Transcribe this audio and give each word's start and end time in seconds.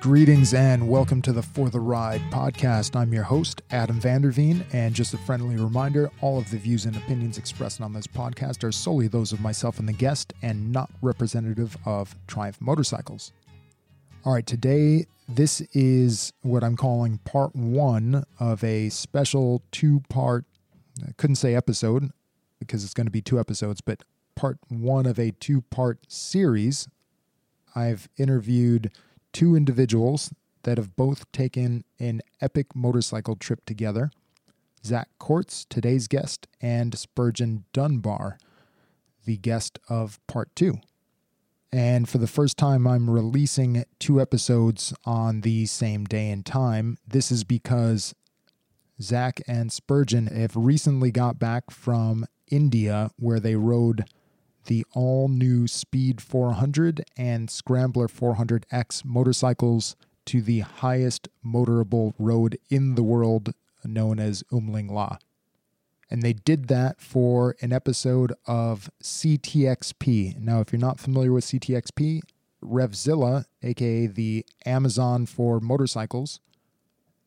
Greetings 0.00 0.52
and 0.52 0.88
welcome 0.88 1.22
to 1.22 1.32
the 1.32 1.42
For 1.42 1.70
the 1.70 1.80
Ride 1.80 2.20
podcast. 2.30 2.94
I'm 2.94 3.12
your 3.12 3.24
host, 3.24 3.62
Adam 3.70 3.98
Vanderveen, 3.98 4.62
and 4.72 4.94
just 4.94 5.14
a 5.14 5.18
friendly 5.18 5.56
reminder 5.56 6.10
all 6.20 6.38
of 6.38 6.48
the 6.50 6.58
views 6.58 6.84
and 6.84 6.94
opinions 6.96 7.38
expressed 7.38 7.80
on 7.80 7.94
this 7.94 8.06
podcast 8.06 8.62
are 8.62 8.70
solely 8.70 9.08
those 9.08 9.32
of 9.32 9.40
myself 9.40 9.78
and 9.78 9.88
the 9.88 9.94
guest 9.94 10.34
and 10.42 10.70
not 10.70 10.90
representative 11.00 11.76
of 11.86 12.14
Triumph 12.28 12.60
Motorcycles. 12.60 13.32
All 14.24 14.34
right, 14.34 14.46
today, 14.46 15.06
this 15.28 15.62
is 15.72 16.32
what 16.42 16.62
I'm 16.62 16.76
calling 16.76 17.18
part 17.24 17.56
one 17.56 18.24
of 18.38 18.62
a 18.62 18.90
special 18.90 19.62
two 19.72 20.02
part, 20.10 20.44
I 21.08 21.12
couldn't 21.16 21.36
say 21.36 21.54
episode 21.54 22.10
because 22.60 22.84
it's 22.84 22.94
going 22.94 23.06
to 23.06 23.10
be 23.10 23.22
two 23.22 23.40
episodes, 23.40 23.80
but 23.80 24.04
part 24.36 24.58
one 24.68 25.06
of 25.06 25.18
a 25.18 25.32
two 25.32 25.62
part 25.62 26.00
series. 26.06 26.86
I've 27.74 28.08
interviewed 28.16 28.90
two 29.36 29.54
individuals 29.54 30.32
that 30.62 30.78
have 30.78 30.96
both 30.96 31.30
taken 31.30 31.84
an 32.00 32.22
epic 32.40 32.74
motorcycle 32.74 33.36
trip 33.36 33.62
together 33.66 34.10
Zack 34.82 35.10
Courts, 35.18 35.66
today's 35.68 36.08
guest, 36.08 36.46
and 36.58 36.96
Spurgeon 36.96 37.64
Dunbar, 37.74 38.38
the 39.26 39.36
guest 39.36 39.78
of 39.90 40.18
part 40.26 40.56
two. 40.56 40.80
And 41.70 42.08
for 42.08 42.16
the 42.16 42.26
first 42.26 42.56
time, 42.56 42.86
I'm 42.86 43.10
releasing 43.10 43.84
two 43.98 44.22
episodes 44.22 44.94
on 45.04 45.42
the 45.42 45.66
same 45.66 46.06
day 46.06 46.30
and 46.30 46.46
time. 46.46 46.96
This 47.06 47.30
is 47.30 47.44
because 47.44 48.14
Zack 49.02 49.42
and 49.46 49.70
Spurgeon 49.70 50.28
have 50.28 50.56
recently 50.56 51.10
got 51.10 51.38
back 51.38 51.70
from 51.70 52.24
India, 52.50 53.10
where 53.18 53.40
they 53.40 53.56
rode 53.56 54.06
the 54.66 54.84
all 54.92 55.28
new 55.28 55.66
Speed 55.66 56.20
400 56.20 57.04
and 57.16 57.50
Scrambler 57.50 58.08
400X 58.08 59.04
motorcycles 59.04 59.96
to 60.26 60.42
the 60.42 60.60
highest 60.60 61.28
motorable 61.44 62.12
road 62.18 62.58
in 62.68 62.94
the 62.94 63.02
world, 63.02 63.54
known 63.84 64.18
as 64.18 64.42
Umling 64.52 64.90
La. 64.90 65.18
And 66.10 66.22
they 66.22 66.32
did 66.32 66.68
that 66.68 67.00
for 67.00 67.56
an 67.60 67.72
episode 67.72 68.32
of 68.46 68.90
CTXP. 69.02 70.38
Now, 70.38 70.60
if 70.60 70.72
you're 70.72 70.80
not 70.80 71.00
familiar 71.00 71.32
with 71.32 71.44
CTXP, 71.44 72.20
Revzilla, 72.62 73.44
aka 73.62 74.06
the 74.06 74.44
Amazon 74.64 75.26
for 75.26 75.60
motorcycles, 75.60 76.40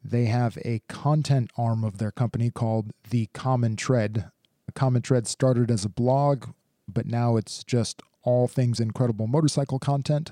they 0.03 0.25
have 0.25 0.57
a 0.63 0.81
content 0.87 1.51
arm 1.57 1.83
of 1.83 1.97
their 1.97 2.11
company 2.11 2.49
called 2.49 2.93
The 3.09 3.27
Common 3.33 3.75
Tread. 3.75 4.31
The 4.65 4.71
Common 4.71 5.01
Tread 5.01 5.27
started 5.27 5.69
as 5.69 5.83
a 5.83 5.89
blog 5.89 6.47
but 6.89 7.05
now 7.05 7.37
it's 7.37 7.63
just 7.63 8.01
all 8.23 8.47
things 8.47 8.79
incredible 8.79 9.27
motorcycle 9.27 9.79
content. 9.79 10.31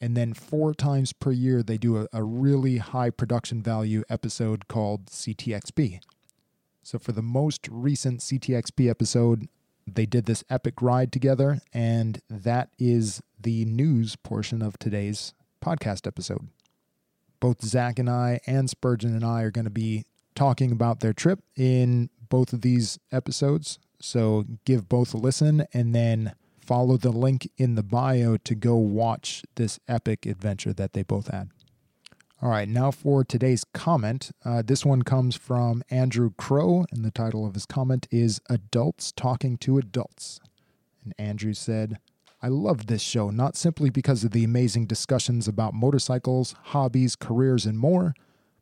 And 0.00 0.16
then 0.16 0.34
four 0.34 0.74
times 0.74 1.12
per 1.12 1.30
year, 1.30 1.62
they 1.62 1.78
do 1.78 1.96
a, 1.96 2.08
a 2.12 2.24
really 2.24 2.78
high 2.78 3.10
production 3.10 3.62
value 3.62 4.02
episode 4.10 4.66
called 4.66 5.06
CTXP. 5.06 6.00
So 6.82 6.98
for 6.98 7.12
the 7.12 7.22
most 7.22 7.68
recent 7.70 8.20
CTXP 8.20 8.90
episode, 8.90 9.48
they 9.86 10.06
did 10.06 10.26
this 10.26 10.44
epic 10.50 10.82
ride 10.82 11.12
together, 11.12 11.60
and 11.72 12.20
that 12.28 12.70
is 12.78 13.22
the 13.40 13.64
news 13.64 14.16
portion 14.16 14.62
of 14.62 14.78
today's 14.78 15.34
podcast 15.64 16.06
episode. 16.06 16.48
Both 17.40 17.64
Zack 17.64 17.98
and 17.98 18.10
I, 18.10 18.40
and 18.46 18.68
Spurgeon 18.68 19.14
and 19.14 19.24
I, 19.24 19.42
are 19.42 19.50
going 19.50 19.64
to 19.64 19.70
be 19.70 20.04
talking 20.34 20.72
about 20.72 21.00
their 21.00 21.12
trip 21.12 21.40
in 21.56 22.10
both 22.28 22.52
of 22.52 22.62
these 22.62 22.98
episodes. 23.10 23.78
So 24.02 24.44
give 24.64 24.88
both 24.88 25.14
a 25.14 25.16
listen 25.16 25.64
and 25.72 25.94
then 25.94 26.34
follow 26.60 26.96
the 26.96 27.12
link 27.12 27.48
in 27.56 27.76
the 27.76 27.84
bio 27.84 28.36
to 28.38 28.54
go 28.56 28.74
watch 28.74 29.44
this 29.54 29.78
epic 29.86 30.26
adventure 30.26 30.72
that 30.72 30.92
they 30.92 31.04
both 31.04 31.28
had. 31.28 31.50
All 32.42 32.50
right, 32.50 32.68
now 32.68 32.90
for 32.90 33.22
today's 33.22 33.62
comment. 33.72 34.32
Uh, 34.44 34.62
this 34.66 34.84
one 34.84 35.02
comes 35.02 35.36
from 35.36 35.84
Andrew 35.88 36.32
Crow, 36.36 36.84
and 36.90 37.04
the 37.04 37.12
title 37.12 37.46
of 37.46 37.54
his 37.54 37.64
comment 37.64 38.08
is 38.10 38.40
Adults 38.50 39.12
Talking 39.12 39.56
to 39.58 39.78
Adults. 39.78 40.40
And 41.04 41.14
Andrew 41.16 41.54
said, 41.54 41.98
I 42.42 42.48
love 42.48 42.88
this 42.88 43.02
show 43.02 43.30
not 43.30 43.54
simply 43.54 43.88
because 43.88 44.24
of 44.24 44.32
the 44.32 44.42
amazing 44.42 44.86
discussions 44.86 45.46
about 45.46 45.74
motorcycles, 45.74 46.56
hobbies, 46.64 47.14
careers, 47.14 47.66
and 47.66 47.78
more, 47.78 48.14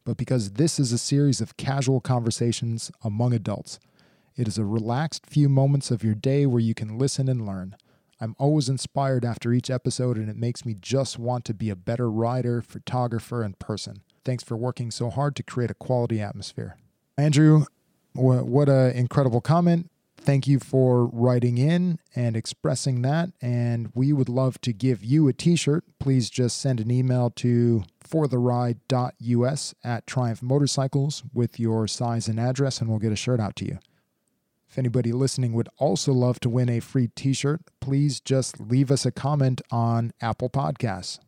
but 0.04 0.18
because 0.18 0.52
this 0.52 0.78
is 0.78 0.92
a 0.92 0.98
series 0.98 1.40
of 1.40 1.56
casual 1.56 2.02
conversations 2.02 2.90
among 3.02 3.32
adults 3.32 3.78
it 4.40 4.48
is 4.48 4.56
a 4.56 4.64
relaxed 4.64 5.26
few 5.26 5.50
moments 5.50 5.90
of 5.90 6.02
your 6.02 6.14
day 6.14 6.46
where 6.46 6.62
you 6.62 6.72
can 6.72 6.96
listen 6.96 7.28
and 7.28 7.46
learn. 7.46 7.76
I'm 8.22 8.34
always 8.38 8.70
inspired 8.70 9.22
after 9.22 9.52
each 9.52 9.68
episode, 9.68 10.16
and 10.16 10.30
it 10.30 10.36
makes 10.36 10.64
me 10.64 10.74
just 10.80 11.18
want 11.18 11.44
to 11.44 11.54
be 11.54 11.68
a 11.68 11.76
better 11.76 12.10
writer, 12.10 12.62
photographer, 12.62 13.42
and 13.42 13.58
person. 13.58 14.00
Thanks 14.24 14.42
for 14.42 14.56
working 14.56 14.90
so 14.90 15.10
hard 15.10 15.36
to 15.36 15.42
create 15.42 15.70
a 15.70 15.74
quality 15.74 16.22
atmosphere. 16.22 16.78
Andrew, 17.18 17.66
what 18.14 18.70
an 18.70 18.92
incredible 18.92 19.42
comment. 19.42 19.90
Thank 20.16 20.46
you 20.46 20.58
for 20.58 21.04
writing 21.04 21.58
in 21.58 21.98
and 22.16 22.34
expressing 22.34 23.02
that. 23.02 23.30
And 23.42 23.90
we 23.94 24.10
would 24.14 24.30
love 24.30 24.58
to 24.62 24.72
give 24.72 25.04
you 25.04 25.28
a 25.28 25.34
t 25.34 25.54
shirt. 25.54 25.84
Please 25.98 26.30
just 26.30 26.58
send 26.58 26.80
an 26.80 26.90
email 26.90 27.28
to 27.36 27.84
fortheride.us 28.08 29.74
at 29.84 30.06
Triumph 30.06 30.42
Motorcycles 30.42 31.24
with 31.34 31.60
your 31.60 31.86
size 31.86 32.26
and 32.26 32.40
address, 32.40 32.80
and 32.80 32.88
we'll 32.88 32.98
get 32.98 33.12
a 33.12 33.16
shirt 33.16 33.38
out 33.38 33.54
to 33.56 33.66
you. 33.66 33.78
If 34.70 34.78
anybody 34.78 35.10
listening 35.10 35.52
would 35.54 35.68
also 35.78 36.12
love 36.12 36.38
to 36.40 36.48
win 36.48 36.68
a 36.68 36.78
free 36.78 37.08
t 37.08 37.32
shirt, 37.32 37.60
please 37.80 38.20
just 38.20 38.60
leave 38.60 38.92
us 38.92 39.04
a 39.04 39.10
comment 39.10 39.60
on 39.72 40.12
Apple 40.20 40.48
Podcasts. 40.48 41.18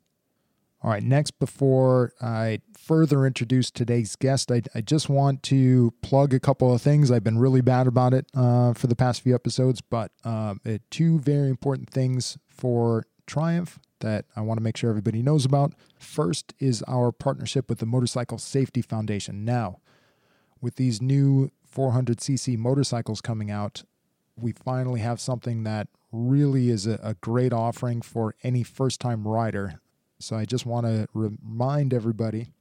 All 0.81 0.91
right, 0.91 1.03
next, 1.03 1.39
before 1.41 2.13
I 2.21 2.61
further 2.79 3.27
introduce 3.27 3.73
today's 3.73 4.15
guest, 4.15 4.53
I, 4.53 4.63
I 4.77 4.81
just 4.81 5.09
want 5.09 5.43
to 5.45 5.93
plug 6.03 6.33
a 6.35 6.41
couple 6.41 6.73
of 6.73 6.83
things. 6.83 7.11
I've 7.11 7.25
been 7.25 7.39
really 7.39 7.61
bad 7.63 7.89
about 7.89 8.15
it 8.15 8.27
uh, 8.33 8.75
for 8.75 8.87
the 8.87 8.97
past 8.97 9.23
few 9.23 9.35
episodes, 9.35 9.81
but 9.81 10.13
uh, 10.25 10.55
two 10.91 11.19
very 11.19 11.49
important 11.49 11.91
things 11.91 12.39
for 12.47 13.07
Triumph 13.27 13.81
that 14.01 14.25
I 14.37 14.41
want 14.41 14.59
to 14.59 14.63
make 14.63 14.77
sure 14.77 14.91
everybody 14.91 15.23
knows 15.23 15.45
about. 15.45 15.73
First 15.99 16.55
is 16.61 16.83
our 16.87 17.11
partnership 17.11 17.69
with 17.69 17.79
the 17.79 17.87
Motorcycle 17.87 18.39
Safety 18.39 18.83
Foundation. 18.83 19.45
Now, 19.45 19.79
with 20.61 20.77
these 20.77 21.03
new 21.03 21.51
400cc 21.73 22.59
motorcycles 22.59 23.21
coming 23.21 23.51
out, 23.51 23.83
we 24.37 24.53
finally 24.53 25.01
have 25.01 25.21
something 25.21 25.65
that 25.65 25.89
really 26.11 26.69
is 26.69 26.87
a, 26.87 26.99
a 27.03 27.15
great 27.15 27.53
offering 27.53 28.03
for 28.03 28.35
any 28.43 28.63
first 28.63 29.01
time 29.01 29.27
rider. 29.27 29.81
So 30.19 30.37
I 30.37 30.45
just 30.45 30.67
want 30.67 30.87
to 30.87 31.07
remind 31.15 31.93
everybody 31.93 32.53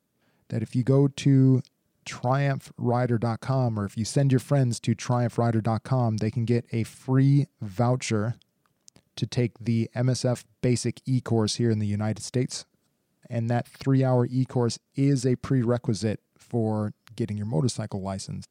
that 0.50 0.64
if 0.64 0.76
you 0.76 0.84
go 0.84 1.08
to 1.08 1.62
triumphrider.com 2.06 3.80
or 3.80 3.86
if 3.86 3.98
you 3.98 4.06
send 4.06 4.32
your 4.32 4.40
friends 4.40 4.80
to 4.82 4.96
triumphrider.com, 4.96 6.18
they 6.18 6.32
can 6.32 6.46
get 6.46 6.66
a 6.72 6.84
free 6.84 7.48
voucher 7.62 8.36
to 9.16 9.28
take 9.28 9.60
the 9.60 9.90
MSF 9.96 10.46
Basic 10.62 11.02
e 11.06 11.22
course 11.22 11.56
here 11.56 11.70
in 11.70 11.80
the 11.80 11.88
United 11.88 12.24
States. 12.24 12.66
And 13.30 13.50
that 13.50 13.68
three 13.68 14.04
hour 14.04 14.28
e 14.30 14.46
course 14.46 14.80
is 14.96 15.26
a 15.26 15.36
prerequisite 15.36 16.22
for 16.38 16.94
getting 17.16 17.38
your 17.38 17.46
motorcycle 17.46 18.02
license 18.02 18.48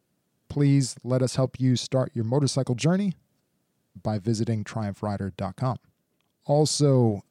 please 0.50 0.96
let 1.02 1.22
us 1.22 1.36
help 1.36 1.58
you 1.58 1.76
start 1.76 2.10
your 2.12 2.24
motorcycle 2.24 2.74
journey 2.74 3.14
by 4.02 4.18
visiting 4.18 4.64
triumphrider.com. 4.64 5.78
Also, 6.44 7.22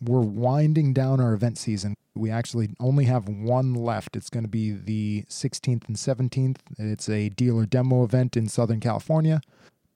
we're 0.00 0.20
winding 0.20 0.92
down 0.92 1.20
our 1.20 1.32
event 1.32 1.58
season. 1.58 1.94
We 2.14 2.30
actually 2.30 2.70
only 2.78 3.06
have 3.06 3.28
one 3.28 3.74
left. 3.74 4.14
It's 4.14 4.30
going 4.30 4.44
to 4.44 4.48
be 4.48 4.72
the 4.72 5.24
16th 5.28 5.88
and 5.88 5.96
17th. 5.96 6.58
It's 6.78 7.08
a 7.08 7.30
dealer 7.30 7.66
demo 7.66 8.04
event 8.04 8.36
in 8.36 8.48
Southern 8.48 8.80
California, 8.80 9.40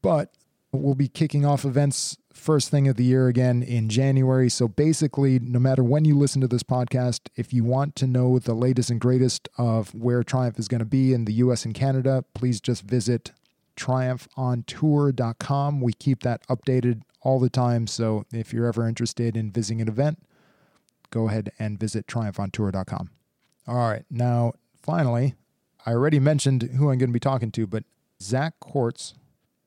but 0.03 0.33
we'll 0.73 0.95
be 0.95 1.09
kicking 1.09 1.45
off 1.45 1.65
events 1.65 2.17
first 2.35 2.69
thing 2.69 2.89
of 2.89 2.97
the 2.97 3.05
year 3.05 3.29
again 3.29 3.63
in 3.63 3.89
January. 3.89 4.51
So 4.51 4.69
basically, 4.69 5.39
no 5.39 5.59
matter 5.59 5.83
when 5.83 6.05
you 6.05 6.19
listen 6.19 6.43
to 6.43 6.49
this 6.49 6.63
podcast, 6.63 7.21
if 7.37 7.55
you 7.55 7.65
want 7.65 7.97
to 7.97 8.07
know 8.07 8.39
the 8.39 8.55
latest 8.55 8.91
and 8.91 9.01
greatest 9.01 9.49
of 9.57 9.95
where 9.95 10.23
Triumph 10.23 10.59
is 10.59 10.69
going 10.69 10.81
to 10.81 10.85
be 10.85 11.15
in 11.15 11.25
the 11.25 11.33
US 11.35 11.65
and 11.65 11.75
Canada, 11.75 12.25
please 12.35 12.61
just 12.61 12.83
visit 12.83 13.33
triumphontour.com. 13.77 15.81
We 15.81 15.93
keep 15.93 16.23
that 16.23 16.47
updated 16.49 17.03
all 17.23 17.41
the 17.41 17.49
time. 17.49 17.87
So 17.87 18.27
if 18.33 18.53
you're 18.53 18.67
ever 18.67 18.87
interested 18.87 19.37
in 19.37 19.51
visiting 19.51 19.81
an 19.81 19.89
event, 19.89 20.19
go 21.11 21.29
ahead 21.29 21.51
and 21.59 21.79
visit 21.79 22.07
triumphontour.com. 22.07 23.11
All 23.67 23.89
right. 23.89 24.05
Now, 24.11 24.53
finally, 24.77 25.35
I 25.87 25.93
already 25.93 26.19
mentioned 26.19 26.71
who 26.77 26.91
I'm 26.91 26.99
going 26.99 27.11
to 27.11 27.15
be 27.15 27.21
talking 27.21 27.51
to, 27.53 27.67
but 27.67 27.85
Zack 28.21 28.61
Courts 28.61 29.15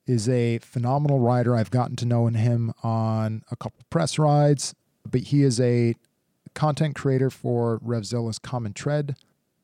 is 0.08 0.28
a 0.28 0.58
phenomenal 0.60 1.20
rider. 1.20 1.56
I've 1.56 1.70
gotten 1.70 1.96
to 1.98 2.06
know 2.06 2.26
him 2.28 2.74
on 2.82 3.44
a 3.52 3.56
couple 3.56 3.82
press 3.90 4.18
rides, 4.18 4.74
but 5.10 5.22
he 5.22 5.44
is 5.44 5.60
a 5.60 5.96
content 6.56 6.96
creator 6.96 7.30
for 7.30 7.80
Revzilla's 7.80 8.40
Common 8.40 8.74
Tread. 8.74 9.16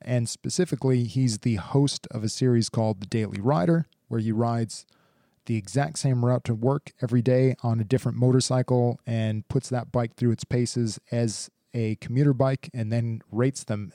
And 0.01 0.27
specifically, 0.27 1.05
he's 1.05 1.39
the 1.39 1.55
host 1.55 2.07
of 2.11 2.23
a 2.23 2.29
series 2.29 2.69
called 2.69 2.99
The 2.99 3.07
Daily 3.07 3.39
Rider, 3.39 3.87
where 4.09 4.19
he 4.19 4.33
rides 4.33 4.85
the 5.45 5.55
exact 5.55 5.97
same 5.97 6.23
route 6.25 6.43
to 6.43 6.53
work 6.53 6.91
every 7.01 7.21
day 7.21 7.55
on 7.63 7.79
a 7.79 7.83
different 7.83 8.17
motorcycle 8.17 8.99
and 9.07 9.47
puts 9.47 9.69
that 9.69 9.91
bike 9.91 10.15
through 10.15 10.31
its 10.31 10.43
paces 10.43 10.99
as 11.11 11.49
a 11.73 11.95
commuter 11.95 12.33
bike 12.33 12.69
and 12.73 12.91
then 12.91 13.21
rates 13.31 13.63
them. 13.63 13.93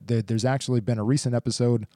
There's 0.00 0.44
actually 0.44 0.80
been 0.80 0.98
a 0.98 1.04
recent 1.04 1.34
episode 1.34 1.86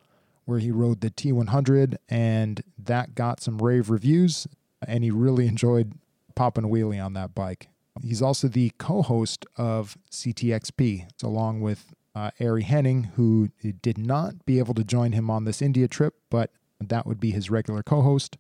where 0.44 0.58
he 0.58 0.70
rode 0.70 1.00
the 1.00 1.10
T100 1.10 1.96
and 2.08 2.62
that 2.78 3.14
got 3.14 3.40
some 3.40 3.58
rave 3.58 3.90
reviews 3.90 4.46
and 4.86 5.04
he 5.04 5.10
really 5.10 5.46
enjoyed 5.46 5.92
popping 6.34 6.64
a 6.64 6.68
wheelie 6.68 7.04
on 7.04 7.14
that 7.14 7.34
bike. 7.34 7.68
He's 8.02 8.22
also 8.22 8.48
the 8.48 8.72
co-host 8.78 9.46
of 9.56 9.96
CTXP, 10.10 11.22
along 11.22 11.60
with 11.60 11.94
uh, 12.14 12.30
Ari 12.40 12.64
Henning, 12.64 13.04
who 13.16 13.50
did 13.82 13.98
not 13.98 14.44
be 14.44 14.58
able 14.58 14.74
to 14.74 14.84
join 14.84 15.12
him 15.12 15.30
on 15.30 15.44
this 15.44 15.62
India 15.62 15.88
trip, 15.88 16.14
but 16.28 16.50
that 16.80 17.06
would 17.06 17.20
be 17.20 17.30
his 17.30 17.50
regular 17.50 17.82
co-host. 17.82 18.36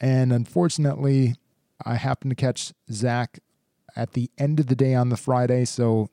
And 0.00 0.32
unfortunately, 0.32 1.36
I 1.84 1.94
happened 1.94 2.30
to 2.32 2.36
catch 2.36 2.72
Zack 2.90 3.40
at 3.96 4.12
the 4.12 4.30
end 4.38 4.60
of 4.60 4.66
the 4.66 4.76
day 4.76 4.94
on 4.94 5.08
the 5.08 5.16
Friday, 5.16 5.64
so 5.64 6.10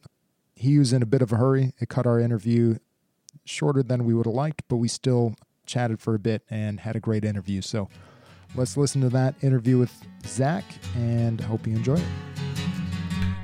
he 0.55 0.77
was 0.77 0.93
in 0.93 1.01
a 1.01 1.07
bit 1.07 1.21
of 1.21 1.31
a 1.31 1.37
hurry. 1.37 1.73
It 1.79 1.89
cut 1.89 2.05
our 2.05 2.19
interview 2.19 2.77
shorter 3.51 3.83
than 3.83 4.05
we 4.05 4.13
would 4.13 4.25
have 4.25 4.33
liked, 4.33 4.63
but 4.67 4.77
we 4.77 4.87
still 4.87 5.35
chatted 5.65 5.99
for 5.99 6.15
a 6.15 6.19
bit 6.19 6.43
and 6.49 6.79
had 6.79 6.95
a 6.95 6.99
great 6.99 7.23
interview. 7.23 7.61
So 7.61 7.89
let's 8.55 8.77
listen 8.77 9.01
to 9.01 9.09
that 9.09 9.35
interview 9.41 9.77
with 9.77 9.93
Zack 10.25 10.63
and 10.95 11.39
hope 11.39 11.67
you 11.67 11.75
enjoy 11.75 11.95
it. 11.95 12.05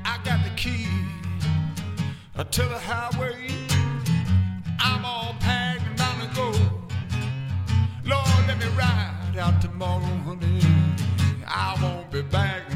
I 0.04 0.20
got 0.24 0.44
the 0.44 0.52
key 0.56 0.88
uh, 2.36 2.44
to 2.44 2.62
the 2.64 2.80
highway. 2.80 3.50
I'm 4.80 5.06
all 5.06 5.36
packed 5.40 5.84
and 6.00 6.30
to 6.30 6.36
go. 6.36 6.52
Lord, 8.06 8.48
let 8.48 8.58
me 8.60 8.68
ride 8.78 9.38
out 9.38 9.62
tomorrow, 9.62 10.02
honey. 10.26 10.62
I 11.46 11.78
won't 11.82 12.12
be 12.12 12.22
back 12.22 12.67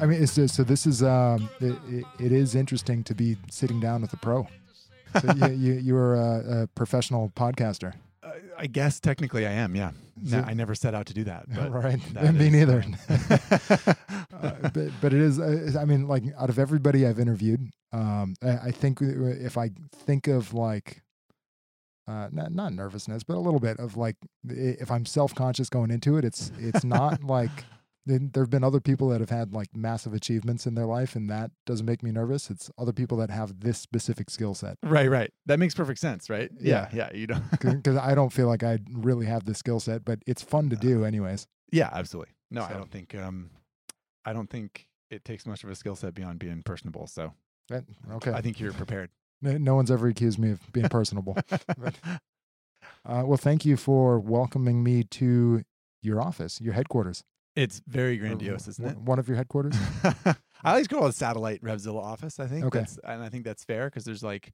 I 0.00 0.06
mean, 0.06 0.22
it's 0.22 0.34
just, 0.36 0.54
so 0.54 0.62
this 0.62 0.86
is 0.86 1.02
um, 1.02 1.48
it, 1.60 1.76
it, 1.88 2.04
it 2.20 2.32
is 2.32 2.54
interesting 2.54 3.02
to 3.04 3.14
be 3.14 3.36
sitting 3.50 3.80
down 3.80 4.02
with 4.02 4.12
a 4.12 4.16
pro. 4.16 4.46
So 5.20 5.32
you, 5.36 5.48
you 5.54 5.72
you 5.74 5.96
are 5.96 6.14
a, 6.14 6.62
a 6.62 6.66
professional 6.68 7.32
podcaster, 7.34 7.94
Uh, 8.22 8.30
I 8.58 8.66
guess 8.66 9.00
technically 9.00 9.46
I 9.46 9.52
am. 9.52 9.74
Yeah. 9.74 9.92
No, 10.22 10.40
I 10.40 10.52
never 10.54 10.74
set 10.74 10.94
out 10.94 11.06
to 11.06 11.14
do 11.14 11.24
that. 11.24 11.46
But 11.48 11.72
right? 11.84 12.00
that 12.14 12.34
Me 12.34 12.46
is, 12.46 12.52
neither. 12.52 12.84
uh, 14.42 14.68
but, 14.74 14.88
but 15.00 15.12
it 15.14 15.20
is. 15.20 15.38
Uh, 15.38 15.78
I 15.80 15.84
mean, 15.84 16.06
like 16.08 16.24
out 16.38 16.50
of 16.50 16.58
everybody 16.58 17.06
I've 17.06 17.18
interviewed, 17.20 17.70
um, 17.92 18.34
I, 18.42 18.68
I 18.68 18.70
think 18.70 18.98
if 19.00 19.56
I 19.56 19.70
think 19.92 20.26
of 20.28 20.52
like, 20.54 21.02
uh, 22.06 22.28
not 22.32 22.52
not 22.52 22.72
nervousness, 22.72 23.22
but 23.22 23.36
a 23.36 23.40
little 23.40 23.60
bit 23.60 23.78
of 23.78 23.96
like, 23.96 24.16
if 24.48 24.90
I'm 24.90 25.06
self 25.06 25.34
conscious 25.34 25.68
going 25.68 25.90
into 25.90 26.16
it, 26.16 26.24
it's 26.24 26.52
it's 26.58 26.84
not 26.84 27.22
like. 27.24 27.64
There 28.08 28.42
have 28.42 28.50
been 28.50 28.64
other 28.64 28.80
people 28.80 29.08
that 29.10 29.20
have 29.20 29.28
had 29.30 29.52
like 29.52 29.76
massive 29.76 30.14
achievements 30.14 30.66
in 30.66 30.74
their 30.74 30.86
life, 30.86 31.14
and 31.14 31.28
that 31.28 31.50
doesn't 31.66 31.84
make 31.84 32.02
me 32.02 32.10
nervous. 32.10 32.48
It's 32.50 32.70
other 32.78 32.92
people 32.92 33.18
that 33.18 33.28
have 33.30 33.60
this 33.60 33.78
specific 33.78 34.30
skill 34.30 34.54
set. 34.54 34.78
right, 34.82 35.10
right. 35.10 35.30
That 35.46 35.58
makes 35.58 35.74
perfect 35.74 36.00
sense, 36.00 36.30
right? 36.30 36.50
Yeah. 36.58 36.88
Yeah. 36.92 37.10
You 37.12 37.26
don't. 37.26 37.44
Because 37.50 37.96
I 38.00 38.14
don't 38.14 38.32
feel 38.32 38.46
like 38.46 38.62
I 38.62 38.78
really 38.92 39.26
have 39.26 39.44
the 39.44 39.54
skill 39.54 39.78
set, 39.78 40.04
but 40.04 40.20
it's 40.26 40.42
fun 40.42 40.70
to 40.70 40.76
do, 40.76 41.04
anyways. 41.04 41.46
yeah, 41.70 41.90
absolutely. 41.92 42.32
No, 42.50 42.62
I 42.62 42.72
don't 42.72 42.90
think. 42.90 43.14
Um, 43.14 43.50
I 44.24 44.32
don't 44.32 44.48
think 44.48 44.88
it 45.10 45.24
takes 45.24 45.44
much 45.46 45.62
of 45.64 45.70
a 45.70 45.74
skill 45.74 45.94
set 45.96 46.14
beyond 46.14 46.38
being 46.38 46.62
personable. 46.62 47.06
So 47.06 47.34
That- 47.68 47.84
okay. 48.12 48.32
I 48.32 48.40
think 48.40 48.58
you're 48.58 48.72
prepared. 48.72 49.10
No 49.42 49.56
no 49.58 49.74
one's 49.74 49.90
ever 49.90 50.08
accused 50.08 50.38
me 50.38 50.50
of 50.52 50.72
being 50.72 50.88
personable. 50.88 51.36
Uh, 53.04 53.22
well, 53.24 53.36
thank 53.36 53.64
you 53.64 53.76
for 53.76 54.18
welcoming 54.18 54.82
me 54.82 55.02
to 55.04 55.62
your 56.02 56.20
office, 56.20 56.60
your 56.60 56.74
headquarters. 56.74 57.22
It's 57.58 57.82
very 57.88 58.16
grandiose, 58.16 58.66
w- 58.66 58.70
isn't 58.70 58.84
it? 58.84 58.98
One 58.98 59.18
of 59.18 59.26
your 59.26 59.36
headquarters. 59.36 59.74
I 60.04 60.36
always 60.64 60.86
call 60.86 61.06
it 61.06 61.10
a 61.10 61.12
satellite 61.12 61.60
Revzilla 61.60 62.00
office. 62.00 62.38
I 62.38 62.46
think. 62.46 62.64
Okay. 62.66 62.78
That's, 62.80 62.98
and 63.02 63.22
I 63.22 63.28
think 63.28 63.44
that's 63.44 63.64
fair 63.64 63.86
because 63.86 64.04
there's 64.04 64.22
like, 64.22 64.52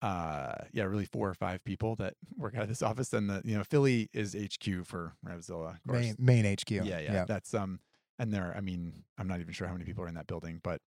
uh, 0.00 0.54
yeah, 0.72 0.84
really 0.84 1.04
four 1.04 1.28
or 1.28 1.34
five 1.34 1.62
people 1.64 1.94
that 1.96 2.14
work 2.36 2.56
out 2.56 2.62
of 2.62 2.68
this 2.68 2.82
office, 2.82 3.12
and 3.12 3.28
the 3.28 3.42
you 3.44 3.56
know 3.56 3.64
Philly 3.64 4.08
is 4.14 4.34
HQ 4.34 4.86
for 4.86 5.14
Revzilla. 5.26 5.76
Of 5.76 5.82
course. 5.86 6.14
main, 6.18 6.44
main 6.44 6.56
HQ. 6.56 6.70
Yeah, 6.70 7.00
yeah, 7.00 7.24
That's 7.26 7.52
um, 7.52 7.80
and 8.18 8.32
there. 8.32 8.54
I 8.56 8.60
mean, 8.60 9.04
I'm 9.18 9.28
not 9.28 9.40
even 9.40 9.52
sure 9.52 9.66
how 9.66 9.74
many 9.74 9.84
people 9.84 10.02
are 10.04 10.08
in 10.08 10.14
that 10.14 10.26
building, 10.26 10.60
but 10.62 10.80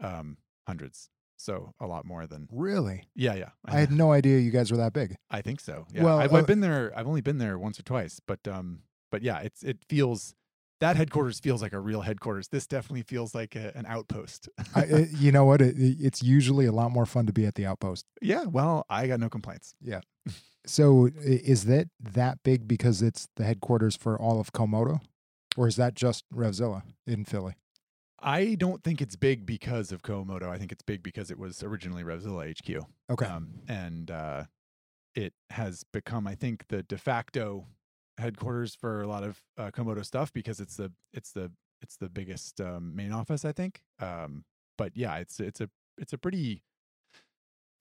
um, 0.00 0.36
hundreds. 0.66 1.08
So 1.38 1.72
a 1.80 1.86
lot 1.86 2.04
more 2.04 2.26
than. 2.26 2.48
Really? 2.52 3.08
Yeah, 3.16 3.34
yeah. 3.34 3.48
I 3.64 3.80
had 3.80 3.90
no 3.90 4.12
idea 4.12 4.38
you 4.38 4.52
guys 4.52 4.70
were 4.70 4.76
that 4.76 4.92
big. 4.92 5.16
I 5.30 5.40
think 5.40 5.58
so. 5.58 5.86
Yeah. 5.92 6.04
Well, 6.04 6.20
I've, 6.20 6.32
uh, 6.32 6.36
I've 6.36 6.46
been 6.46 6.60
there. 6.60 6.92
I've 6.94 7.08
only 7.08 7.22
been 7.22 7.38
there 7.38 7.58
once 7.58 7.80
or 7.80 7.82
twice, 7.82 8.20
but 8.24 8.46
um, 8.46 8.82
but 9.10 9.22
yeah, 9.22 9.40
it's 9.40 9.62
it 9.64 9.78
feels 9.88 10.34
that 10.82 10.96
headquarters 10.96 11.38
feels 11.38 11.62
like 11.62 11.72
a 11.72 11.78
real 11.78 12.00
headquarters. 12.00 12.48
This 12.48 12.66
definitely 12.66 13.02
feels 13.02 13.34
like 13.34 13.54
a, 13.54 13.76
an 13.76 13.86
outpost. 13.86 14.48
I, 14.74 14.80
it, 14.82 15.08
you 15.12 15.30
know 15.30 15.44
what? 15.44 15.60
It, 15.60 15.76
it's 15.78 16.22
usually 16.22 16.66
a 16.66 16.72
lot 16.72 16.90
more 16.90 17.06
fun 17.06 17.26
to 17.26 17.32
be 17.32 17.46
at 17.46 17.54
the 17.54 17.64
outpost. 17.66 18.04
yeah. 18.20 18.44
Well, 18.44 18.84
I 18.90 19.06
got 19.06 19.20
no 19.20 19.28
complaints. 19.28 19.74
Yeah. 19.80 20.00
So, 20.64 21.10
is 21.16 21.64
that 21.64 21.88
that 22.00 22.38
big 22.44 22.68
because 22.68 23.02
it's 23.02 23.26
the 23.34 23.42
headquarters 23.42 23.96
for 23.96 24.16
all 24.16 24.38
of 24.38 24.52
Comoto, 24.52 25.00
or 25.56 25.66
is 25.66 25.74
that 25.74 25.94
just 25.94 26.24
Revzilla 26.32 26.82
in 27.04 27.24
Philly? 27.24 27.54
I 28.20 28.54
don't 28.54 28.84
think 28.84 29.02
it's 29.02 29.16
big 29.16 29.44
because 29.44 29.90
of 29.90 30.02
Comoto. 30.02 30.48
I 30.48 30.58
think 30.58 30.70
it's 30.70 30.84
big 30.84 31.02
because 31.02 31.32
it 31.32 31.38
was 31.40 31.64
originally 31.64 32.04
Revzilla 32.04 32.48
HQ. 32.56 32.86
Okay. 33.10 33.26
Um, 33.26 33.54
and 33.66 34.08
uh, 34.08 34.44
it 35.16 35.32
has 35.50 35.82
become, 35.92 36.28
I 36.28 36.36
think, 36.36 36.68
the 36.68 36.84
de 36.84 36.96
facto 36.96 37.66
headquarters 38.18 38.74
for 38.74 39.02
a 39.02 39.06
lot 39.06 39.22
of 39.24 39.40
uh, 39.58 39.70
Comoto 39.70 40.04
stuff 40.04 40.32
because 40.32 40.60
it's 40.60 40.76
the 40.76 40.92
it's 41.12 41.32
the 41.32 41.50
it's 41.80 41.96
the 41.96 42.08
biggest 42.08 42.60
um, 42.60 42.94
main 42.94 43.12
office, 43.12 43.44
I 43.44 43.52
think. 43.52 43.82
Um, 44.00 44.44
but 44.78 44.92
yeah, 44.96 45.16
it's 45.16 45.40
it's 45.40 45.60
a 45.60 45.68
it's 45.98 46.12
a 46.12 46.18
pretty 46.18 46.62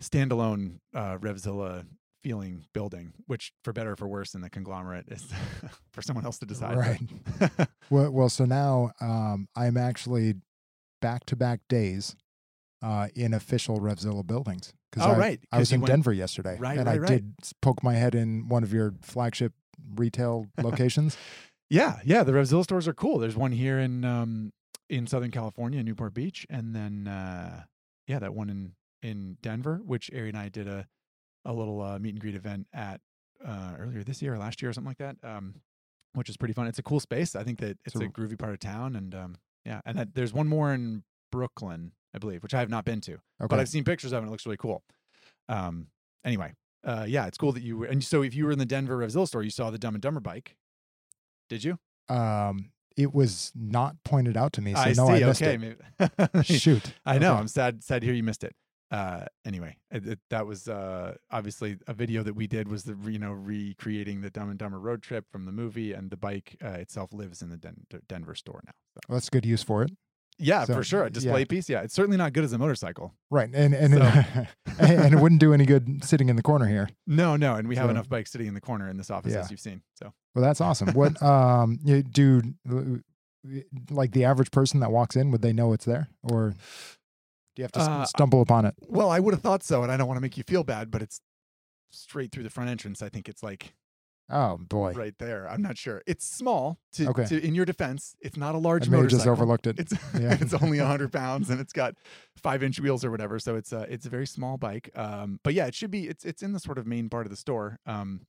standalone 0.01 0.79
uh, 0.95 1.17
Revzilla 1.17 1.85
feeling 2.23 2.63
building, 2.73 3.13
which 3.27 3.51
for 3.63 3.73
better 3.73 3.91
or 3.91 3.95
for 3.95 4.07
worse 4.07 4.33
in 4.35 4.41
the 4.41 4.49
conglomerate 4.49 5.05
is 5.09 5.25
for 5.91 6.01
someone 6.01 6.25
else 6.25 6.37
to 6.39 6.45
decide. 6.45 6.77
Right. 6.77 7.67
Well, 7.89 8.09
well, 8.09 8.29
so 8.29 8.45
now 8.45 8.91
um, 9.01 9.49
I'm 9.53 9.75
actually 9.75 10.35
back 11.01 11.25
to 11.25 11.35
back 11.35 11.59
days 11.67 12.15
uh, 12.81 13.09
in 13.15 13.33
official 13.33 13.81
Revzilla 13.81 14.25
buildings. 14.25 14.71
Because 14.89 15.09
Oh, 15.09 15.11
I, 15.11 15.17
right, 15.17 15.39
I 15.51 15.59
was 15.59 15.73
in 15.73 15.81
went- 15.81 15.89
Denver 15.91 16.13
yesterday, 16.13 16.55
Right, 16.57 16.77
and 16.77 16.87
right, 16.87 16.95
I 16.95 16.99
right. 16.99 17.07
did 17.09 17.33
poke 17.61 17.83
my 17.83 17.95
head 17.95 18.15
in 18.15 18.47
one 18.47 18.63
of 18.63 18.71
your 18.71 18.93
flagship 19.01 19.51
retail 19.95 20.47
locations. 20.61 21.17
Yeah, 21.69 21.99
yeah, 22.03 22.23
the 22.23 22.31
Revzilla 22.33 22.63
stores 22.63 22.87
are 22.87 22.93
cool. 22.93 23.17
There's 23.19 23.35
one 23.37 23.51
here 23.51 23.79
in 23.79 24.03
um 24.05 24.51
in 24.89 25.07
Southern 25.07 25.31
California, 25.31 25.81
Newport 25.83 26.13
Beach, 26.13 26.45
and 26.49 26.75
then 26.75 27.07
uh 27.07 27.63
yeah, 28.07 28.19
that 28.19 28.33
one 28.33 28.49
in 28.49 28.73
in 29.01 29.37
Denver, 29.41 29.81
which 29.85 30.11
Ari 30.13 30.29
and 30.29 30.37
I 30.37 30.49
did 30.49 30.67
a 30.67 30.87
a 31.45 31.53
little 31.53 31.81
uh, 31.81 31.97
meet 31.97 32.11
and 32.11 32.19
greet 32.19 32.35
event 32.35 32.67
at 32.73 33.01
uh 33.43 33.73
earlier 33.79 34.03
this 34.03 34.21
year 34.21 34.33
or 34.35 34.37
last 34.37 34.61
year 34.61 34.69
or 34.69 34.73
something 34.73 34.89
like 34.89 34.97
that. 34.99 35.15
Um 35.23 35.55
which 36.13 36.27
is 36.29 36.35
pretty 36.35 36.53
fun. 36.53 36.67
It's 36.67 36.77
a 36.79 36.83
cool 36.83 36.99
space. 36.99 37.35
I 37.37 37.43
think 37.43 37.59
that 37.59 37.77
it's 37.85 37.93
So- 37.95 38.01
a 38.05 38.09
groovy 38.09 38.37
part 38.37 38.51
of 38.53 38.59
town 38.59 38.95
and 38.97 39.15
um 39.15 39.35
yeah, 39.65 39.79
and 39.85 39.97
that, 39.97 40.13
there's 40.15 40.33
one 40.33 40.47
more 40.47 40.73
in 40.73 41.03
Brooklyn, 41.31 41.93
I 42.13 42.17
believe, 42.17 42.43
which 42.43 42.53
I 42.53 42.59
have 42.59 42.69
not 42.69 42.83
been 42.83 42.99
to, 43.01 43.13
Okay. 43.13 43.47
but 43.47 43.59
I've 43.59 43.69
seen 43.69 43.83
pictures 43.85 44.11
of 44.11 44.17
it 44.17 44.19
and 44.23 44.27
it 44.27 44.31
looks 44.31 44.45
really 44.45 44.57
cool. 44.57 44.83
Um 45.47 45.87
anyway, 46.25 46.51
uh 46.83 47.05
yeah, 47.07 47.27
it's 47.27 47.37
cool 47.37 47.51
that 47.51 47.63
you 47.63 47.77
were 47.77 47.85
and 47.85 48.03
so 48.03 48.21
if 48.23 48.33
you 48.35 48.45
were 48.45 48.51
in 48.51 48.59
the 48.59 48.65
Denver 48.65 48.97
Revzilla 48.97 49.27
store, 49.27 49.43
you 49.43 49.49
saw 49.49 49.69
the 49.69 49.77
Dumb 49.77 49.95
and 49.95 50.01
Dumber 50.01 50.19
bike. 50.19 50.55
Did 51.49 51.63
you? 51.63 51.77
um, 52.09 52.71
it 52.97 53.13
was 53.13 53.53
not 53.55 53.95
pointed 54.03 54.35
out 54.35 54.51
to 54.53 54.61
me, 54.61 54.73
so 54.73 54.79
I 54.81 54.93
no, 54.93 55.07
see. 55.07 55.13
I 55.13 55.19
missed 55.19 55.41
okay, 55.41 55.75
it. 56.43 56.45
Shoot. 56.59 56.93
I 57.05 57.19
know. 57.19 57.31
Okay. 57.31 57.39
I'm 57.39 57.47
sad. 57.47 57.83
Sad 57.83 58.01
to 58.01 58.05
hear 58.05 58.13
you 58.13 58.23
missed 58.23 58.43
it. 58.43 58.53
Uh, 58.91 59.23
anyway, 59.45 59.77
it, 59.91 60.05
it- 60.05 60.19
that 60.29 60.45
was 60.45 60.67
uh, 60.67 61.15
obviously 61.31 61.77
a 61.87 61.93
video 61.93 62.21
that 62.23 62.33
we 62.35 62.47
did 62.47 62.67
was 62.67 62.83
the 62.83 62.97
you 63.09 63.17
know 63.17 63.31
recreating 63.31 64.19
the 64.19 64.29
Dumb 64.29 64.49
and 64.49 64.59
Dumber 64.59 64.77
road 64.79 65.01
trip 65.01 65.25
from 65.31 65.45
the 65.45 65.53
movie, 65.53 65.93
and 65.93 66.09
the 66.11 66.17
bike 66.17 66.57
uh, 66.63 66.71
itself 66.71 67.13
lives 67.13 67.41
in 67.41 67.49
the 67.49 67.55
Den- 67.57 67.85
Denver 68.09 68.35
store 68.35 68.61
now. 68.65 68.73
So. 68.93 68.99
Well, 69.07 69.15
that's 69.15 69.29
good 69.29 69.45
use 69.45 69.63
for 69.63 69.83
it. 69.83 69.91
Yeah, 70.39 70.63
So, 70.65 70.73
for 70.73 70.83
sure. 70.83 71.05
A 71.05 71.09
display 71.11 71.45
piece. 71.45 71.69
Yeah, 71.69 71.81
it's 71.81 71.93
certainly 71.93 72.17
not 72.17 72.33
good 72.33 72.43
as 72.43 72.51
a 72.53 72.57
motorcycle. 72.57 73.13
Right, 73.29 73.49
and 73.53 73.73
and 73.75 73.93
So- 73.93 74.45
and 74.79 75.13
it 75.13 75.19
wouldn't 75.19 75.39
do 75.41 75.53
any 75.53 75.65
good 75.65 76.03
sitting 76.03 76.29
in 76.29 76.35
the 76.35 76.41
corner 76.41 76.65
here. 76.67 76.89
No, 77.05 77.35
no, 77.35 77.55
and 77.55 77.67
we 77.67 77.75
have 77.75 77.89
enough 77.89 78.09
bikes 78.09 78.31
sitting 78.31 78.47
in 78.47 78.53
the 78.55 78.61
corner 78.61 78.89
in 78.89 78.97
this 78.97 79.11
office 79.11 79.33
Yeah. 79.33 79.41
as 79.41 79.51
you've 79.51 79.59
seen. 79.59 79.81
So 79.95 80.13
Well, 80.33 80.43
that's 80.43 80.61
awesome. 80.61 80.89
What 80.93 81.21
um 81.35 81.79
you 81.83 82.01
do 82.01 82.41
like 83.89 84.11
the 84.11 84.23
average 84.25 84.51
person 84.51 84.79
that 84.81 84.91
walks 84.91 85.15
in 85.15 85.31
would 85.31 85.41
they 85.41 85.51
know 85.53 85.73
it's 85.73 85.85
there 85.85 86.07
or 86.23 86.51
do 86.51 86.55
you 87.57 87.63
have 87.63 87.71
to 87.73 87.79
Uh, 87.79 88.05
stumble 88.05 88.41
upon 88.41 88.65
it? 88.65 88.75
well, 88.87 89.09
I 89.09 89.19
would 89.19 89.33
have 89.33 89.41
thought 89.43 89.61
so, 89.63 89.83
and 89.83 89.91
I 89.91 89.97
don't 89.97 90.07
want 90.07 90.17
to 90.17 90.21
make 90.21 90.37
you 90.37 90.43
feel 90.43 90.63
bad, 90.63 90.89
but 90.89 91.01
it's 91.01 91.19
straight 91.91 92.31
through 92.31 92.43
the 92.43 92.49
front 92.49 92.69
entrance. 92.69 93.01
I 93.01 93.09
think 93.09 93.27
it's 93.27 93.43
like 93.43 93.73
Oh 94.31 94.57
boy, 94.57 94.93
right 94.93 95.13
there. 95.19 95.47
I'm 95.49 95.61
not 95.61 95.77
sure. 95.77 96.01
It's 96.07 96.25
small. 96.25 96.79
To, 96.93 97.09
Okay. 97.09 97.25
to 97.25 97.45
in 97.45 97.53
your 97.53 97.65
defense, 97.65 98.15
it's 98.21 98.37
not 98.37 98.55
a 98.55 98.57
large 98.57 98.87
I 98.87 98.91
may 98.91 98.97
have 98.97 99.03
motorcycle. 99.03 99.25
just 99.25 99.27
overlooked 99.27 99.67
it. 99.67 99.79
It's 99.79 99.93
Yeah. 100.19 100.37
it's 100.39 100.53
only 100.53 100.77
hundred 100.79 101.11
pounds 101.11 101.49
and 101.49 101.59
it's 101.59 101.73
got 101.73 101.95
five 102.37 102.63
inch 102.63 102.79
wheels 102.79 103.03
or 103.05 103.11
whatever. 103.11 103.39
So 103.39 103.55
it's 103.55 103.71
a 103.73 103.81
it's 103.91 104.05
a 104.05 104.09
very 104.09 104.25
small 104.27 104.57
bike. 104.57 104.89
Um, 104.95 105.39
but 105.43 105.53
yeah, 105.53 105.65
it 105.67 105.75
should 105.75 105.91
be. 105.91 106.07
It's 106.07 106.23
it's 106.25 106.41
in 106.41 106.53
the 106.53 106.59
sort 106.59 106.77
of 106.77 106.87
main 106.87 107.09
part 107.09 107.25
of 107.25 107.29
the 107.29 107.37
store. 107.37 107.79
Um, 107.85 108.21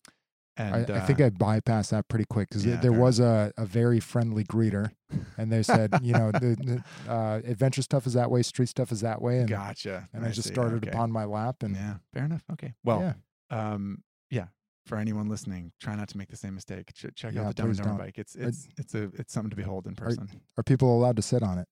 And 0.59 0.91
I, 0.91 0.97
I 0.97 1.01
think 1.01 1.19
uh, 1.21 1.27
I 1.27 1.31
bypassed 1.31 1.91
that 1.91 2.09
pretty 2.09 2.27
quick 2.29 2.51
because 2.51 2.67
Yeah, 2.67 2.77
there 2.77 2.91
fair 2.93 3.01
was 3.01 3.21
a, 3.21 3.53
a 3.57 3.65
very 3.65 4.01
friendly 4.01 4.45
greeter, 4.45 4.91
and 5.39 5.51
they 5.51 5.63
said, 5.63 5.99
you 6.03 6.13
know, 6.13 6.31
the, 6.31 6.83
the, 7.07 7.11
uh, 7.11 7.41
adventure 7.47 7.81
stuff 7.81 8.07
is 8.07 8.13
that 8.13 8.31
way, 8.31 8.43
street 8.43 8.69
stuff 8.69 8.93
is 8.93 9.01
that 9.01 9.23
way, 9.23 9.39
and, 9.39 9.49
gotcha. 9.49 10.09
and 10.13 10.27
I, 10.27 10.29
just 10.31 10.49
see. 10.49 10.53
started 10.55 10.85
Okay. 10.85 10.91
upon 10.91 11.11
my 11.11 11.25
lap, 11.25 11.63
and 11.63 11.75
Yeah, 11.75 11.95
fair 12.13 12.25
enough. 12.27 12.45
Okay. 12.53 12.75
Well, 12.85 13.01
yeah, 13.01 13.15
um, 13.73 14.03
yeah. 14.29 14.49
For 14.87 14.99
anyone 14.99 15.29
listening, 15.29 15.73
try 15.81 15.95
not 15.95 16.09
to 16.09 16.19
make 16.19 16.29
the 16.29 16.37
same 16.37 16.55
mistake. 16.55 16.93
Ch- 16.93 17.07
check 17.15 17.35
Yeah, 17.35 17.43
out 17.43 17.57
the 17.57 17.63
Dumb 17.63 17.71
and 17.71 17.77
Dumber 17.79 17.91
don't. 17.91 17.99
bike. 17.99 18.19
It's 18.19 18.37
I- 18.37 18.47
it's 18.47 18.69
it's 18.77 18.95
a 18.95 19.05
it's 19.15 19.33
something 19.33 19.51
to 19.51 19.57
behold 19.57 19.87
in 19.87 19.95
person. 19.95 20.29
are 20.57 20.65
people 20.65 20.97
allowed 20.97 21.17
to 21.17 21.23
sit 21.23 21.43
on 21.43 21.59
it? 21.59 21.69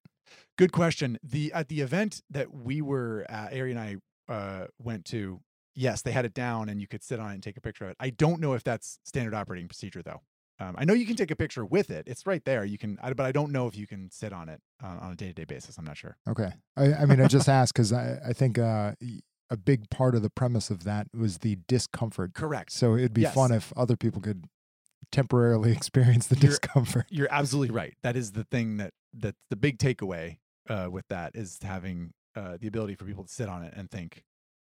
Good 0.57 0.71
question. 0.73 1.19
The 1.23 1.53
at 1.53 1.69
the 1.69 1.81
event 1.81 2.23
that 2.31 2.55
we 2.55 2.81
were 2.81 3.27
at, 3.29 3.53
Ari 3.53 3.73
and 3.73 3.81
I 3.81 3.97
uh, 4.33 4.67
went 4.79 5.05
to, 5.07 5.41
yes, 5.75 6.03
they 6.03 6.13
had 6.13 6.25
it 6.25 6.35
down 6.35 6.69
and 6.69 6.81
you 6.81 6.87
could 6.87 7.03
sit 7.03 7.19
on 7.19 7.31
it 7.31 7.35
and 7.35 7.43
take 7.43 7.57
a 7.57 7.61
picture 7.61 7.85
of 7.85 7.91
it. 7.91 7.97
I 7.99 8.11
don't 8.11 8.41
know 8.41 8.53
if 8.55 8.63
that's 8.63 9.01
standard 9.05 9.35
operating 9.35 9.67
procedure 9.67 10.03
though. 10.03 10.21
Um, 10.61 10.77
I 10.79 10.85
know 10.85 10.93
you 10.93 11.07
can 11.07 11.17
take 11.17 11.31
a 11.33 11.37
picture 11.37 11.65
with 11.65 11.91
it. 11.91 12.05
It's 12.07 12.27
right 12.27 12.45
there. 12.45 12.65
You 12.65 12.77
can, 12.79 12.97
I, 13.03 13.13
but 13.15 13.25
I 13.27 13.33
don't 13.33 13.51
know 13.51 13.67
if 13.67 13.77
you 13.77 13.87
can 13.89 14.11
sit 14.13 14.33
on 14.33 14.49
it 14.51 14.61
uh, 14.85 14.99
on 15.01 15.13
a 15.13 15.17
day 15.17 15.29
to 15.29 15.33
day 15.33 15.45
basis. 15.45 15.79
I'm 15.79 15.85
not 15.87 15.97
sure. 15.97 16.17
Okay, 16.29 16.53
I, 16.77 16.93
I 16.93 17.07
mean, 17.07 17.21
I 17.21 17.27
just 17.29 17.49
asked 17.49 17.73
because 17.73 17.93
I, 17.95 18.21
I 18.25 18.33
think 18.35 18.59
uh, 18.59 18.93
a 19.51 19.57
big 19.57 19.91
part 19.91 20.15
of 20.15 20.23
the 20.23 20.31
premise 20.31 20.71
of 20.71 20.85
that 20.85 21.09
was 21.15 21.39
the 21.39 21.59
discomfort. 21.67 22.35
Correct. 22.35 22.71
So 22.73 22.95
it'd 22.97 23.13
be 23.15 23.23
Yes. 23.23 23.35
fun 23.35 23.51
if 23.53 23.73
other 23.77 23.97
people 23.97 24.21
could 24.23 24.45
temporarily 25.13 25.73
experience 25.77 26.27
the 26.27 26.37
You're- 26.37 26.49
discomfort. 26.51 27.07
You're 27.11 27.29
absolutely 27.31 27.75
right. 27.75 27.95
That 28.03 28.17
is 28.17 28.33
the 28.33 28.45
thing 28.45 28.77
that 28.79 28.93
that 29.13 29.35
the 29.49 29.57
big 29.57 29.79
takeaway 29.79 30.39
uh, 30.69 30.89
with 30.91 31.05
that 31.09 31.35
is 31.35 31.59
having 31.63 32.13
uh, 32.37 32.57
the 32.61 32.69
ability 32.69 32.95
for 32.95 33.05
people 33.05 33.25
to 33.25 33.33
sit 33.33 33.49
on 33.49 33.65
it 33.65 33.75
and 33.77 33.91
think, 33.91 34.23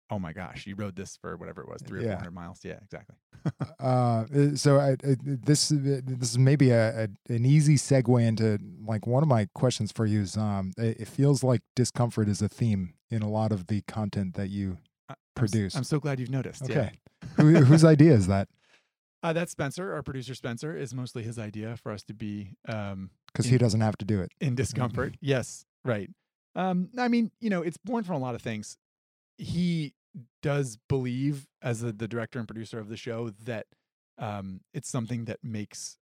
"Oh 0.10 0.20
my 0.20 0.34
gosh, 0.34 0.66
you 0.68 0.76
rode 0.76 0.96
this 0.96 1.18
for 1.18 1.38
whatever 1.38 1.62
it 1.62 1.68
was, 1.68 1.82
three 1.82 2.00
or 2.00 2.04
Yeah. 2.04 2.10
four 2.12 2.18
hundred 2.18 2.34
miles." 2.34 2.60
Yeah, 2.64 2.80
exactly. 2.84 3.16
Uh, 3.80 3.84
uh, 3.84 4.56
so 4.56 4.80
I, 4.80 4.92
I, 4.92 5.16
this 5.22 5.72
uh, 5.72 6.02
this 6.04 6.32
is 6.32 6.38
maybe 6.40 6.72
a, 6.72 7.04
a 7.06 7.34
an 7.34 7.46
easy 7.46 7.76
segue 7.76 8.22
into 8.26 8.58
like 8.86 9.06
one 9.06 9.22
of 9.24 9.30
my 9.30 9.48
questions 9.54 9.92
for 9.92 10.06
you 10.06 10.22
is 10.22 10.36
um 10.38 10.72
it, 10.78 11.02
it 11.02 11.08
feels 11.08 11.44
like 11.44 11.62
discomfort 11.76 12.28
is 12.28 12.42
a 12.42 12.50
theme 12.50 12.94
in 13.12 13.22
a 13.22 13.30
lot 13.30 13.52
of 13.52 13.68
the 13.68 13.82
content 13.82 14.34
that 14.36 14.50
you 14.50 14.78
I'm 15.10 15.16
Produced. 15.36 15.76
I'm 15.78 15.84
so 15.84 16.00
glad 16.00 16.20
you've 16.20 16.32
noticed. 16.32 16.64
okay 16.64 16.92
Yeah. 17.24 17.30
Who, 17.38 17.56
whose 17.66 17.84
idea 17.84 18.14
is 18.14 18.28
that 18.28 18.48
Uh, 19.24 19.34
that's 19.34 19.52
Spencer, 19.52 19.92
our 19.92 20.04
producer. 20.04 20.36
Spencer 20.36 20.78
is 20.78 20.94
mostly 20.94 21.24
his 21.24 21.40
idea 21.40 21.76
for 21.78 21.92
us 21.92 22.04
to 22.04 22.14
be 22.14 22.52
um, 22.68 23.10
because 23.28 23.48
he 23.48 23.58
doesn't 23.58 23.82
have 23.82 23.98
to 23.98 24.06
do 24.06 24.22
it 24.22 24.32
in 24.40 24.54
discomfort. 24.54 25.16
yes, 25.22 25.66
right. 25.84 26.12
Um, 26.56 26.90
I 26.96 27.08
mean, 27.08 27.32
you 27.40 27.50
know, 27.50 27.64
it's 27.64 27.78
born 27.78 28.04
from 28.04 28.18
a 28.18 28.20
lot 28.20 28.36
of 28.36 28.44
things. 28.44 28.78
He 29.38 29.94
does 30.42 30.78
believe, 30.88 31.48
as 31.62 31.82
the, 31.82 31.92
the 31.92 32.08
director 32.08 32.40
and 32.40 32.48
producer 32.48 32.80
of 32.80 32.90
the 32.90 32.98
show, 32.98 33.32
that 33.44 33.66
um, 34.18 34.62
it's 34.74 34.90
something 34.90 35.26
that 35.26 35.40
makes 35.44 35.98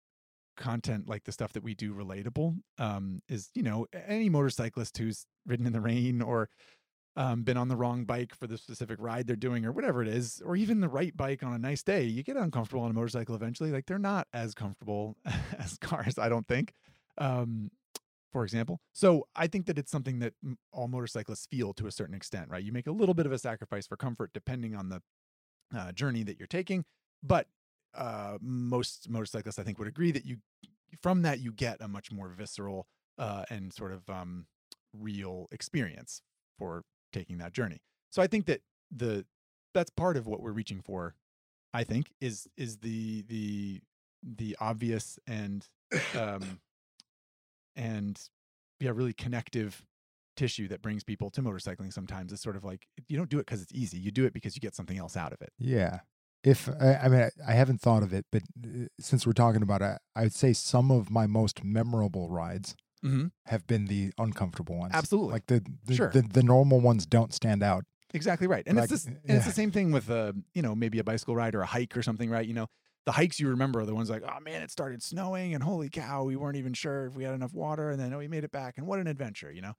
content 0.55 1.09
like 1.09 1.23
the 1.23 1.31
stuff 1.31 1.53
that 1.53 1.63
we 1.63 1.73
do 1.73 1.93
relatable. 1.93 2.57
Um, 2.77 3.21
is 3.27 3.49
you 3.55 3.63
know 3.63 3.87
any 4.07 4.29
motorcyclist 4.29 4.97
who's 4.97 5.25
ridden 5.45 5.65
in 5.65 5.73
the 5.73 5.81
rain 5.81 6.21
or 6.21 6.49
um, 7.15 7.43
been 7.43 7.57
on 7.57 7.67
the 7.67 7.75
wrong 7.75 8.05
bike 8.05 8.33
for 8.35 8.47
the 8.47 8.57
specific 8.57 8.97
ride 8.99 9.27
they're 9.27 9.35
doing 9.35 9.65
or 9.65 9.71
whatever 9.71 10.01
it 10.01 10.07
is, 10.07 10.41
or 10.45 10.55
even 10.55 10.79
the 10.79 10.87
right 10.89 11.15
bike 11.15 11.43
on 11.43 11.53
a 11.53 11.59
nice 11.59 11.83
day, 11.83 12.03
you 12.03 12.23
get 12.23 12.37
uncomfortable 12.37 12.83
on 12.83 12.91
a 12.91 12.93
motorcycle 12.93 13.35
eventually. 13.35 13.71
Like 13.71 13.85
they're 13.85 13.99
not 13.99 14.27
as 14.33 14.53
comfortable 14.53 15.15
as 15.59 15.77
cars, 15.77 16.17
I 16.17 16.29
don't 16.29 16.47
think. 16.47 16.73
Um, 17.17 17.69
for 18.33 18.43
example. 18.43 18.81
So 18.91 19.27
I 19.35 19.47
think 19.47 19.67
that 19.67 19.77
it's 19.77 19.91
something 19.91 20.19
that 20.19 20.33
all 20.73 20.87
motorcyclists 20.87 21.45
feel 21.45 21.71
to 21.75 21.87
a 21.87 21.91
certain 21.91 22.15
extent, 22.15 22.49
right? 22.49 22.63
You 22.63 22.73
make 22.73 22.87
a 22.87 22.91
little 22.91 23.13
bit 23.13 23.25
of 23.25 23.31
a 23.31 23.37
sacrifice 23.37 23.87
for 23.87 23.95
comfort 23.95 24.31
depending 24.33 24.75
on 24.75 24.89
the 24.89 25.01
uh, 25.75 25.91
journey 25.91 26.23
that 26.23 26.39
you're 26.39 26.47
taking, 26.47 26.83
but 27.21 27.47
uh, 27.95 28.37
most 28.41 29.07
motorcyclists, 29.09 29.59
I 29.59 29.63
think, 29.63 29.77
would 29.77 29.87
agree 29.87 30.11
that 30.11 30.25
you 30.25 30.37
from 31.01 31.21
that 31.21 31.39
you 31.39 31.51
get 31.51 31.77
a 31.79 31.87
much 31.87 32.11
more 32.11 32.27
visceral 32.29 32.87
uh, 33.17 33.45
and 33.49 33.73
sort 33.73 33.91
of 33.91 34.09
um, 34.09 34.47
real 34.97 35.47
experience 35.51 36.21
for 36.57 36.83
taking 37.11 37.37
that 37.37 37.53
journey. 37.53 37.81
So 38.11 38.21
I 38.21 38.27
think 38.27 38.45
that 38.47 38.61
the 38.91 39.25
that's 39.73 39.89
part 39.91 40.17
of 40.17 40.27
what 40.27 40.41
we're 40.41 40.51
reaching 40.51 40.81
for. 40.81 41.15
I 41.73 41.83
think 41.83 42.11
is 42.21 42.47
is 42.57 42.77
the 42.77 43.23
the 43.23 43.81
the 44.23 44.55
obvious 44.59 45.19
and 45.27 45.67
um, 46.17 46.59
and 47.75 48.19
yeah, 48.79 48.91
really 48.93 49.13
connective 49.13 49.83
tissue 50.35 50.67
that 50.67 50.81
brings 50.81 51.03
people 51.03 51.29
to 51.29 51.41
motorcycling 51.43 51.93
sometimes 51.93 52.31
is 52.33 52.41
sort 52.41 52.55
of 52.55 52.63
like 52.63 52.87
you 53.07 53.15
don't 53.17 53.29
do 53.29 53.37
it 53.37 53.45
because 53.45 53.61
it's 53.61 53.71
easy. 53.73 53.97
You 53.99 54.11
do 54.11 54.25
it 54.25 54.33
because 54.33 54.55
you 54.55 54.61
get 54.61 54.75
something 54.75 54.97
else 54.97 55.15
out 55.15 55.31
of 55.33 55.41
it. 55.41 55.51
yeah 55.59 55.99
if 56.43 56.67
I, 56.81 56.95
I 57.03 57.07
mean 57.07 57.21
I, 57.21 57.29
I 57.47 57.53
haven't 57.53 57.79
thought 57.79 58.03
of 58.03 58.11
it 58.13 58.25
but 58.31 58.41
uh, 58.65 58.87
since 58.99 59.25
we're 59.25 59.31
talking 59.33 59.61
about 59.61 59.81
it 59.81 59.97
i 60.15 60.23
would 60.23 60.33
say 60.33 60.51
some 60.51 60.91
of 60.91 61.09
my 61.09 61.27
most 61.27 61.63
memorable 61.63 62.29
rides 62.29 62.75
Mm-hmm. 63.05 63.27
have 63.47 63.67
been 63.67 63.85
the 63.87 64.13
uncomfortable 64.17 64.77
ones 64.77 64.93
Absolutely. 64.93 65.33
like 65.33 65.47
the 65.47 65.61
the, 65.85 65.93
Sure. 65.95 66.09
the, 66.09 66.21
the 66.21 66.41
normal 66.41 66.79
ones 66.79 67.05
don't 67.05 67.33
stand 67.33 67.61
out 67.61 67.83
Exactly 68.13 68.45
right. 68.47 68.63
And 68.67 68.77
Like, 68.77 68.83
it's 68.91 68.91
this, 68.91 69.05
and 69.07 69.17
yeah. 69.27 69.35
it's 69.37 69.45
the 69.45 69.51
same 69.51 69.71
thing 69.71 69.91
with 69.91 70.09
uh, 70.09 70.33
you 70.53 70.61
know, 70.61 70.73
maybe 70.75 70.99
a 70.99 71.03
bicycle 71.03 71.35
ride 71.35 71.53
or 71.55 71.61
a 71.61 71.65
hike 71.65 71.97
or 71.97 72.03
something, 72.03 72.29
right? 72.29 72.47
You 72.47 72.53
know, 72.53 72.67
the 73.05 73.11
hikes 73.11 73.39
you 73.39 73.49
remember 73.49 73.81
are 73.81 73.85
the 73.85 73.95
ones 73.95 74.09
like, 74.09 74.23
oh 74.23 74.39
man, 74.41 74.61
it 74.61 74.71
started 74.71 75.03
snowing 75.03 75.53
and 75.53 75.63
holy 75.63 75.89
cow, 75.89 76.23
we 76.23 76.35
weren't 76.35 76.57
even 76.57 76.73
sure 76.73 77.07
if 77.07 77.15
we 77.15 77.23
had 77.23 77.33
enough 77.33 77.53
water 77.53 77.89
and 77.89 77.99
then 77.99 78.13
oh, 78.13 78.17
we 78.17 78.27
made 78.27 78.43
it 78.43 78.51
back 78.51 78.77
and 78.77 78.87
what 78.87 78.99
an 78.99 79.07
adventure, 79.07 79.51
you 79.51 79.61
know? 79.61 79.73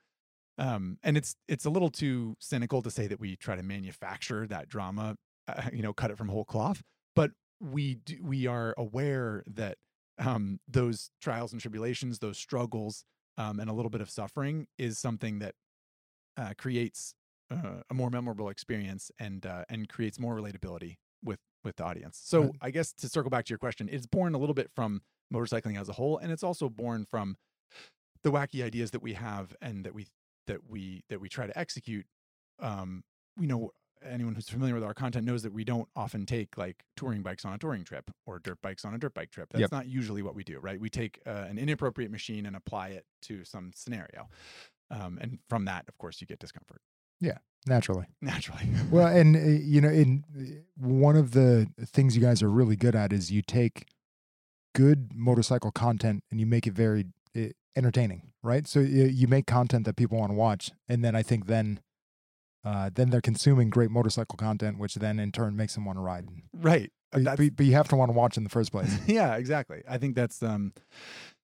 Um, 0.58 0.98
and 1.02 1.16
it's 1.16 1.34
it's 1.48 1.64
a 1.64 1.70
little 1.70 1.90
too 1.90 2.36
cynical 2.38 2.80
to 2.82 2.90
say 2.90 3.06
that 3.08 3.18
we 3.18 3.36
try 3.36 3.56
to 3.56 3.62
manufacture 3.62 4.46
that 4.46 4.68
drama, 4.68 5.16
uh, 5.48 5.62
you 5.72 5.82
know, 5.82 5.92
cut 5.92 6.10
it 6.10 6.18
from 6.18 6.28
whole 6.28 6.44
cloth, 6.44 6.82
but 7.16 7.32
we 7.60 7.96
do, 7.96 8.18
we 8.22 8.46
are 8.46 8.74
aware 8.76 9.42
that 9.46 9.78
um, 10.18 10.60
those 10.68 11.10
trials 11.20 11.52
and 11.52 11.60
tribulations, 11.60 12.18
those 12.18 12.38
struggles, 12.38 13.04
um, 13.36 13.58
and 13.58 13.68
a 13.68 13.72
little 13.72 13.90
bit 13.90 14.00
of 14.00 14.10
suffering 14.10 14.66
is 14.78 14.98
something 14.98 15.40
that 15.40 15.54
uh, 16.36 16.52
creates 16.56 17.14
uh, 17.50 17.80
a 17.90 17.94
more 17.94 18.10
memorable 18.10 18.48
experience 18.48 19.10
and 19.18 19.46
uh, 19.46 19.64
and 19.68 19.88
creates 19.88 20.18
more 20.18 20.36
relatability 20.36 20.96
with 21.22 21.38
with 21.64 21.76
the 21.76 21.84
audience. 21.84 22.20
So 22.22 22.42
Right. 22.42 22.52
I 22.60 22.70
guess 22.70 22.92
to 22.94 23.08
circle 23.08 23.30
back 23.30 23.46
to 23.46 23.50
your 23.50 23.58
question, 23.58 23.88
it's 23.90 24.06
born 24.06 24.34
a 24.34 24.38
little 24.38 24.54
bit 24.54 24.70
from 24.74 25.02
motorcycling 25.32 25.80
as 25.80 25.88
a 25.88 25.92
whole, 25.94 26.18
and 26.18 26.30
it's 26.32 26.42
also 26.42 26.68
born 26.68 27.06
from 27.06 27.36
the 28.22 28.30
wacky 28.30 28.62
ideas 28.64 28.90
that 28.92 29.02
we 29.02 29.14
have 29.14 29.54
and 29.60 29.84
that 29.84 29.94
we 29.94 30.06
that 30.46 30.68
we 30.68 31.04
that 31.08 31.20
we 31.20 31.28
try 31.28 31.46
to 31.46 31.58
execute. 31.58 32.06
Um, 32.60 33.04
you 33.38 33.46
know, 33.46 33.72
anyone 34.04 34.34
who's 34.34 34.48
familiar 34.48 34.74
with 34.74 34.84
our 34.84 34.94
content 34.94 35.26
knows 35.26 35.42
that 35.42 35.52
we 35.52 35.64
don't 35.64 35.88
often 35.96 36.26
take 36.26 36.56
like 36.58 36.84
touring 36.96 37.22
bikes 37.22 37.44
on 37.44 37.52
a 37.54 37.58
touring 37.58 37.84
trip 37.84 38.10
or 38.26 38.38
dirt 38.38 38.60
bikes 38.62 38.84
on 38.84 38.94
a 38.94 38.98
dirt 38.98 39.14
bike 39.14 39.30
trip. 39.30 39.50
That's 39.52 39.62
Yep. 39.62 39.72
not 39.72 39.86
usually 39.88 40.22
what 40.22 40.34
we 40.34 40.44
do, 40.44 40.58
right? 40.60 40.78
We 40.80 40.90
take 40.90 41.20
uh, 41.26 41.46
an 41.48 41.58
inappropriate 41.58 42.10
machine 42.10 42.46
and 42.46 42.54
apply 42.56 42.88
it 42.90 43.06
to 43.22 43.44
some 43.44 43.72
scenario. 43.74 44.28
Um, 44.90 45.18
and 45.20 45.38
from 45.48 45.64
that, 45.64 45.88
of 45.88 45.98
course, 45.98 46.20
you 46.20 46.26
get 46.26 46.38
discomfort 46.38 46.82
naturally 47.66 48.06
naturally. 48.20 48.68
well 48.90 49.06
and 49.06 49.36
uh, 49.36 49.40
you 49.40 49.80
know 49.80 49.88
in 49.88 50.24
uh, 50.36 50.42
one 50.76 51.16
of 51.16 51.32
the 51.32 51.66
things 51.84 52.16
you 52.16 52.22
guys 52.22 52.42
are 52.42 52.50
really 52.50 52.76
good 52.76 52.94
at 52.94 53.12
is 53.12 53.30
you 53.30 53.42
take 53.42 53.86
good 54.74 55.10
motorcycle 55.14 55.70
content 55.70 56.22
and 56.30 56.40
you 56.40 56.46
make 56.46 56.66
it 56.66 56.74
very 56.74 57.06
uh, 57.36 57.46
entertaining 57.76 58.32
right 58.42 58.66
so 58.66 58.80
you, 58.80 59.04
you 59.04 59.26
make 59.26 59.46
content 59.46 59.84
that 59.84 59.96
people 59.96 60.18
want 60.18 60.30
to 60.30 60.36
watch 60.36 60.72
and 60.88 61.04
then 61.04 61.16
i 61.16 61.22
think 61.22 61.46
then 61.46 61.80
uh, 62.64 62.88
then 62.94 63.10
they're 63.10 63.20
consuming 63.20 63.68
great 63.68 63.90
motorcycle 63.90 64.36
content 64.38 64.78
which 64.78 64.94
then 64.94 65.18
in 65.18 65.30
turn 65.30 65.54
makes 65.54 65.74
them 65.74 65.84
want 65.84 65.98
to 65.98 66.02
ride 66.02 66.26
right. 66.54 66.90
but, 67.12 67.24
but, 67.24 67.56
but 67.56 67.66
you 67.66 67.72
have 67.72 67.88
to 67.88 67.96
want 67.96 68.08
to 68.10 68.16
watch 68.16 68.36
in 68.36 68.44
the 68.44 68.50
first 68.50 68.72
place 68.72 68.98
yeah, 69.06 69.36
exactly. 69.36 69.82
I 69.88 69.98
think 69.98 70.14
that's 70.14 70.42
um 70.42 70.72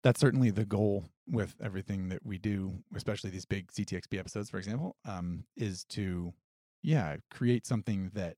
that's 0.04 0.20
certainly 0.20 0.52
the 0.52 0.66
goal 0.66 1.06
with 1.28 1.56
everything 1.64 2.10
that 2.10 2.26
we 2.26 2.38
do, 2.38 2.84
especially 2.96 3.30
these 3.30 3.46
big 3.46 3.72
CTXP 3.72 4.20
episodes, 4.20 4.50
for 4.50 4.58
example, 4.58 4.96
um, 5.06 5.46
is 5.58 5.84
to 5.86 6.34
yeah, 6.86 7.18
create 7.32 7.66
something 7.66 8.12
that 8.14 8.36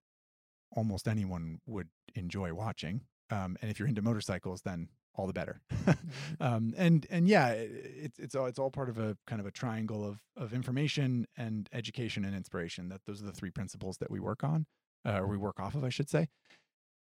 almost 0.71 1.07
anyone 1.07 1.59
would 1.65 1.89
enjoy 2.15 2.53
watching. 2.53 3.01
Um, 3.29 3.57
and 3.61 3.69
if 3.69 3.77
you're 3.77 3.89
into 3.89 4.01
motorcycles, 4.01 4.61
then 4.61 4.87
all 5.15 5.27
the 5.27 5.33
better. 5.33 5.59
um, 6.39 6.73
and 6.77 7.05
and 7.09 7.27
yeah, 7.27 7.49
it, 7.49 7.71
it's 7.73 8.19
it's 8.19 8.35
all 8.35 8.45
it's 8.45 8.57
all 8.57 8.71
part 8.71 8.87
of 8.87 8.99
a 8.99 9.17
kind 9.27 9.41
of 9.41 9.47
a 9.47 9.51
triangle 9.51 10.05
of 10.07 10.19
of 10.37 10.53
information 10.53 11.27
and 11.35 11.67
education 11.73 12.23
and 12.23 12.33
inspiration. 12.35 12.87
That 12.87 13.01
those 13.05 13.21
are 13.21 13.25
the 13.25 13.33
three 13.33 13.51
principles 13.51 13.97
that 13.97 14.09
we 14.09 14.21
work 14.21 14.43
on, 14.45 14.65
uh, 15.05 15.19
or 15.19 15.27
we 15.27 15.37
work 15.37 15.59
off 15.59 15.75
of, 15.75 15.83
I 15.83 15.89
should 15.89 16.09
say. 16.09 16.29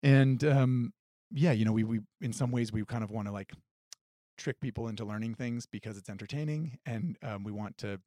And 0.02 0.44
um, 0.44 0.92
yeah, 1.32 1.52
you 1.52 1.64
know, 1.64 1.72
we 1.72 1.84
we 1.84 2.00
in 2.20 2.34
some 2.34 2.50
ways 2.50 2.70
we 2.70 2.84
kind 2.84 3.02
of 3.02 3.10
want 3.10 3.28
to 3.28 3.32
like 3.32 3.52
trick 4.40 4.60
people 4.60 4.88
into 4.88 5.04
learning 5.04 5.34
things 5.34 5.66
because 5.66 5.96
it's 5.96 6.08
entertaining, 6.08 6.78
and 6.86 7.16
um, 7.22 7.44
we 7.44 7.52
want 7.52 7.78
to 7.78 8.00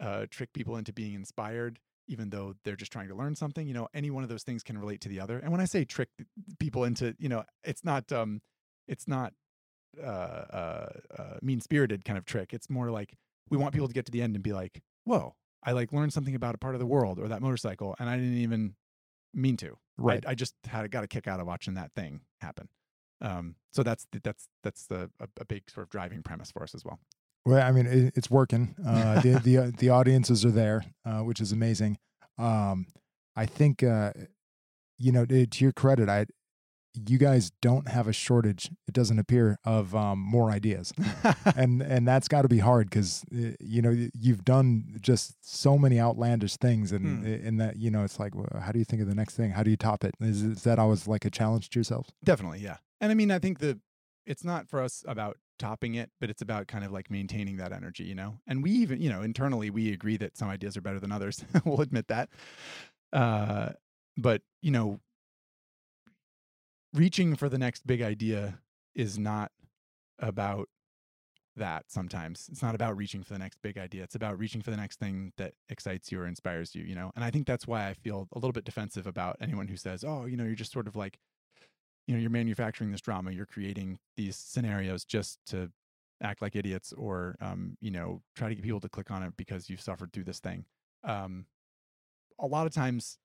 uh, 0.00 0.26
trick 0.30 0.52
people 0.52 0.76
into 0.76 0.92
being 0.92 1.14
inspired, 1.14 1.78
even 2.08 2.30
though 2.30 2.54
they're 2.64 2.76
just 2.76 2.92
trying 2.92 3.08
to 3.08 3.14
learn 3.14 3.34
something. 3.34 3.66
You 3.66 3.74
know, 3.74 3.88
any 3.92 4.10
one 4.10 4.22
of 4.22 4.28
those 4.28 4.42
things 4.42 4.62
can 4.62 4.78
relate 4.78 5.00
to 5.02 5.08
the 5.08 5.20
other. 5.20 5.38
And 5.38 5.52
when 5.52 5.60
I 5.60 5.66
say 5.66 5.84
trick 5.84 6.08
people 6.58 6.84
into, 6.84 7.14
you 7.18 7.28
know, 7.28 7.44
it's 7.64 7.84
not 7.84 8.10
um, 8.12 8.40
it's 8.88 9.06
not 9.06 9.34
uh, 10.00 10.06
uh, 10.06 10.88
uh, 11.18 11.36
mean 11.42 11.60
spirited 11.60 12.04
kind 12.04 12.16
of 12.16 12.24
trick. 12.24 12.54
It's 12.54 12.70
more 12.70 12.90
like 12.90 13.16
we 13.50 13.58
want 13.58 13.74
people 13.74 13.88
to 13.88 13.94
get 13.94 14.06
to 14.06 14.12
the 14.12 14.22
end 14.22 14.36
and 14.36 14.42
be 14.42 14.52
like, 14.52 14.80
"Whoa, 15.04 15.34
I 15.62 15.72
like 15.72 15.92
learned 15.92 16.12
something 16.12 16.34
about 16.34 16.54
a 16.54 16.58
part 16.58 16.74
of 16.74 16.80
the 16.80 16.86
world 16.86 17.18
or 17.18 17.28
that 17.28 17.42
motorcycle, 17.42 17.96
and 17.98 18.08
I 18.08 18.16
didn't 18.16 18.38
even 18.38 18.74
mean 19.34 19.56
to." 19.58 19.76
Right. 19.98 20.24
I, 20.26 20.30
I 20.30 20.34
just 20.34 20.54
had 20.66 20.90
got 20.90 21.04
a 21.04 21.08
kick 21.08 21.26
out 21.26 21.40
of 21.40 21.46
watching 21.46 21.74
that 21.74 21.92
thing 21.94 22.20
happen. 22.40 22.68
Um, 23.20 23.56
so 23.72 23.82
that's 23.82 24.06
that's 24.24 24.48
that's 24.62 24.86
the 24.86 25.10
a, 25.20 25.28
a 25.40 25.44
big 25.44 25.70
sort 25.70 25.84
of 25.86 25.90
driving 25.90 26.22
premise 26.22 26.50
for 26.50 26.62
us 26.62 26.74
as 26.74 26.84
well. 26.84 26.98
Well, 27.46 27.66
I 27.66 27.72
mean, 27.72 27.86
it, 27.86 28.12
it's 28.16 28.30
working. 28.30 28.74
Uh, 28.86 29.20
the 29.20 29.38
the 29.44 29.58
uh, 29.58 29.70
the 29.78 29.88
audiences 29.90 30.44
are 30.44 30.50
there, 30.50 30.84
uh, 31.04 31.20
which 31.20 31.40
is 31.40 31.52
amazing. 31.52 31.98
Um, 32.38 32.86
I 33.36 33.46
think, 33.46 33.82
uh, 33.82 34.12
you 34.98 35.12
know, 35.12 35.24
to 35.26 35.46
to 35.46 35.64
your 35.64 35.72
credit, 35.72 36.08
I 36.08 36.26
you 37.08 37.18
guys 37.18 37.52
don't 37.62 37.86
have 37.88 38.08
a 38.08 38.12
shortage. 38.12 38.68
It 38.88 38.94
doesn't 38.94 39.18
appear 39.20 39.56
of 39.64 39.94
um, 39.94 40.18
more 40.18 40.50
ideas, 40.50 40.92
and 41.56 41.80
and 41.82 42.06
that's 42.08 42.26
got 42.26 42.42
to 42.42 42.48
be 42.48 42.58
hard 42.58 42.90
because 42.90 43.24
you 43.30 43.80
know 43.80 44.08
you've 44.12 44.44
done 44.44 44.98
just 45.00 45.34
so 45.40 45.78
many 45.78 46.00
outlandish 46.00 46.56
things, 46.56 46.90
and 46.92 47.24
Hmm. 47.24 47.46
and 47.46 47.60
that 47.60 47.76
you 47.76 47.90
know 47.90 48.02
it's 48.04 48.18
like, 48.18 48.34
well, 48.34 48.48
how 48.60 48.72
do 48.72 48.78
you 48.80 48.84
think 48.84 49.00
of 49.02 49.08
the 49.08 49.14
next 49.14 49.36
thing? 49.36 49.52
How 49.52 49.62
do 49.62 49.70
you 49.70 49.76
top 49.76 50.04
it? 50.04 50.14
Is, 50.20 50.42
is 50.42 50.62
that 50.64 50.78
always 50.80 51.06
like 51.06 51.24
a 51.24 51.30
challenge 51.30 51.70
to 51.70 51.78
yourselves? 51.78 52.10
Definitely, 52.24 52.58
yeah. 52.58 52.78
And 53.00 53.10
I 53.10 53.14
mean, 53.14 53.30
I 53.30 53.38
think 53.38 53.58
the 53.58 53.80
it's 54.26 54.44
not 54.44 54.68
for 54.68 54.80
us 54.80 55.04
about 55.08 55.38
topping 55.58 55.94
it, 55.94 56.10
but 56.20 56.30
it's 56.30 56.42
about 56.42 56.68
kind 56.68 56.84
of 56.84 56.92
like 56.92 57.10
maintaining 57.10 57.56
that 57.56 57.72
energy, 57.72 58.04
you 58.04 58.14
know. 58.14 58.38
And 58.46 58.62
we 58.62 58.70
even, 58.72 59.00
you 59.00 59.10
know, 59.10 59.22
internally 59.22 59.70
we 59.70 59.92
agree 59.92 60.16
that 60.18 60.36
some 60.36 60.48
ideas 60.48 60.76
are 60.76 60.80
better 60.80 61.00
than 61.00 61.12
others. 61.12 61.44
we'll 61.64 61.80
admit 61.80 62.08
that. 62.08 62.28
Uh, 63.12 63.70
but 64.16 64.42
you 64.62 64.70
know, 64.70 65.00
reaching 66.92 67.36
for 67.36 67.48
the 67.48 67.58
next 67.58 67.86
big 67.86 68.02
idea 68.02 68.58
is 68.94 69.18
not 69.18 69.52
about 70.18 70.68
that 71.56 71.84
sometimes 71.88 72.48
it's 72.50 72.62
not 72.62 72.74
about 72.74 72.96
reaching 72.96 73.22
for 73.22 73.32
the 73.32 73.38
next 73.38 73.60
big 73.60 73.76
idea 73.76 74.02
it's 74.02 74.14
about 74.14 74.38
reaching 74.38 74.62
for 74.62 74.70
the 74.70 74.76
next 74.76 74.98
thing 74.98 75.32
that 75.36 75.52
excites 75.68 76.10
you 76.10 76.20
or 76.20 76.26
inspires 76.26 76.74
you 76.74 76.82
you 76.84 76.94
know 76.94 77.10
and 77.16 77.24
i 77.24 77.30
think 77.30 77.46
that's 77.46 77.66
why 77.66 77.88
i 77.88 77.92
feel 77.92 78.28
a 78.32 78.38
little 78.38 78.52
bit 78.52 78.64
defensive 78.64 79.06
about 79.06 79.36
anyone 79.40 79.66
who 79.66 79.76
says 79.76 80.04
oh 80.04 80.26
you 80.26 80.36
know 80.36 80.44
you're 80.44 80.54
just 80.54 80.72
sort 80.72 80.86
of 80.86 80.94
like 80.94 81.18
you 82.06 82.14
know 82.14 82.20
you're 82.20 82.30
manufacturing 82.30 82.90
this 82.90 83.00
drama 83.00 83.30
you're 83.30 83.46
creating 83.46 83.98
these 84.16 84.36
scenarios 84.36 85.04
just 85.04 85.38
to 85.46 85.70
act 86.22 86.42
like 86.42 86.56
idiots 86.56 86.92
or 86.92 87.36
um, 87.40 87.76
you 87.80 87.90
know 87.90 88.22
try 88.36 88.48
to 88.48 88.54
get 88.54 88.64
people 88.64 88.80
to 88.80 88.88
click 88.88 89.10
on 89.10 89.22
it 89.22 89.32
because 89.36 89.68
you've 89.68 89.80
suffered 89.80 90.12
through 90.12 90.24
this 90.24 90.40
thing. 90.40 90.64
Um, 91.04 91.46
a 92.38 92.46
lot 92.46 92.66
of 92.66 92.74
times 92.74 93.18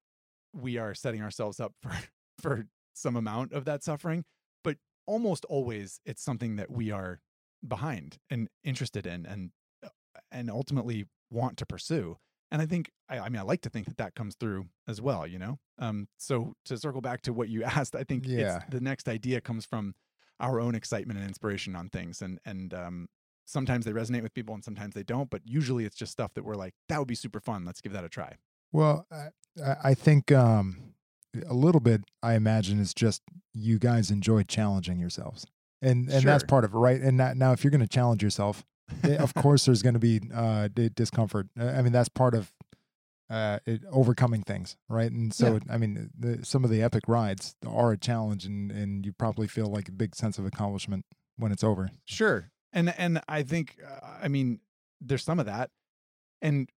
we 0.54 0.78
are 0.78 0.94
setting 0.94 1.22
ourselves 1.22 1.60
up 1.60 1.74
for 1.82 1.96
for 2.40 2.68
some 2.94 3.16
amount 3.16 3.52
of 3.52 3.66
that 3.66 3.84
suffering 3.84 4.24
but 4.64 4.78
almost 5.06 5.44
always 5.46 6.00
it's 6.06 6.24
something 6.24 6.56
that 6.56 6.72
we 6.72 6.92
are 6.92 7.20
behind 7.68 8.18
and 8.30 8.48
interested 8.64 9.06
in 9.06 9.26
and 9.26 9.52
uh, 9.84 9.90
and 10.32 10.50
ultimately 10.50 11.06
want 11.30 11.58
to 11.58 11.66
pursue 11.66 12.18
and 12.56 12.62
i 12.62 12.66
think 12.66 12.90
I, 13.10 13.20
I 13.20 13.30
mean 13.30 13.40
i 13.40 13.44
like 13.44 13.62
to 13.62 13.70
think 13.70 13.86
that 13.88 13.98
that 13.98 14.16
comes 14.16 14.36
through 14.36 14.66
as 14.88 15.02
well 15.02 15.28
you 15.28 15.38
know 15.38 15.60
um 15.80 16.08
so 16.18 16.54
to 16.66 16.78
circle 16.78 17.02
back 17.02 17.22
to 17.24 17.34
what 17.34 17.50
you 17.50 17.64
asked 17.78 17.96
i 17.96 18.04
think 18.04 18.24
Yeah. 18.26 18.58
it's 18.58 18.66
the 18.70 18.80
next 18.82 19.08
idea 19.10 19.42
comes 19.42 19.66
from 19.66 19.94
our 20.40 20.60
own 20.60 20.74
excitement 20.76 21.20
and 21.20 21.28
inspiration 21.28 21.76
on 21.76 21.90
things 21.90 22.22
and 22.22 22.40
and 22.46 22.74
um 22.74 23.08
sometimes 23.46 23.84
they 23.86 23.92
resonate 23.92 24.24
with 24.24 24.34
people 24.34 24.56
and 24.56 24.64
sometimes 24.64 24.94
they 24.96 25.04
don't 25.04 25.30
but 25.30 25.42
usually 25.46 25.84
it's 25.86 25.96
just 25.96 26.12
stuff 26.12 26.32
that 26.36 26.44
we're 26.44 26.56
like 26.56 26.74
that 26.90 26.98
would 27.00 27.08
be 27.08 27.16
super 27.26 27.40
fun 27.40 27.66
let's 27.66 27.82
give 27.82 27.92
that 27.92 28.04
a 28.06 28.10
try 28.10 28.32
Well, 28.72 29.06
I, 29.12 29.76
I 29.92 29.94
think 29.94 30.32
um, 30.32 30.94
a 31.48 31.54
little 31.54 31.80
bit. 31.82 32.02
I 32.24 32.34
imagine 32.34 32.80
is 32.80 32.94
just 32.94 33.22
you 33.54 33.78
guys 33.80 34.12
enjoy 34.12 34.44
challenging 34.44 35.00
yourselves, 35.00 35.46
and 35.82 36.10
and 36.10 36.24
that's 36.24 36.44
part 36.44 36.66
of 36.66 36.74
it, 36.74 36.78
right? 36.78 37.00
And 37.00 37.16
now, 37.18 37.52
if 37.54 37.64
you're 37.64 37.72
going 37.72 37.88
to 37.90 37.96
challenge 38.00 38.22
yourself, 38.24 38.66
of 39.04 39.34
course, 39.34 39.66
there's 39.66 39.82
going 39.82 39.94
to 39.94 40.00
be 40.00 40.22
uh, 40.34 40.70
discomfort. 40.96 41.48
Uh, 41.60 41.66
I 41.66 41.82
mean, 41.82 41.92
that's 41.92 42.10
part 42.10 42.34
of 42.34 42.52
uh, 43.30 43.60
it, 43.66 43.82
overcoming 43.92 44.44
things, 44.44 44.78
right? 44.88 45.12
And 45.12 45.34
so, 45.34 45.60
I 45.70 45.78
mean, 45.78 46.12
the, 46.18 46.46
some 46.46 46.64
of 46.64 46.70
the 46.70 46.82
epic 46.84 47.04
rides 47.08 47.56
are 47.68 47.92
a 47.92 47.98
challenge, 47.98 48.46
and 48.46 48.72
and 48.72 49.06
you 49.06 49.14
probably 49.14 49.48
feel 49.48 49.68
like 49.68 49.90
a 49.90 49.92
big 49.92 50.16
sense 50.16 50.38
of 50.38 50.46
accomplishment 50.46 51.06
when 51.38 51.52
it's 51.52 51.64
over. 51.64 51.90
Sure. 52.06 52.52
And 52.74 52.94
and 52.98 53.22
I 53.28 53.44
think 53.44 53.78
uh, 53.86 54.18
I 54.22 54.28
mean 54.28 54.60
there's 55.02 55.24
some 55.24 55.40
of 55.40 55.46
that. 55.46 55.70
And 56.42 56.70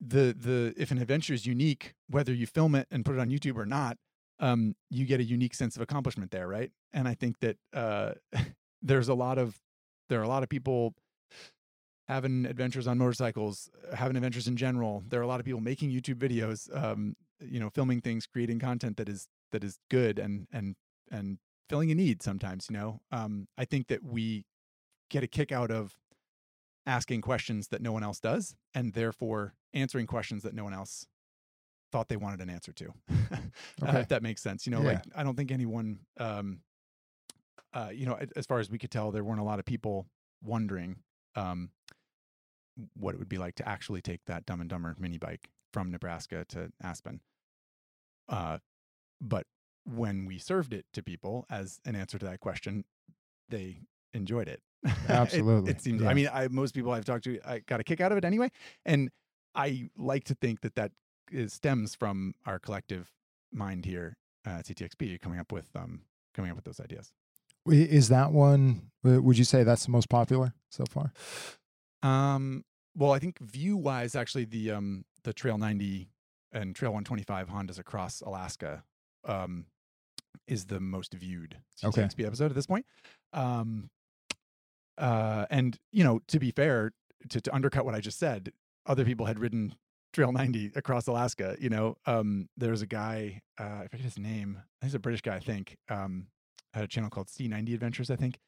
the 0.00 0.34
the 0.38 0.74
if 0.76 0.90
an 0.90 0.98
adventure 0.98 1.32
is 1.32 1.46
unique, 1.46 1.94
whether 2.08 2.34
you 2.34 2.46
film 2.46 2.74
it 2.74 2.88
and 2.90 3.04
put 3.04 3.14
it 3.14 3.20
on 3.20 3.30
YouTube 3.30 3.56
or 3.56 3.66
not, 3.66 3.96
um, 4.40 4.74
you 4.90 5.06
get 5.06 5.20
a 5.20 5.24
unique 5.24 5.54
sense 5.54 5.76
of 5.76 5.82
accomplishment 5.82 6.30
there, 6.30 6.46
right? 6.46 6.70
And 6.92 7.08
I 7.08 7.14
think 7.14 7.38
that 7.40 7.56
uh, 7.72 8.12
there's 8.82 9.08
a 9.08 9.14
lot 9.14 9.38
of 9.38 9.58
there 10.08 10.20
are 10.20 10.24
a 10.24 10.28
lot 10.28 10.42
of 10.42 10.48
people 10.48 10.94
having 12.08 12.46
adventures 12.46 12.86
on 12.86 12.98
motorcycles, 12.98 13.68
having 13.94 14.16
adventures 14.16 14.46
in 14.46 14.56
general. 14.56 15.02
There 15.08 15.20
are 15.20 15.24
a 15.24 15.26
lot 15.26 15.40
of 15.40 15.46
people 15.46 15.60
making 15.60 15.90
YouTube 15.90 16.16
videos, 16.16 16.74
um, 16.76 17.16
you 17.40 17.58
know, 17.60 17.70
filming 17.70 18.00
things, 18.00 18.26
creating 18.26 18.58
content 18.60 18.96
that 18.96 19.08
is 19.08 19.28
that 19.52 19.64
is 19.64 19.78
good 19.90 20.18
and 20.18 20.46
and 20.52 20.76
and 21.10 21.38
filling 21.68 21.90
a 21.90 21.94
need 21.94 22.22
sometimes. 22.22 22.66
You 22.70 22.76
know, 22.76 23.00
um, 23.12 23.48
I 23.58 23.64
think 23.64 23.88
that 23.88 24.02
we 24.04 24.44
get 25.10 25.22
a 25.22 25.26
kick 25.26 25.52
out 25.52 25.70
of 25.70 25.96
asking 26.86 27.20
questions 27.20 27.68
that 27.68 27.82
no 27.82 27.92
one 27.92 28.02
else 28.04 28.20
does, 28.20 28.54
and 28.74 28.92
therefore 28.92 29.54
answering 29.74 30.06
questions 30.06 30.42
that 30.44 30.54
no 30.54 30.64
one 30.64 30.72
else 30.72 31.06
thought 31.92 32.08
they 32.08 32.16
wanted 32.16 32.40
an 32.40 32.50
answer 32.50 32.72
to. 32.72 32.92
uh, 33.32 33.36
Okay. 33.82 34.00
if 34.00 34.08
that 34.08 34.22
makes 34.22 34.42
sense. 34.42 34.66
You 34.66 34.72
know, 34.72 34.82
Yeah. 34.82 34.88
like 34.92 35.02
I 35.14 35.22
don't 35.24 35.36
think 35.36 35.50
anyone, 35.50 36.00
um, 36.18 36.60
uh, 37.72 37.90
you 37.92 38.06
know, 38.06 38.18
as 38.36 38.46
far 38.46 38.58
as 38.60 38.70
we 38.70 38.78
could 38.78 38.90
tell, 38.90 39.10
there 39.10 39.24
weren't 39.24 39.40
a 39.40 39.44
lot 39.44 39.58
of 39.58 39.64
people 39.64 40.06
wondering 40.42 40.96
um, 41.36 41.70
what 42.94 43.14
it 43.14 43.18
would 43.18 43.28
be 43.28 43.38
like 43.38 43.54
to 43.56 43.68
actually 43.68 44.02
take 44.02 44.24
that 44.26 44.46
Dumb 44.46 44.60
and 44.60 44.68
Dumber 44.68 44.94
mini 44.98 45.18
bike 45.18 45.48
from 45.72 45.90
Nebraska 45.90 46.44
to 46.50 46.70
Aspen. 46.82 47.20
Uh, 48.28 48.58
but 49.20 49.46
when 49.84 50.26
we 50.26 50.38
served 50.38 50.72
it 50.72 50.84
to 50.92 51.02
people 51.02 51.46
as 51.48 51.80
an 51.84 51.94
answer 51.94 52.18
to 52.18 52.26
that 52.26 52.40
question, 52.40 52.84
they 53.48 53.80
enjoyed 54.12 54.48
it. 54.48 54.60
It- 54.84 54.92
Absolutely, 55.10 55.70
it, 55.72 55.80
seems. 55.80 56.02
yeah. 56.02 56.08
I 56.08 56.14
mean, 56.14 56.28
I 56.32 56.48
most 56.48 56.74
people 56.74 56.92
I've 56.92 57.04
talked 57.04 57.24
to, 57.24 57.38
I 57.44 57.60
got 57.60 57.80
a 57.80 57.84
kick 57.84 58.00
out 58.00 58.12
of 58.12 58.18
it 58.18 58.24
anyway, 58.24 58.50
and 58.84 59.10
I 59.54 59.88
like 59.96 60.24
to 60.24 60.34
think 60.34 60.60
that 60.60 60.74
that 60.76 60.92
is, 61.32 61.52
stems 61.52 61.94
from 61.94 62.34
our 62.44 62.58
collective 62.58 63.10
mind 63.52 63.84
here 63.84 64.16
at 64.44 64.66
CTXP 64.66 65.20
coming 65.20 65.38
up 65.40 65.50
with 65.50 65.66
um 65.74 66.02
coming 66.34 66.50
up 66.50 66.56
with 66.56 66.64
those 66.64 66.78
ideas. 66.80 67.12
Is 67.68 68.08
that 68.08 68.32
one? 68.32 68.90
uh, 69.06 69.20
Would 69.22 69.38
you 69.38 69.44
say 69.44 69.62
that's 69.62 69.84
the 69.86 69.90
most 69.92 70.08
popular 70.08 70.54
so 70.70 70.84
far? 70.90 71.12
Um, 72.02 72.64
well, 72.96 73.12
I 73.12 73.18
think 73.18 73.38
view 73.40 73.76
wise, 73.76 74.14
actually, 74.14 74.44
the 74.44 74.70
um 74.72 75.04
the 75.24 75.32
Trail 75.32 75.58
90 75.58 76.08
and 76.52 76.74
Trail 76.76 76.92
125 76.92 77.48
Hondas 77.48 77.78
across 77.78 78.20
Alaska 78.20 78.84
um 79.24 79.66
is 80.46 80.66
the 80.66 80.78
most 80.80 81.12
viewed 81.14 81.56
Okay. 81.84 82.02
CTXP 82.02 82.24
episode 82.26 82.46
at 82.52 82.54
this 82.54 82.66
point. 82.66 82.86
Um, 83.32 83.90
uh, 84.98 85.46
and 85.50 85.78
you 85.92 86.04
know, 86.04 86.20
to 86.28 86.38
be 86.38 86.50
fair, 86.52 86.92
to, 87.28 87.40
to 87.40 87.54
undercut 87.54 87.84
what 87.84 87.94
I 87.94 88.00
just 88.00 88.18
said, 88.18 88.52
other 88.86 89.04
people 89.04 89.26
had 89.26 89.38
ridden 89.38 89.74
Trail 90.12 90.32
90 90.32 90.72
across 90.76 91.06
Alaska. 91.06 91.56
You 91.58 91.68
know, 91.68 91.96
um, 92.06 92.48
there's 92.56 92.80
a 92.82 92.86
guy, 92.86 93.42
uh, 93.58 93.80
I 93.84 93.88
forget 93.90 94.04
his 94.04 94.18
name. 94.18 94.62
He's 94.82 94.94
a 94.94 94.98
British 94.98 95.20
guy, 95.22 95.34
I 95.36 95.40
think. 95.40 95.76
Um, 95.90 96.28
had 96.76 96.84
a 96.84 96.88
channel 96.88 97.10
called 97.10 97.28
C90 97.28 97.74
Adventures, 97.74 98.10
I 98.10 98.16
think. 98.16 98.38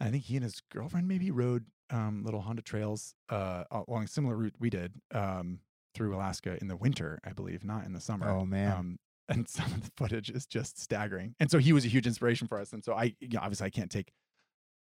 I 0.00 0.08
think 0.10 0.24
he 0.24 0.36
and 0.36 0.42
his 0.42 0.60
girlfriend 0.72 1.06
maybe 1.06 1.30
rode 1.30 1.66
um, 1.90 2.22
little 2.24 2.40
Honda 2.40 2.62
trails 2.62 3.14
uh, 3.28 3.64
along 3.70 4.04
a 4.04 4.08
similar 4.08 4.34
route 4.34 4.54
we 4.58 4.70
did 4.70 4.94
um, 5.12 5.60
through 5.94 6.16
Alaska 6.16 6.56
in 6.60 6.68
the 6.68 6.76
winter, 6.76 7.20
I 7.24 7.32
believe, 7.32 7.64
not 7.64 7.84
in 7.84 7.92
the 7.92 8.00
summer. 8.00 8.28
Oh, 8.28 8.44
man. 8.44 8.72
Um, 8.72 8.98
and 9.28 9.48
some 9.48 9.66
of 9.66 9.84
the 9.84 9.90
footage 9.96 10.30
is 10.30 10.46
just 10.46 10.80
staggering. 10.80 11.34
And 11.38 11.50
so 11.50 11.58
he 11.58 11.72
was 11.72 11.84
a 11.84 11.88
huge 11.88 12.06
inspiration 12.06 12.48
for 12.48 12.58
us. 12.58 12.72
And 12.72 12.82
so 12.82 12.94
I, 12.94 13.14
you 13.20 13.28
know, 13.28 13.40
obviously, 13.40 13.66
I 13.66 13.70
can't 13.70 13.90
take, 13.90 14.12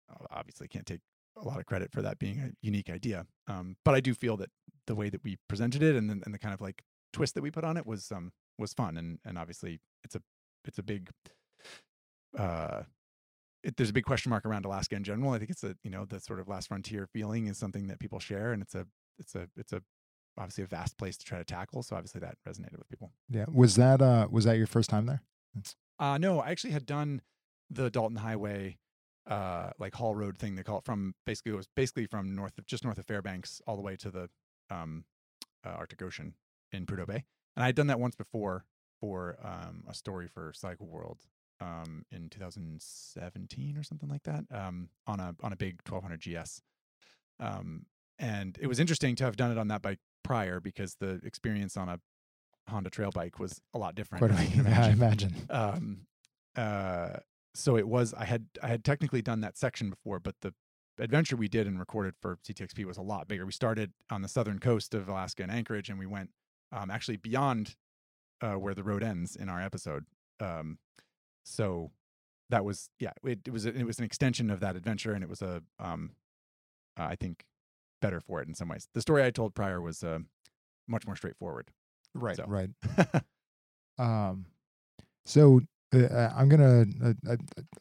uh, 0.09 0.25
obviously, 0.31 0.67
can't 0.67 0.85
take 0.85 1.01
a 1.37 1.45
lot 1.45 1.59
of 1.59 1.65
credit 1.65 1.91
for 1.91 2.01
that 2.01 2.17
being 2.17 2.39
a 2.39 2.49
unique 2.61 2.89
idea. 2.89 3.25
Um, 3.47 3.75
but 3.85 3.93
I 3.93 3.99
do 3.99 4.13
feel 4.13 4.37
that 4.37 4.49
the 4.87 4.95
way 4.95 5.09
that 5.09 5.23
we 5.23 5.37
presented 5.47 5.83
it 5.83 5.95
and 5.95 6.09
then 6.09 6.21
and 6.25 6.33
the 6.33 6.39
kind 6.39 6.53
of 6.53 6.61
like 6.61 6.83
twist 7.13 7.35
that 7.35 7.41
we 7.41 7.51
put 7.51 7.63
on 7.63 7.77
it 7.77 7.85
was 7.85 8.11
um 8.11 8.31
was 8.57 8.73
fun 8.73 8.97
and 8.97 9.19
and 9.25 9.37
obviously 9.37 9.79
it's 10.03 10.15
a 10.15 10.21
it's 10.65 10.79
a 10.79 10.83
big 10.83 11.09
uh 12.37 12.83
it, 13.63 13.77
there's 13.77 13.89
a 13.89 13.93
big 13.93 14.05
question 14.05 14.31
mark 14.31 14.45
around 14.45 14.65
Alaska 14.65 14.95
in 14.95 15.03
general. 15.03 15.31
I 15.31 15.37
think 15.37 15.51
it's 15.51 15.63
a 15.63 15.75
you 15.83 15.91
know 15.91 16.05
the 16.05 16.19
sort 16.19 16.39
of 16.39 16.47
last 16.47 16.67
frontier 16.67 17.07
feeling 17.13 17.47
is 17.47 17.57
something 17.57 17.87
that 17.87 17.99
people 17.99 18.19
share, 18.19 18.53
and 18.53 18.61
it's 18.61 18.75
a 18.75 18.87
it's 19.19 19.35
a 19.35 19.47
it's 19.55 19.73
a 19.73 19.81
obviously 20.37 20.63
a 20.63 20.67
vast 20.67 20.97
place 20.97 21.17
to 21.17 21.25
try 21.25 21.37
to 21.37 21.43
tackle. 21.43 21.83
So 21.83 21.95
obviously 21.95 22.21
that 22.21 22.37
resonated 22.47 22.77
with 22.77 22.89
people. 22.89 23.11
Yeah. 23.29 23.45
Was 23.51 23.75
that 23.75 24.01
uh 24.01 24.27
was 24.31 24.45
that 24.45 24.57
your 24.57 24.67
first 24.67 24.89
time 24.89 25.05
there? 25.05 25.21
Uh 25.99 26.17
no, 26.17 26.39
I 26.39 26.49
actually 26.49 26.71
had 26.71 26.85
done 26.85 27.21
the 27.69 27.89
Dalton 27.89 28.17
Highway 28.17 28.77
uh 29.29 29.71
like 29.77 29.93
Haul 29.95 30.15
Road 30.15 30.37
thing 30.37 30.55
they 30.55 30.63
call 30.63 30.79
it 30.79 30.85
from 30.85 31.13
basically 31.25 31.51
it 31.51 31.55
was 31.55 31.67
basically 31.75 32.07
from 32.07 32.35
north 32.35 32.57
of 32.57 32.65
just 32.65 32.83
north 32.83 32.97
of 32.97 33.05
Fairbanks 33.05 33.61
all 33.67 33.75
the 33.75 33.83
way 33.83 33.95
to 33.97 34.09
the 34.09 34.29
um 34.71 35.05
uh, 35.63 35.69
Arctic 35.69 36.01
Ocean 36.01 36.33
in 36.71 36.87
Prudhoe 36.87 37.05
Bay. 37.05 37.25
And 37.55 37.63
I 37.63 37.67
had 37.67 37.75
done 37.75 37.87
that 37.87 37.99
once 37.99 38.15
before 38.15 38.65
for 38.99 39.37
um 39.43 39.83
a 39.87 39.93
story 39.93 40.27
for 40.27 40.51
Cycle 40.55 40.87
World 40.87 41.19
um 41.61 42.03
in 42.11 42.27
2017 42.29 43.77
or 43.77 43.83
something 43.83 44.09
like 44.09 44.23
that 44.23 44.43
um 44.51 44.89
on 45.07 45.19
a 45.19 45.35
on 45.43 45.53
a 45.53 45.55
big 45.55 45.79
1200 45.87 46.19
GS. 46.19 46.61
Um 47.39 47.85
and 48.19 48.57
it 48.61 48.67
was 48.67 48.79
interesting 48.79 49.15
to 49.15 49.23
have 49.23 49.35
done 49.35 49.51
it 49.51 49.57
on 49.57 49.67
that 49.69 49.81
bike 49.81 49.99
prior 50.23 50.59
because 50.59 50.95
the 50.99 51.19
experience 51.23 51.75
on 51.77 51.89
a 51.89 51.99
Honda 52.69 52.89
trail 52.91 53.09
bike 53.11 53.39
was 53.39 53.59
a 53.73 53.79
lot 53.79 53.95
different. 53.95 54.19
Quite 54.23 54.31
as 54.31 54.39
a, 54.39 54.43
you 54.45 54.63
can 54.63 54.65
yeah, 54.71 54.85
I 54.85 54.89
imagine. 54.89 55.35
imagine. 55.47 55.47
um 55.49 56.07
uh 56.55 57.17
so 57.53 57.77
it 57.77 57.87
was 57.87 58.13
i 58.13 58.25
had 58.25 58.45
i 58.61 58.67
had 58.67 58.83
technically 58.83 59.21
done 59.21 59.41
that 59.41 59.57
section 59.57 59.89
before 59.89 60.19
but 60.19 60.35
the 60.41 60.53
adventure 60.99 61.35
we 61.35 61.47
did 61.47 61.65
and 61.67 61.79
recorded 61.79 62.13
for 62.21 62.37
ctxp 62.47 62.85
was 62.85 62.97
a 62.97 63.01
lot 63.01 63.27
bigger 63.27 63.45
we 63.45 63.51
started 63.51 63.91
on 64.09 64.21
the 64.21 64.27
southern 64.27 64.59
coast 64.59 64.93
of 64.93 65.07
alaska 65.09 65.41
and 65.43 65.51
anchorage 65.51 65.89
and 65.89 65.97
we 65.97 66.05
went 66.05 66.29
um 66.71 66.91
actually 66.91 67.17
beyond 67.17 67.75
uh 68.41 68.53
where 68.53 68.73
the 68.73 68.83
road 68.83 69.01
ends 69.03 69.35
in 69.35 69.47
our 69.49 69.61
episode 69.61 70.05
um 70.41 70.77
so 71.43 71.91
that 72.49 72.63
was 72.65 72.89
yeah 72.99 73.11
it, 73.23 73.39
it 73.45 73.51
was 73.51 73.65
a- 73.65 73.73
it 73.73 73.85
was 73.85 73.97
an 73.99 74.05
extension 74.05 74.49
of 74.49 74.59
that 74.59 74.75
adventure 74.75 75.13
and 75.13 75.23
it 75.23 75.29
was 75.29 75.41
a 75.41 75.61
um 75.79 76.11
uh, 76.99 77.03
i 77.03 77.15
think 77.15 77.45
better 78.01 78.19
for 78.19 78.41
it 78.41 78.47
in 78.47 78.53
some 78.53 78.67
ways 78.67 78.87
the 78.93 79.01
story 79.01 79.23
i 79.23 79.29
told 79.31 79.53
prior 79.55 79.79
was 79.81 80.03
uh 80.03 80.19
much 80.87 81.05
more 81.05 81.15
straightforward 81.15 81.69
Right, 82.13 82.35
So- 82.37 82.45
right. 82.47 82.69
Um, 83.97 84.45
so 85.25 85.61
uh, 85.93 86.29
I'm 86.35 86.49
gonna. 86.49 86.85
Uh, 87.03 87.13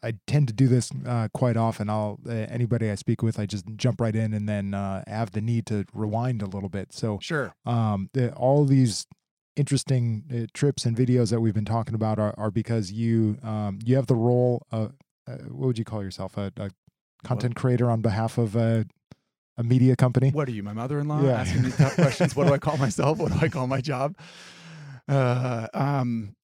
I, 0.03 0.09
I 0.09 0.13
tend 0.27 0.49
to 0.49 0.55
do 0.55 0.69
this 0.69 0.91
uh, 1.07 1.29
quite 1.33 1.57
often. 1.57 1.89
I'll 1.89 2.19
uh, 2.29 2.33
anybody 2.33 2.91
I 2.91 2.97
speak 2.97 3.23
with, 3.23 3.39
I 3.39 3.47
just 3.47 3.65
jump 3.77 4.01
right 4.01 4.15
in 4.15 4.35
and 4.35 4.49
then 4.49 4.75
uh, 4.75 5.03
have 5.07 5.31
the 5.31 5.41
need 5.41 5.67
to 5.67 5.85
rewind 5.95 6.43
a 6.43 6.47
little 6.47 6.69
bit. 6.69 6.93
So 6.93 7.19
sure 7.23 7.55
um, 7.65 8.11
the, 8.13 8.33
all 8.35 8.65
these 8.65 9.07
interesting 9.61 10.25
uh, 10.33 10.47
trips 10.55 10.85
and 10.87 10.97
videos 10.97 11.31
that 11.31 11.41
we've 11.41 11.55
been 11.55 11.65
talking 11.77 11.95
about 11.95 12.19
are, 12.19 12.35
are 12.37 12.51
because 12.51 12.91
you 12.91 13.37
um, 13.43 13.79
you 13.85 13.95
have 13.97 14.07
the 14.07 14.15
role 14.17 14.67
of 14.73 14.93
uh, 15.29 15.35
what 15.49 15.67
would 15.69 15.79
you 15.79 15.85
call 15.85 16.03
yourself 16.03 16.37
a, 16.37 16.51
a 16.57 16.71
content 17.23 17.55
creator 17.55 17.91
on 17.91 18.01
behalf 18.01 18.39
of 18.39 18.57
a, 18.57 18.87
a 19.59 19.63
media 19.63 19.95
company. 19.95 20.31
What 20.31 20.49
are 20.49 20.53
you, 20.53 20.63
my 20.63 20.73
mother-in-law? 20.73 21.23
Yeah. 21.23 21.41
Asking 21.43 21.63
me 21.63 21.71
tough 21.71 21.95
questions. 21.95 22.35
What 22.35 22.47
do 22.49 22.55
I 22.55 22.59
call 22.59 22.77
myself? 22.87 23.19
What 23.19 23.33
do 23.33 23.39
I 23.41 23.49
call 23.49 23.67
my 23.67 23.81
job? 23.81 24.17
Uh, 25.09 25.67
um, 25.75 26.35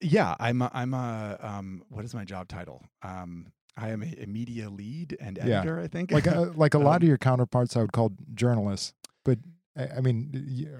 yeah, 0.00 0.34
I'm. 0.38 0.62
A, 0.62 0.70
I'm 0.72 0.94
a. 0.94 1.38
Um, 1.40 1.82
what 1.88 2.04
is 2.04 2.14
my 2.14 2.24
job 2.24 2.48
title? 2.48 2.82
Um, 3.02 3.46
I 3.76 3.90
am 3.90 4.02
a, 4.02 4.22
a 4.22 4.26
media 4.26 4.70
lead 4.70 5.16
and 5.20 5.36
Yeah. 5.38 5.58
editor. 5.58 5.80
I 5.80 5.88
think. 5.88 6.12
like 6.12 6.26
a, 6.26 6.52
like 6.54 6.74
a 6.74 6.78
lot 6.88 6.96
Um, 6.96 7.02
of 7.02 7.08
your 7.08 7.18
counterparts, 7.18 7.76
I 7.76 7.80
would 7.80 7.92
call 7.92 8.12
journalists. 8.34 8.92
But 9.24 9.38
I 9.76 10.00
mean, 10.00 10.30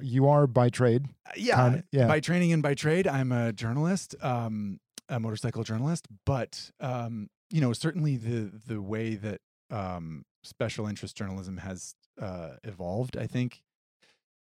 you, 0.03 0.29
are 0.29 0.47
by 0.47 0.69
trade. 0.71 1.07
yeah, 1.37 1.57
kinda- 1.57 1.85
yeah. 1.91 2.07
By 2.07 2.21
training 2.21 2.53
and 2.53 2.63
by 2.63 2.75
trade, 2.75 3.07
I'm 3.09 3.33
a 3.33 3.53
journalist, 3.53 4.15
um, 4.23 4.79
a 5.09 5.19
motorcycle 5.19 5.65
journalist. 5.65 6.07
But 6.25 6.71
um, 6.81 7.29
you 7.51 7.61
know, 7.61 7.73
certainly 7.73 8.17
the 8.17 8.53
the 8.67 8.81
way 8.81 9.17
that 9.17 9.41
um, 9.71 10.25
special 10.45 10.87
interest 10.87 11.17
journalism 11.17 11.57
has 11.59 11.95
uh, 12.21 12.51
evolved, 12.63 13.17
I 13.17 13.27
think, 13.27 13.63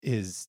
is 0.02 0.48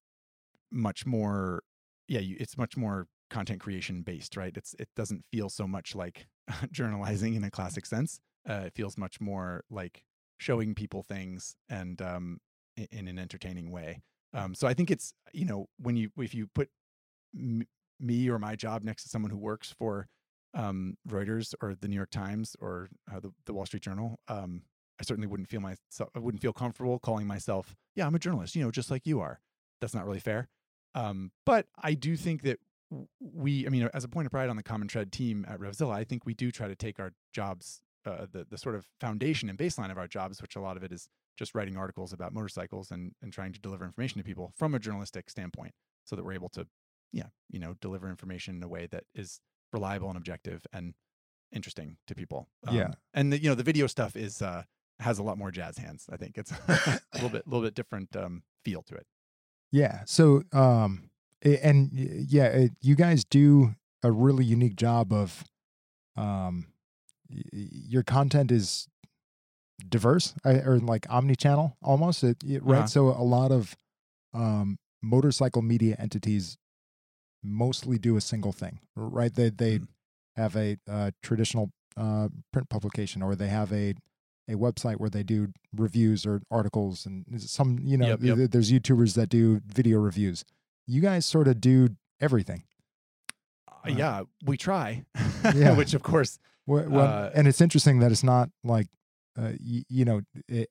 much 0.70 1.06
more. 1.06 1.62
Yeah, 2.06 2.20
you, 2.20 2.36
it's 2.38 2.56
much 2.56 2.76
more 2.76 3.06
content 3.30 3.60
creation 3.60 4.02
based, 4.02 4.36
right? 4.36 4.56
It's 4.56 4.74
it 4.78 4.88
doesn't 4.96 5.24
feel 5.32 5.48
so 5.48 5.66
much 5.66 5.94
like 5.94 6.28
journalizing 6.72 7.34
in 7.34 7.44
a 7.44 7.50
classic 7.50 7.84
sense. 7.84 8.20
Uh, 8.48 8.62
it 8.66 8.74
feels 8.74 8.96
much 8.96 9.20
more 9.20 9.64
like 9.70 10.04
showing 10.38 10.74
people 10.74 11.02
things 11.02 11.56
and 11.68 12.00
um, 12.00 12.38
in, 12.90 13.08
an 13.08 13.18
entertaining 13.18 13.70
way. 13.70 14.02
Um, 14.34 14.54
so 14.54 14.66
I 14.68 14.74
think 14.74 14.90
it's 14.90 15.12
you 15.32 15.44
know 15.44 15.68
when 15.78 15.96
you 15.96 16.10
if 16.18 16.34
you 16.34 16.48
put 16.54 16.68
m- 17.34 17.66
me 17.98 18.28
or 18.28 18.38
my 18.38 18.56
job 18.56 18.84
next 18.84 19.04
to 19.04 19.08
someone 19.08 19.30
who 19.30 19.38
works 19.38 19.74
for 19.78 20.08
um, 20.54 20.96
Reuters 21.08 21.54
or 21.62 21.74
the 21.74 21.88
New 21.88 21.96
York 21.96 22.10
Times 22.10 22.56
or 22.60 22.88
uh, 23.12 23.20
the, 23.20 23.30
the 23.46 23.52
Wall 23.52 23.66
Street 23.66 23.82
Journal, 23.82 24.18
um, 24.28 24.62
I 25.00 25.04
certainly 25.04 25.26
wouldn't 25.26 25.48
feel 25.48 25.60
myself 25.60 26.10
I 26.14 26.18
wouldn't 26.18 26.42
feel 26.42 26.52
comfortable 26.52 26.98
calling 26.98 27.26
myself 27.26 27.74
yeah 27.94 28.06
I'm 28.06 28.14
a 28.14 28.18
journalist 28.18 28.54
you 28.54 28.64
know 28.64 28.70
just 28.70 28.90
like 28.90 29.06
you 29.06 29.20
are. 29.20 29.40
That's 29.80 29.94
not 29.94 30.04
really 30.04 30.20
fair. 30.20 30.48
Um, 30.94 31.30
but 31.46 31.66
I 31.82 31.94
do 31.94 32.16
think 32.16 32.42
that 32.42 32.58
we 33.20 33.66
I 33.66 33.70
mean 33.70 33.88
as 33.94 34.04
a 34.04 34.08
point 34.08 34.26
of 34.26 34.32
pride 34.32 34.48
on 34.48 34.56
the 34.56 34.62
Common 34.62 34.88
Tread 34.88 35.12
team 35.12 35.46
at 35.48 35.58
Revzilla, 35.58 35.94
I 35.94 36.04
think 36.04 36.26
we 36.26 36.34
do 36.34 36.50
try 36.50 36.68
to 36.68 36.74
take 36.74 36.98
our 36.98 37.12
jobs 37.32 37.82
uh, 38.06 38.26
the 38.30 38.46
the 38.48 38.58
sort 38.58 38.74
of 38.74 38.86
foundation 39.00 39.48
and 39.48 39.58
baseline 39.58 39.90
of 39.90 39.98
our 39.98 40.06
jobs, 40.06 40.40
which 40.40 40.56
a 40.56 40.60
lot 40.60 40.76
of 40.76 40.82
it 40.82 40.92
is 40.92 41.08
just 41.38 41.54
writing 41.54 41.76
articles 41.76 42.12
about 42.12 42.34
motorcycles 42.34 42.90
and, 42.90 43.12
and 43.22 43.32
trying 43.32 43.52
to 43.52 43.60
deliver 43.60 43.84
information 43.84 44.18
to 44.18 44.24
people 44.24 44.52
from 44.56 44.74
a 44.74 44.78
journalistic 44.78 45.30
standpoint 45.30 45.72
so 46.04 46.16
that 46.16 46.24
we're 46.24 46.32
able 46.32 46.48
to 46.50 46.66
yeah 47.12 47.28
you 47.48 47.58
know 47.60 47.74
deliver 47.80 48.08
information 48.10 48.56
in 48.56 48.62
a 48.62 48.68
way 48.68 48.86
that 48.86 49.04
is 49.14 49.40
reliable 49.72 50.08
and 50.08 50.16
objective 50.18 50.66
and 50.72 50.94
interesting 51.52 51.96
to 52.06 52.14
people 52.14 52.48
Yeah. 52.70 52.90
and 53.14 53.32
the, 53.32 53.40
you 53.42 53.48
know 53.48 53.54
the 53.54 53.62
video 53.62 53.86
stuff 53.86 54.16
is 54.16 54.42
uh 54.42 54.64
has 55.00 55.18
a 55.18 55.22
lot 55.22 55.38
more 55.38 55.50
jazz 55.52 55.78
hands 55.78 56.06
i 56.12 56.16
think 56.16 56.36
it's 56.36 56.50
a 56.68 57.00
little 57.14 57.30
bit 57.30 57.46
little 57.46 57.62
bit 57.62 57.74
different 57.74 58.14
um 58.16 58.42
feel 58.64 58.82
to 58.82 58.94
it 58.96 59.06
Yeah. 59.70 60.02
So, 60.06 60.42
um, 60.52 61.10
and 61.42 61.90
yeah, 61.92 62.46
it, 62.46 62.72
you 62.80 62.96
guys 62.96 63.24
do 63.24 63.74
a 64.02 64.10
really 64.10 64.44
unique 64.44 64.76
job 64.76 65.12
of, 65.12 65.44
um, 66.16 66.66
your 67.30 68.02
content 68.02 68.50
is 68.50 68.88
diverse 69.88 70.34
or 70.44 70.78
like 70.78 71.06
omni-channel 71.10 71.76
almost, 71.82 72.22
it, 72.24 72.36
it- 72.44 72.62
right? 72.62 72.78
Uh-huh. 72.78 72.86
So 72.86 73.08
a 73.08 73.22
lot 73.24 73.50
of, 73.52 73.76
um, 74.34 74.78
motorcycle 75.02 75.62
media 75.62 75.94
entities 75.98 76.56
mostly 77.42 77.98
do 77.98 78.16
a 78.16 78.20
single 78.20 78.52
thing, 78.52 78.80
right? 78.96 79.32
They 79.34 79.50
they 79.50 79.78
Mhm. 79.78 79.88
have 80.36 80.56
a 80.56 80.76
uh, 80.88 81.10
traditional 81.22 81.70
uh, 81.96 82.28
print 82.52 82.68
publication, 82.68 83.22
or 83.22 83.34
they 83.36 83.48
have 83.48 83.72
a 83.72 83.94
a 84.48 84.54
website 84.54 84.96
where 84.96 85.10
they 85.10 85.22
do 85.22 85.52
reviews 85.76 86.24
or 86.26 86.40
articles, 86.50 87.06
and 87.06 87.24
some 87.40 87.78
you 87.82 87.96
know 87.96 88.08
Yep, 88.08 88.22
yep. 88.22 88.50
there's 88.50 88.70
YouTubers 88.72 89.14
that 89.14 89.28
do 89.28 89.60
video 89.66 89.98
reviews. 90.00 90.44
You 90.86 91.00
guys 91.00 91.26
sort 91.26 91.48
of 91.48 91.60
do 91.60 91.96
everything, 92.20 92.64
uh, 93.68 93.88
yeah 93.90 94.22
we 94.44 94.56
try 94.56 95.04
Yeah. 95.54 95.76
which 95.80 95.94
of 95.94 96.02
course 96.02 96.38
well, 96.66 96.98
Uh, 97.08 97.30
and 97.34 97.46
it's 97.48 97.60
interesting 97.60 98.00
that 98.00 98.10
it's 98.12 98.24
not 98.24 98.50
like. 98.64 98.88
Uh, 99.38 99.52
y- 99.64 99.84
you 99.88 100.04
know, 100.04 100.20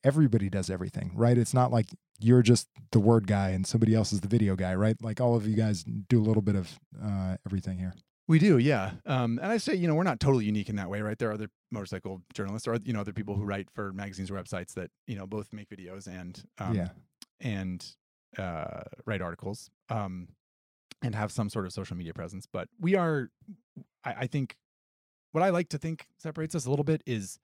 everybody 0.04 0.50
does 0.50 0.70
everything, 0.70 1.12
right? 1.16 1.38
It's 1.38 1.54
not 1.54 1.72
like 1.72 1.88
you're 2.20 2.42
just 2.42 2.68
the 2.92 3.00
word 3.00 3.26
guy 3.28 3.50
and 3.52 3.66
somebody 3.66 3.96
else 3.96 4.12
is 4.12 4.22
the 4.22 4.28
video 4.28 4.56
guy, 4.56 4.76
right? 4.76 4.98
Like 5.02 5.22
all 5.22 5.36
of 5.36 5.48
you 5.48 5.56
guys 5.56 5.84
do 5.84 6.20
a 6.20 6.26
little 6.26 6.42
bit 6.42 6.56
of 6.56 6.78
uh, 7.02 7.38
everything 7.48 7.78
here. 7.78 7.94
We 8.28 8.40
do, 8.40 8.58
yeah. 8.58 8.92
Um, 9.06 9.40
and 9.42 9.50
I 9.52 9.58
say, 9.58 9.74
you 9.76 9.88
know, 9.88 9.96
we're 9.96 10.04
not 10.04 10.20
totally 10.20 10.44
unique 10.44 10.68
in 10.68 10.76
that 10.76 10.90
way, 10.90 11.00
right? 11.02 11.18
There 11.18 11.30
are 11.30 11.34
other 11.34 11.48
motorcycle 11.72 12.22
journalists, 12.34 12.68
or 12.68 12.78
you 12.84 12.92
know, 12.92 13.00
other 13.00 13.14
people 13.14 13.36
who 13.36 13.46
write 13.46 13.70
for 13.74 13.94
magazines 13.94 14.30
or 14.30 14.34
websites 14.34 14.74
that 14.74 14.90
you 15.08 15.16
know 15.16 15.26
both 15.26 15.54
make 15.54 15.70
videos 15.70 16.08
and 16.08 16.44
um, 16.60 16.76
yeah, 16.76 16.90
and 17.40 17.86
uh, 18.38 18.82
write 19.06 19.22
articles 19.22 19.70
um, 19.90 20.28
and 21.02 21.16
have 21.16 21.32
some 21.32 21.50
sort 21.50 21.66
of 21.66 21.72
social 21.72 21.96
media 21.96 22.14
presence. 22.14 22.46
But 22.52 22.68
we 22.82 22.96
are, 22.96 23.30
I, 24.04 24.14
I 24.14 24.28
think, 24.28 24.58
what 25.32 25.42
I 25.42 25.50
like 25.52 25.70
to 25.70 25.78
think 25.78 26.08
separates 26.18 26.54
us 26.54 26.66
a 26.66 26.70
little 26.70 26.84
bit 26.84 27.02
is, 27.06 27.40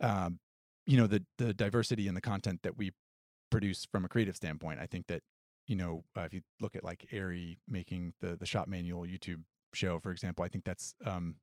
um, 0.00 0.38
you 0.86 0.96
know, 0.96 1.06
the 1.06 1.24
the 1.38 1.54
diversity 1.54 2.08
in 2.08 2.14
the 2.14 2.20
content 2.20 2.60
that 2.62 2.76
we 2.76 2.92
produce 3.50 3.86
from 3.90 4.04
a 4.04 4.08
creative 4.08 4.36
standpoint. 4.36 4.80
I 4.80 4.86
think 4.86 5.06
that 5.08 5.22
you 5.66 5.76
know, 5.76 6.04
uh, 6.16 6.22
if 6.22 6.34
you 6.34 6.42
look 6.60 6.76
at 6.76 6.84
like 6.84 7.06
Ari 7.12 7.58
making 7.68 8.14
the 8.20 8.36
the 8.36 8.46
shop 8.46 8.68
manual 8.68 9.02
YouTube 9.02 9.42
show, 9.72 9.98
for 9.98 10.10
example, 10.10 10.44
I 10.44 10.48
think 10.48 10.64
that's 10.64 10.94
um, 11.04 11.36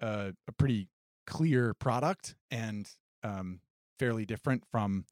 a, 0.00 0.32
pretty 0.58 0.88
clear 1.26 1.74
product 1.74 2.34
and 2.50 2.88
um, 3.22 3.60
fairly 3.98 4.26
different 4.26 4.64
from 4.70 5.06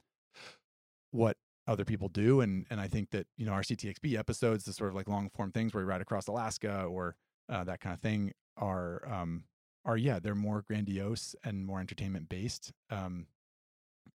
what 1.10 1.36
other 1.68 1.84
people 1.84 2.08
do 2.08 2.40
and 2.40 2.66
and 2.70 2.80
I 2.80 2.88
think 2.88 3.10
that 3.10 3.26
you 3.36 3.46
know 3.46 3.52
our 3.52 3.62
CTXP 3.62 4.18
episodes 4.18 4.64
the 4.64 4.72
sort 4.72 4.90
of 4.90 4.96
like 4.96 5.08
long 5.08 5.30
form 5.30 5.52
things 5.52 5.72
where 5.72 5.84
we 5.84 5.88
ride 5.88 6.00
across 6.00 6.26
Alaska 6.26 6.84
or 6.84 7.14
uh, 7.48 7.62
that 7.64 7.80
kind 7.80 7.94
of 7.94 8.00
thing 8.00 8.32
are 8.56 9.02
um 9.08 9.44
are 9.84 9.96
yeah 9.96 10.18
they're 10.18 10.34
more 10.34 10.62
grandiose 10.66 11.34
and 11.44 11.66
more 11.66 11.80
entertainment 11.80 12.28
based 12.28 12.72
um 12.90 13.26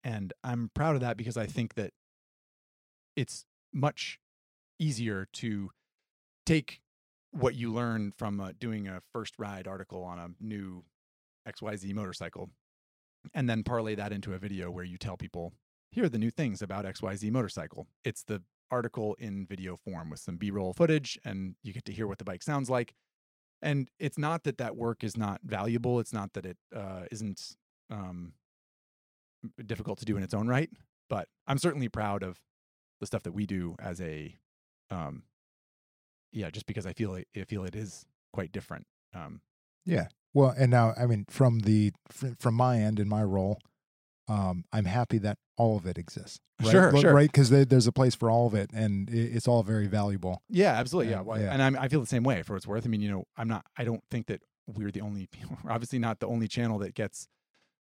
and 0.03 0.33
I'm 0.43 0.69
proud 0.73 0.95
of 0.95 1.01
that 1.01 1.17
because 1.17 1.35
I 1.35 1.47
think 1.47 1.73
that 1.73 1.91
it's 3.15 3.45
much 3.73 4.19
easier 4.79 5.27
to 5.33 5.71
take 6.45 6.81
what 7.31 7.55
you 7.55 7.73
learn 7.73 8.13
from 8.15 8.39
uh, 8.39 8.51
doing 8.57 8.87
a 8.87 9.01
first 9.11 9.33
ride 9.37 9.67
article 9.67 10.03
on 10.03 10.19
a 10.19 10.29
new 10.39 10.83
XYZ 11.47 11.93
motorcycle 11.93 12.49
and 13.33 13.49
then 13.49 13.63
parlay 13.63 13.95
that 13.95 14.13
into 14.13 14.33
a 14.33 14.37
video 14.37 14.69
where 14.69 14.83
you 14.83 14.97
tell 14.97 15.17
people 15.17 15.53
here 15.91 16.05
are 16.05 16.09
the 16.09 16.19
new 16.19 16.29
things 16.29 16.61
about 16.61 16.85
XYZ 16.85 17.31
motorcycle. 17.31 17.87
It's 18.03 18.23
the 18.23 18.43
article 18.69 19.15
in 19.19 19.45
video 19.45 19.77
form 19.77 20.09
with 20.09 20.19
some 20.19 20.37
B-roll 20.37 20.73
footage 20.73 21.17
and 21.23 21.55
you 21.63 21.73
get 21.73 21.85
to 21.85 21.93
hear 21.93 22.05
what 22.05 22.19
the 22.19 22.25
bike 22.25 22.43
sounds 22.43 22.69
like. 22.69 22.93
And 23.65 23.89
it's 23.99 24.19
not 24.19 24.43
that 24.43 24.59
that 24.59 24.75
work 24.77 25.03
is 25.03 25.17
not 25.17 25.41
valuable. 25.43 25.99
It's 25.99 26.13
not 26.13 26.33
that 26.33 26.45
it 26.45 26.57
uh, 26.73 27.05
isn't 27.11 27.55
um, 27.89 28.33
difficult 29.65 29.97
to 29.99 30.05
do 30.05 30.15
in 30.17 30.23
its 30.23 30.35
own 30.35 30.47
right. 30.47 30.69
But 31.09 31.27
I'm 31.47 31.57
certainly 31.57 31.89
proud 31.89 32.21
of 32.21 32.39
the 32.99 33.07
stuff 33.07 33.23
that 33.23 33.31
we 33.31 33.47
do 33.47 33.75
as 33.79 33.99
a, 33.99 34.37
um, 34.91 35.23
yeah, 36.31 36.51
just 36.51 36.67
because 36.67 36.85
I 36.85 36.93
feel 36.93 37.15
it, 37.15 37.27
I 37.35 37.43
feel 37.43 37.65
it 37.65 37.75
is 37.75 38.05
quite 38.33 38.51
different. 38.51 38.85
Um, 39.15 39.41
Yeah. 39.83 40.09
Well, 40.35 40.53
and 40.55 40.69
now 40.69 40.93
I 40.95 41.07
mean, 41.07 41.25
from 41.29 41.59
the 41.59 41.91
from 42.37 42.55
my 42.55 42.79
end 42.79 42.99
in 42.99 43.07
my 43.07 43.23
role, 43.23 43.57
um, 44.27 44.65
I'm 44.73 44.85
happy 44.85 45.17
that 45.19 45.37
all 45.57 45.77
of 45.77 45.85
it 45.85 45.97
exists. 45.97 46.39
Right? 46.61 46.71
Sure, 46.71 46.97
sure. 46.97 47.13
Right, 47.13 47.31
because 47.31 47.49
there's 47.49 47.87
a 47.87 47.91
place 47.91 48.15
for 48.15 48.29
all 48.29 48.47
of 48.47 48.53
it, 48.53 48.71
and 48.73 49.09
it's 49.09 49.47
all 49.47 49.61
very 49.63 49.87
valuable. 49.87 50.41
Yeah, 50.49 50.71
absolutely. 50.71 51.11
Yeah, 51.11 51.17
Yeah, 51.17 51.21
well, 51.21 51.41
yeah. 51.41 51.53
and 51.53 51.61
I'm, 51.61 51.77
I 51.77 51.87
feel 51.89 51.99
the 51.99 52.07
same 52.07 52.23
way 52.23 52.41
for 52.43 52.53
what 52.53 52.57
it's 52.57 52.67
worth. 52.67 52.85
I 52.85 52.89
mean, 52.89 53.01
you 53.01 53.11
know, 53.11 53.25
I'm 53.37 53.47
not. 53.47 53.65
I 53.77 53.83
don't 53.83 54.03
think 54.09 54.27
that 54.27 54.41
we're 54.67 54.91
the 54.91 55.01
only. 55.01 55.27
We're 55.63 55.71
obviously 55.71 55.99
not 55.99 56.19
the 56.19 56.27
only 56.27 56.47
channel 56.47 56.79
that 56.79 56.95
gets, 56.95 57.27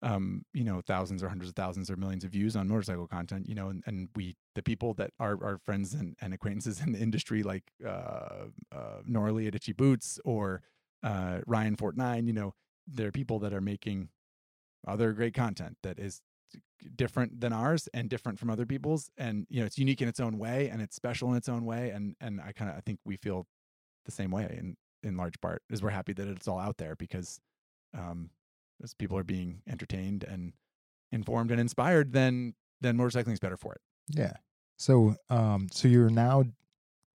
um, 0.03 0.45
you 0.53 0.65
know, 0.65 0.83
thousands 0.87 1.23
or 1.23 1.29
hundreds 1.29 1.51
of 1.51 1.57
thousands 1.57 1.91
or 1.91 1.97
millions 1.97 2.25
of 2.25 2.33
views 2.33 2.57
on 2.57 2.69
motorcycle 2.69 3.07
content. 3.07 3.49
You 3.49 3.55
know, 3.55 3.69
and, 3.69 3.83
and 3.87 4.09
we, 4.15 4.37
the 4.55 4.63
people 4.63 4.93
that 4.95 5.13
are 5.21 5.39
our 5.43 5.59
friends 5.59 5.95
and, 5.95 6.17
and 6.21 6.35
acquaintances 6.35 6.81
in 6.85 6.93
the 6.93 6.99
industry, 6.99 7.43
like 7.43 7.65
uh, 7.87 8.49
uh, 8.75 9.01
Noraly 9.09 9.47
at 9.47 9.55
Itchy 9.55 9.73
Boots 9.73 10.19
or 10.25 10.63
uh, 11.03 11.39
Ryan 11.47 11.77
FortNine. 11.77 12.27
You 12.27 12.33
know, 12.33 12.55
there 12.87 13.09
are 13.09 13.13
people 13.13 13.39
that 13.39 13.55
are 13.55 13.61
making 13.61 14.09
other 14.87 15.13
great 15.13 15.35
content 15.35 15.77
that 15.83 15.99
is 15.99 16.21
different 16.95 17.41
than 17.41 17.53
ours 17.53 17.89
and 17.95 18.09
different 18.09 18.39
from 18.39 18.51
other 18.51 18.67
people's 18.67 19.11
and 19.17 19.47
you 19.49 19.61
know 19.61 19.67
it's 19.67 19.79
unique 19.79 20.03
in 20.03 20.09
its 20.09 20.21
own 20.21 20.39
way 20.39 20.69
and 20.69 20.83
it's 20.83 20.95
special 20.95 21.31
in 21.31 21.37
its 21.37 21.49
own 21.49 21.65
way 21.65 21.91
and 21.91 22.15
and 22.21 22.41
i 22.41 22.53
kind 22.53 22.71
of 22.71 22.77
i 22.77 22.81
think 22.81 22.99
we 23.05 23.17
feel 23.17 23.47
the 24.05 24.13
same 24.13 24.31
way 24.31 24.45
in 24.59 24.77
in 25.03 25.17
large 25.17 25.41
part 25.41 25.63
is 25.71 25.83
we're 25.83 25.91
happy 25.91 26.13
that 26.13 26.29
it's 26.29 26.47
all 26.47 26.59
out 26.59 26.77
there 26.77 26.95
because 26.97 27.41
um 27.97 28.31
as 28.83 28.93
people 28.95 29.17
are 29.17 29.25
being 29.25 29.63
entertained 29.69 30.23
and 30.25 30.53
informed 31.13 31.51
and 31.51 31.61
inspired 31.61 32.13
then 32.13 32.55
then 32.81 32.97
motorcycling 32.97 33.33
is 33.33 33.41
better 33.41 33.57
for 33.57 33.73
it 33.73 33.81
Yeah. 34.09 34.35
So, 34.79 35.17
um, 35.31 35.69
so 35.73 35.89
you're 35.89 36.11
now 36.11 36.45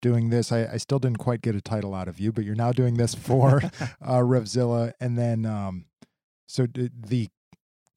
doing 0.02 0.30
this. 0.30 0.52
I, 0.52 0.68
I 0.74 0.78
still 0.78 1.00
didn't 1.00 1.18
quite 1.18 1.42
get 1.42 1.56
a 1.56 1.62
title 1.62 1.94
out 1.96 2.08
of 2.08 2.20
you, 2.20 2.32
but 2.32 2.44
you're 2.44 2.56
now 2.56 2.72
doing 2.72 2.96
this 2.96 3.16
for 3.16 3.58
uh, 4.02 4.20
Revzilla, 4.20 4.94
and 5.00 5.18
then 5.18 5.46
um, 5.46 5.86
so 6.48 6.68
the 6.68 7.30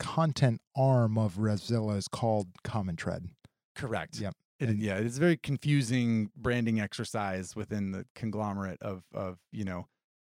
content 0.01 0.61
arm 0.77 1.17
of 1.17 1.37
Revzilla 1.37 1.97
is 1.97 2.09
called 2.09 2.49
Common 2.65 2.97
Tread. 2.97 3.29
correct 3.77 4.19
Yep. 4.19 4.35
It, 4.59 4.77
yeah, 4.77 4.97
it's 4.97 5.17
a 5.17 5.21
very 5.21 5.39
confusing 5.39 6.31
branding 6.37 6.81
exercise 6.81 7.57
within 7.57 7.93
the 7.93 8.05
conglomerate 8.15 8.83
of 8.83 9.05
of 9.15 9.39
you 9.53 9.65
know 9.65 9.87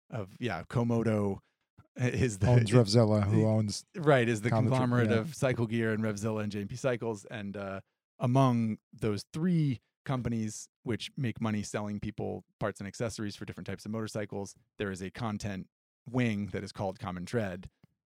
of 0.10 0.30
yeah 0.40 0.64
Comoto 0.70 1.40
is 1.98 2.40
the 2.40 2.48
Owns 2.48 2.72
Revzilla, 2.72 3.24
who 3.24 3.46
owns 3.46 3.86
right 3.96 4.28
is 4.28 4.42
the 4.42 4.50
Common 4.50 4.72
conglomerate 4.72 5.12
yeah. 5.12 5.18
of 5.18 5.36
Cycle 5.36 5.68
Gear 5.68 5.94
and 5.94 6.04
Revzilla 6.04 6.42
and 6.42 6.52
J&P 6.52 6.76
Cycles, 6.76 7.26
and 7.30 7.56
uh, 7.56 7.82
among 8.20 8.78
those 8.92 9.24
three 9.34 9.82
companies 10.06 10.68
which 10.84 11.12
make 11.16 11.40
money 11.40 11.62
selling 11.62 12.00
people 12.00 12.44
parts 12.60 12.80
and 12.80 12.88
accessories 12.88 13.36
for 13.36 13.46
different 13.46 13.68
types 13.68 13.86
of 13.86 13.92
motorcycles, 13.92 14.56
there 14.78 14.92
is 14.92 15.02
a 15.02 15.10
content 15.10 15.68
wing 16.10 16.50
that 16.52 16.64
is 16.64 16.72
called 16.72 17.00
Common 17.00 17.26
Tread. 17.26 17.70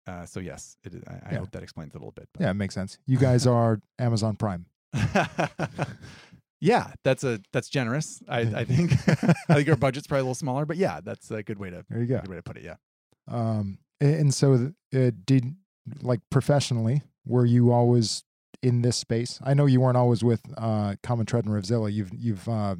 Uh, 0.06 0.26
so 0.26 0.38
yes, 0.40 0.76
it 0.84 0.92
I, 1.08 1.12
I 1.12 1.32
Yeah. 1.32 1.38
hope 1.38 1.50
that 1.52 1.62
explains 1.62 1.94
it 1.94 1.96
a 1.96 1.98
little 1.98 2.12
bit. 2.12 2.28
Yeah, 2.38 2.50
it 2.50 2.54
makes 2.54 2.74
sense. 2.74 2.98
You 3.06 3.16
guys 3.18 3.46
are 3.46 3.80
Amazon 3.98 4.36
Prime. 4.36 4.66
yeah, 6.60 6.92
that's 7.04 7.24
a 7.24 7.40
that's 7.52 7.68
generous. 7.68 8.22
I, 8.28 8.40
I 8.40 8.64
think 8.64 8.92
I 9.48 9.54
think 9.54 9.68
our 9.68 9.76
budget's 9.76 10.06
probably 10.06 10.20
a 10.20 10.24
little 10.24 10.34
smaller, 10.34 10.64
but 10.66 10.76
yeah, 10.76 11.00
that's 11.02 11.30
a 11.30 11.42
good 11.42 11.58
way 11.58 11.70
to 11.70 11.84
There 11.88 12.00
you 12.00 12.06
go. 12.06 12.20
good 12.20 12.28
way 12.30 12.36
to 12.36 12.42
put 12.42 12.56
it. 12.56 12.64
Yeah. 12.64 12.76
Um, 13.28 13.78
and 14.00 14.32
so 14.34 14.56
th- 14.56 14.72
uh, 14.94 15.16
did 15.24 15.54
like 16.02 16.20
professionally, 16.30 17.02
were 17.26 17.44
you 17.46 17.72
always 17.72 18.24
in 18.62 18.82
this 18.82 18.96
space? 18.96 19.40
I 19.44 19.54
know 19.54 19.66
you 19.66 19.80
weren't 19.80 19.96
always 19.96 20.22
with 20.24 20.42
uh, 20.56 20.96
Common 21.02 21.26
Tread 21.26 21.44
and 21.44 21.54
Revzilla. 21.54 21.92
You've 21.92 22.12
you've 22.14 22.48
uh, 22.48 22.76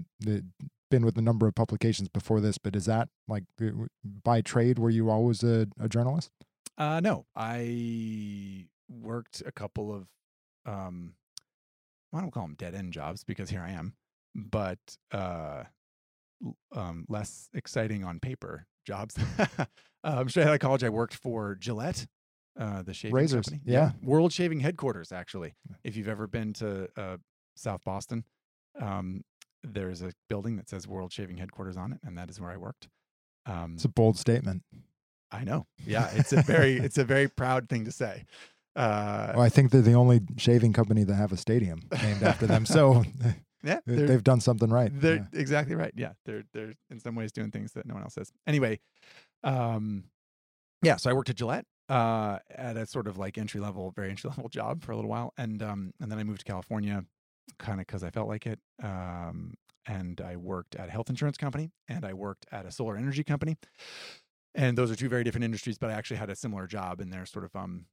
been 0.91 1.05
with 1.05 1.17
a 1.19 1.23
number 1.23 1.47
of 1.47 1.55
publications 1.55 2.09
before 2.09 2.41
this, 2.41 2.59
but 2.59 2.77
is 2.77 2.87
that 2.87 3.09
like 3.29 3.45
by 4.23 4.41
trade? 4.41 4.79
Were 4.79 4.91
you 4.91 5.11
always 5.11 5.43
a, 5.43 5.67
a 5.81 5.89
journalist? 5.89 6.31
Uh, 6.77 7.01
no, 7.01 7.27
I 7.37 8.67
worked 8.89 9.43
a 9.47 9.53
couple 9.53 9.95
of, 9.95 10.07
um, 10.67 11.15
I 12.13 12.21
don't 12.21 12.31
call 12.31 12.45
them 12.45 12.57
dead 12.59 12.75
end 12.75 12.93
jobs 12.93 13.25
because 13.25 13.51
here 13.51 13.61
I 13.63 13.71
am, 13.71 13.95
but 14.35 14.79
uh, 15.13 15.65
um, 16.75 17.07
less 17.09 17.49
exciting 17.55 18.05
on 18.05 18.21
paper 18.21 18.67
jobs. 18.87 19.17
um, 20.05 20.29
straight 20.29 20.47
out 20.47 20.55
of 20.55 20.61
college, 20.61 20.85
I 20.85 20.89
worked 20.91 21.15
for 21.15 21.55
Gillette, 21.55 22.07
uh, 22.59 22.83
the 22.83 22.95
shaving 22.95 23.15
Razors, 23.17 23.47
company. 23.49 23.63
yeah. 23.73 23.93
World 24.03 24.33
Shaving 24.33 24.61
Headquarters. 24.61 25.13
Actually, 25.13 25.55
if 25.83 25.97
you've 25.97 26.09
ever 26.09 26.27
been 26.27 26.53
to 26.55 26.89
uh, 26.97 27.17
South 27.57 27.81
Boston, 27.85 28.25
um, 28.81 29.23
there's 29.63 30.03
a 30.03 30.13
building 30.29 30.57
that 30.57 30.69
says 30.69 30.87
World 30.87 31.13
Shaving 31.13 31.37
Headquarters 31.39 31.77
on 31.77 31.93
it, 31.93 31.99
and 32.05 32.17
that 32.19 32.31
is 32.31 32.41
where 32.41 32.51
I 32.51 32.57
worked. 32.57 32.89
Um, 33.47 33.75
It's 33.75 33.85
a 33.85 33.89
bold 33.89 34.19
statement. 34.19 34.63
I 35.35 35.45
know. 35.45 35.67
Yeah, 35.87 36.11
it's 36.15 36.33
a 36.33 36.43
very 36.43 36.77
it's 36.87 36.99
a 36.99 37.05
very 37.05 37.29
proud 37.29 37.69
thing 37.69 37.85
to 37.85 37.93
say. 37.93 38.25
Uh, 38.77 39.33
Well, 39.35 39.43
I 39.45 39.49
think 39.49 39.71
they're 39.71 39.83
the 39.83 39.95
only 39.95 40.21
shaving 40.37 40.73
company 40.73 41.05
that 41.05 41.15
have 41.15 41.33
a 41.33 41.37
stadium 41.37 41.81
named 42.03 42.23
after 42.23 42.47
them. 42.47 42.67
So 42.67 43.05
yeah, 43.65 43.81
they've 43.87 44.23
done 44.25 44.41
something 44.41 44.69
right. 44.71 44.91
they're 44.93 45.17
Yeah. 45.33 45.41
exactly 45.41 45.75
right. 45.75 45.93
Yeah, 45.97 46.13
they're 46.27 46.45
they're 46.53 46.75
in 46.91 47.01
some 47.01 47.15
ways 47.15 47.33
doing 47.33 47.51
things 47.51 47.73
that 47.73 47.87
no 47.87 47.95
one 47.95 48.03
else 48.03 48.17
is. 48.19 48.33
Anyway, 48.47 48.81
um, 49.43 50.05
yeah. 50.83 50.97
So 50.97 51.11
I 51.11 51.13
worked 51.15 51.31
at 51.31 51.37
Gillette 51.37 51.67
uh, 51.89 52.39
at 52.51 52.77
a 52.77 52.87
sort 52.87 53.07
of 53.07 53.17
like 53.19 53.39
entry 53.39 53.61
level, 53.61 53.91
very 53.91 54.11
entry 54.11 54.29
level 54.31 54.49
job 54.49 54.83
for 54.83 54.93
a 54.93 54.97
little 54.97 55.11
while, 55.11 55.33
and 55.39 55.63
um, 55.63 55.93
and 56.01 56.11
then 56.11 56.19
I 56.19 56.25
moved 56.25 56.41
to 56.41 56.45
California, 56.45 57.05
kind 57.59 57.81
of 57.81 57.87
because 57.87 58.03
I 58.05 58.11
felt 58.11 58.29
like 58.29 58.47
it. 58.47 58.59
Um, 58.83 59.55
and 59.87 60.21
I 60.23 60.37
worked 60.37 60.77
at 60.77 60.89
a 60.89 60.91
health 60.91 61.11
insurance 61.11 61.37
company, 61.37 61.71
and 61.89 62.05
I 62.07 62.15
worked 62.15 62.47
at 62.51 62.65
a 62.65 62.71
solar 62.71 62.97
energy 62.97 63.23
company, 63.23 63.57
and 64.55 64.79
those 64.79 64.91
are 64.91 64.97
two 64.97 65.09
very 65.09 65.25
different 65.25 65.45
industries. 65.45 65.79
But 65.79 65.91
I 65.91 65.95
actually 65.95 66.19
had 66.19 66.31
a 66.31 66.37
similar 66.37 66.67
job 66.67 67.01
in 67.01 67.11
there, 67.11 67.27
sort 67.27 67.45
of 67.45 67.55
um, 67.57 67.87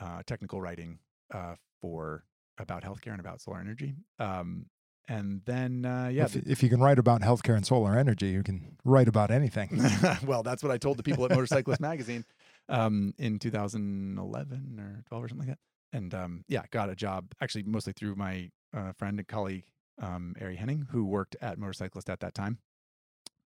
uh, 0.00 0.22
technical 0.26 0.60
writing 0.60 0.98
uh, 1.32 1.54
for 1.80 2.24
about 2.58 2.82
healthcare 2.82 3.12
and 3.12 3.20
about 3.20 3.40
solar 3.40 3.60
energy. 3.60 3.94
Um, 4.18 4.66
and 5.08 5.40
then 5.46 5.86
uh, 5.86 6.08
yeah, 6.12 6.24
if, 6.24 6.36
if 6.36 6.62
you 6.62 6.68
can 6.68 6.80
write 6.80 6.98
about 6.98 7.22
healthcare 7.22 7.56
and 7.56 7.64
solar 7.64 7.96
energy, 7.96 8.28
you 8.28 8.42
can 8.42 8.76
write 8.84 9.08
about 9.08 9.30
anything. 9.30 9.82
well, 10.26 10.42
that's 10.42 10.62
what 10.62 10.70
I 10.70 10.76
told 10.76 10.98
the 10.98 11.02
people 11.02 11.24
at 11.24 11.30
Motorcyclist 11.30 11.80
Magazine 11.80 12.24
um, 12.68 13.14
in 13.18 13.38
2011 13.38 14.78
or 14.78 15.02
12 15.08 15.24
or 15.24 15.28
something 15.28 15.48
like 15.48 15.56
that. 15.56 15.96
And 15.96 16.12
um, 16.12 16.44
yeah, 16.48 16.62
got 16.70 16.90
a 16.90 16.94
job 16.94 17.32
actually 17.40 17.62
mostly 17.62 17.94
through 17.94 18.16
my 18.16 18.50
uh, 18.76 18.92
friend 18.92 19.18
and 19.18 19.26
colleague 19.26 19.64
um, 20.02 20.34
Ari 20.40 20.56
Henning, 20.56 20.86
who 20.90 21.06
worked 21.06 21.36
at 21.40 21.58
Motorcyclist 21.58 22.10
at 22.10 22.20
that 22.20 22.34
time. 22.34 22.58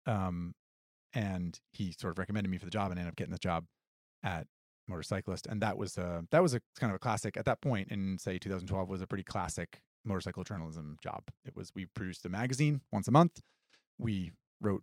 Um, 0.07 0.55
and 1.15 1.59
he 1.73 1.93
sort 1.93 2.13
of 2.13 2.19
recommended 2.19 2.51
me 2.51 2.59
for 2.59 2.65
the 2.65 2.71
job, 2.71 2.91
and 2.91 2.99
ended 2.99 3.13
up 3.13 3.17
getting 3.17 3.33
the 3.33 3.39
job 3.39 3.65
at 4.23 4.47
Motorcyclist. 4.89 5.47
And 5.47 5.61
that 5.63 5.77
was 5.79 5.97
a 5.99 6.25
that 6.31 6.43
was 6.43 6.55
a 6.55 6.61
kind 6.79 6.91
of 6.91 6.97
a 6.97 6.99
classic 6.99 7.37
at 7.37 7.45
that 7.45 7.61
point 7.61 7.89
in 7.91 8.19
say 8.19 8.39
2012 8.39 8.89
was 8.89 9.03
a 9.03 9.07
pretty 9.07 9.25
classic 9.25 9.81
motorcycle 10.05 10.45
journalism 10.45 10.97
job. 11.03 11.25
It 11.45 11.55
was 11.55 11.71
we 11.75 11.87
produced 11.87 12.25
a 12.25 12.29
magazine 12.29 12.81
once 12.93 13.09
a 13.09 13.13
month. 13.13 13.41
We 13.99 14.33
wrote 14.61 14.83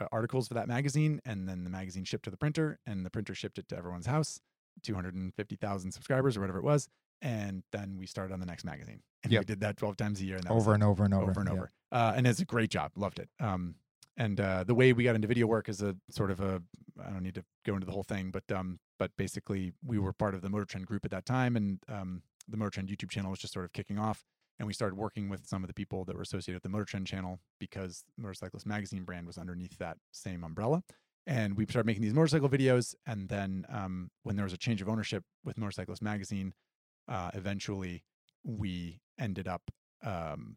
uh, 0.00 0.06
articles 0.12 0.48
for 0.48 0.54
that 0.54 0.68
magazine, 0.68 1.20
and 1.24 1.48
then 1.48 1.64
the 1.64 1.70
magazine 1.70 2.04
shipped 2.04 2.24
to 2.24 2.30
the 2.30 2.36
printer, 2.36 2.78
and 2.86 3.04
the 3.04 3.10
printer 3.10 3.34
shipped 3.34 3.58
it 3.58 3.68
to 3.68 3.76
everyone's 3.76 4.06
house, 4.06 4.40
250,000 4.82 5.92
subscribers 5.92 6.36
or 6.36 6.40
whatever 6.40 6.58
it 6.58 6.64
was. 6.64 6.88
And 7.20 7.62
then 7.70 7.96
we 7.98 8.06
started 8.06 8.34
on 8.34 8.40
the 8.40 8.46
next 8.46 8.64
magazine. 8.64 9.00
And 9.22 9.32
we 9.32 9.44
did 9.44 9.60
that 9.60 9.76
12 9.76 9.96
times 9.96 10.20
a 10.20 10.24
year. 10.24 10.36
And 10.36 10.44
that 10.44 10.54
was 10.54 10.64
over 10.64 10.74
and 10.74 10.82
over 10.82 11.04
and 11.04 11.14
over. 11.14 11.30
over 11.30 11.40
and 11.40 11.48
yeah. 11.48 11.54
over. 11.54 11.70
Uh, 11.92 12.12
and 12.16 12.26
it's 12.26 12.40
a 12.40 12.44
great 12.44 12.70
job. 12.70 12.92
Loved 12.96 13.20
it. 13.20 13.28
Um, 13.38 13.76
and 14.16 14.40
uh, 14.40 14.64
the 14.64 14.74
way 14.74 14.92
we 14.92 15.04
got 15.04 15.14
into 15.14 15.28
video 15.28 15.46
work 15.46 15.68
is 15.68 15.82
a 15.82 15.96
sort 16.10 16.30
of 16.30 16.40
a 16.40 16.62
I 17.04 17.10
don't 17.10 17.22
need 17.22 17.34
to 17.36 17.44
go 17.64 17.74
into 17.74 17.86
the 17.86 17.92
whole 17.92 18.02
thing, 18.02 18.30
but 18.30 18.44
um, 18.54 18.78
but 18.98 19.10
basically 19.16 19.72
we 19.84 19.98
were 19.98 20.12
part 20.12 20.34
of 20.34 20.42
the 20.42 20.50
Motor 20.50 20.66
Trend 20.66 20.86
group 20.86 21.04
at 21.04 21.10
that 21.10 21.26
time, 21.26 21.56
and 21.56 21.78
um, 21.88 22.22
the 22.48 22.56
Motor 22.56 22.70
Trend 22.70 22.88
YouTube 22.88 23.10
channel 23.10 23.30
was 23.30 23.40
just 23.40 23.54
sort 23.54 23.64
of 23.64 23.72
kicking 23.72 23.98
off, 23.98 24.24
and 24.58 24.66
we 24.66 24.74
started 24.74 24.96
working 24.96 25.28
with 25.28 25.46
some 25.46 25.62
of 25.62 25.68
the 25.68 25.74
people 25.74 26.04
that 26.04 26.14
were 26.14 26.22
associated 26.22 26.56
with 26.56 26.62
the 26.62 26.68
Motor 26.68 26.84
Trend 26.84 27.06
channel 27.06 27.40
because 27.58 28.04
Motorcyclist 28.18 28.66
Magazine 28.66 29.04
brand 29.04 29.26
was 29.26 29.38
underneath 29.38 29.78
that 29.78 29.96
same 30.12 30.44
umbrella. 30.44 30.82
And 31.24 31.56
we 31.56 31.66
started 31.66 31.86
making 31.86 32.02
these 32.02 32.14
motorcycle 32.14 32.48
videos, 32.48 32.96
and 33.06 33.28
then 33.28 33.64
um, 33.68 34.10
when 34.24 34.34
there 34.34 34.44
was 34.44 34.52
a 34.52 34.58
change 34.58 34.82
of 34.82 34.88
ownership 34.88 35.22
with 35.44 35.56
Motorcyclist 35.56 36.02
Magazine, 36.02 36.52
uh, 37.08 37.30
eventually 37.32 38.02
we 38.44 39.00
ended 39.20 39.46
up 39.46 39.62
um, 40.04 40.56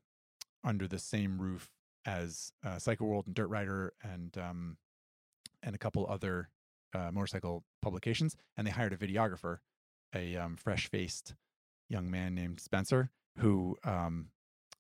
under 0.64 0.88
the 0.88 0.98
same 0.98 1.40
roof 1.40 1.70
as 2.06 2.52
uh, 2.66 2.78
Cycle 2.78 3.08
World 3.08 3.26
and 3.26 3.36
Dirt 3.36 3.48
Rider 3.48 3.94
and 4.04 4.38
um, 4.38 4.78
and 5.64 5.76
a 5.76 5.80
couple 5.80 6.06
other 6.08 6.50
uh, 6.94 7.12
motorcycle 7.12 7.64
publications, 7.82 8.36
and 8.56 8.66
they 8.66 8.72
hired 8.72 8.94
a 8.94 8.98
videographer, 8.98 9.58
a 10.14 10.36
um, 10.36 10.56
fresh-faced 10.56 11.36
young 11.90 12.10
man 12.10 12.36
named 12.36 12.60
Spencer, 12.60 13.10
who 13.38 13.76
um, 13.84 14.28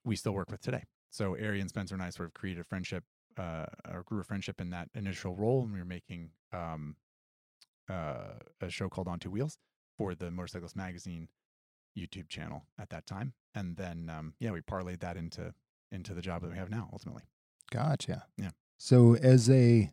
we 0.03 0.15
still 0.15 0.33
work 0.33 0.51
with 0.51 0.61
today. 0.61 0.83
So 1.09 1.31
Ari 1.31 1.59
and 1.61 1.69
Spencer 1.69 1.95
and 1.95 2.03
I 2.03 2.09
sort 2.09 2.27
of 2.27 2.33
created 2.33 2.61
a 2.61 2.63
friendship, 2.63 3.03
uh, 3.37 3.65
or 3.91 4.03
grew 4.03 4.19
a 4.19 4.23
friendship 4.23 4.61
in 4.61 4.69
that 4.69 4.89
initial 4.93 5.35
role, 5.35 5.63
and 5.63 5.73
we 5.73 5.79
were 5.79 5.85
making 5.85 6.29
um, 6.53 6.95
uh, 7.89 8.39
a 8.61 8.69
show 8.69 8.89
called 8.89 9.07
On 9.07 9.19
Two 9.19 9.31
Wheels 9.31 9.57
for 9.97 10.13
the 10.13 10.29
Motorcyclist 10.29 10.75
Magazine 10.75 11.27
YouTube 11.97 12.29
channel 12.29 12.65
at 12.79 12.89
that 12.89 13.05
time, 13.05 13.33
and 13.55 13.77
then 13.77 14.11
um, 14.15 14.33
yeah, 14.39 14.51
we 14.51 14.61
parlayed 14.61 14.99
that 14.99 15.17
into 15.17 15.53
into 15.91 16.13
the 16.13 16.21
job 16.21 16.41
that 16.41 16.51
we 16.51 16.57
have 16.57 16.69
now 16.69 16.89
ultimately. 16.91 17.23
Gotcha. 17.71 18.25
Yeah. 18.37 18.51
So 18.77 19.15
as 19.15 19.49
a 19.49 19.91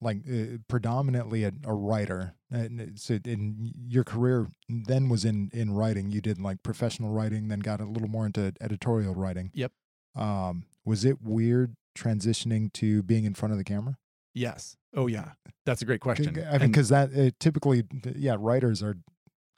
like 0.00 0.18
uh, 0.30 0.58
predominantly 0.68 1.44
a, 1.44 1.52
a 1.64 1.72
writer. 1.74 2.34
And 2.50 2.80
it- 2.80 2.98
so 2.98 3.18
in 3.24 3.72
your 3.88 4.04
career 4.04 4.48
then 4.68 5.08
was 5.08 5.24
in 5.24 5.50
in 5.52 5.72
writing. 5.72 6.10
You 6.10 6.20
did 6.20 6.40
like 6.40 6.62
professional 6.62 7.10
writing, 7.10 7.48
then 7.48 7.60
got 7.60 7.80
a 7.80 7.84
little 7.84 8.08
more 8.08 8.26
into 8.26 8.52
editorial 8.60 9.14
writing. 9.14 9.50
Yep. 9.54 9.72
Um, 10.14 10.66
was 10.84 11.04
it 11.04 11.20
weird 11.22 11.74
transitioning 11.96 12.72
to 12.74 13.02
being 13.02 13.24
in 13.24 13.34
front 13.34 13.52
of 13.52 13.58
the 13.58 13.64
camera? 13.64 13.96
Yes. 14.34 14.76
Oh 14.94 15.06
yeah. 15.06 15.30
That's 15.64 15.82
a 15.82 15.84
great 15.86 16.00
question. 16.00 16.38
I 16.48 16.58
mean, 16.58 16.68
because 16.70 16.90
that 16.90 17.10
uh, 17.16 17.30
typically, 17.40 17.84
yeah, 18.14 18.36
writers 18.38 18.82
are 18.82 18.96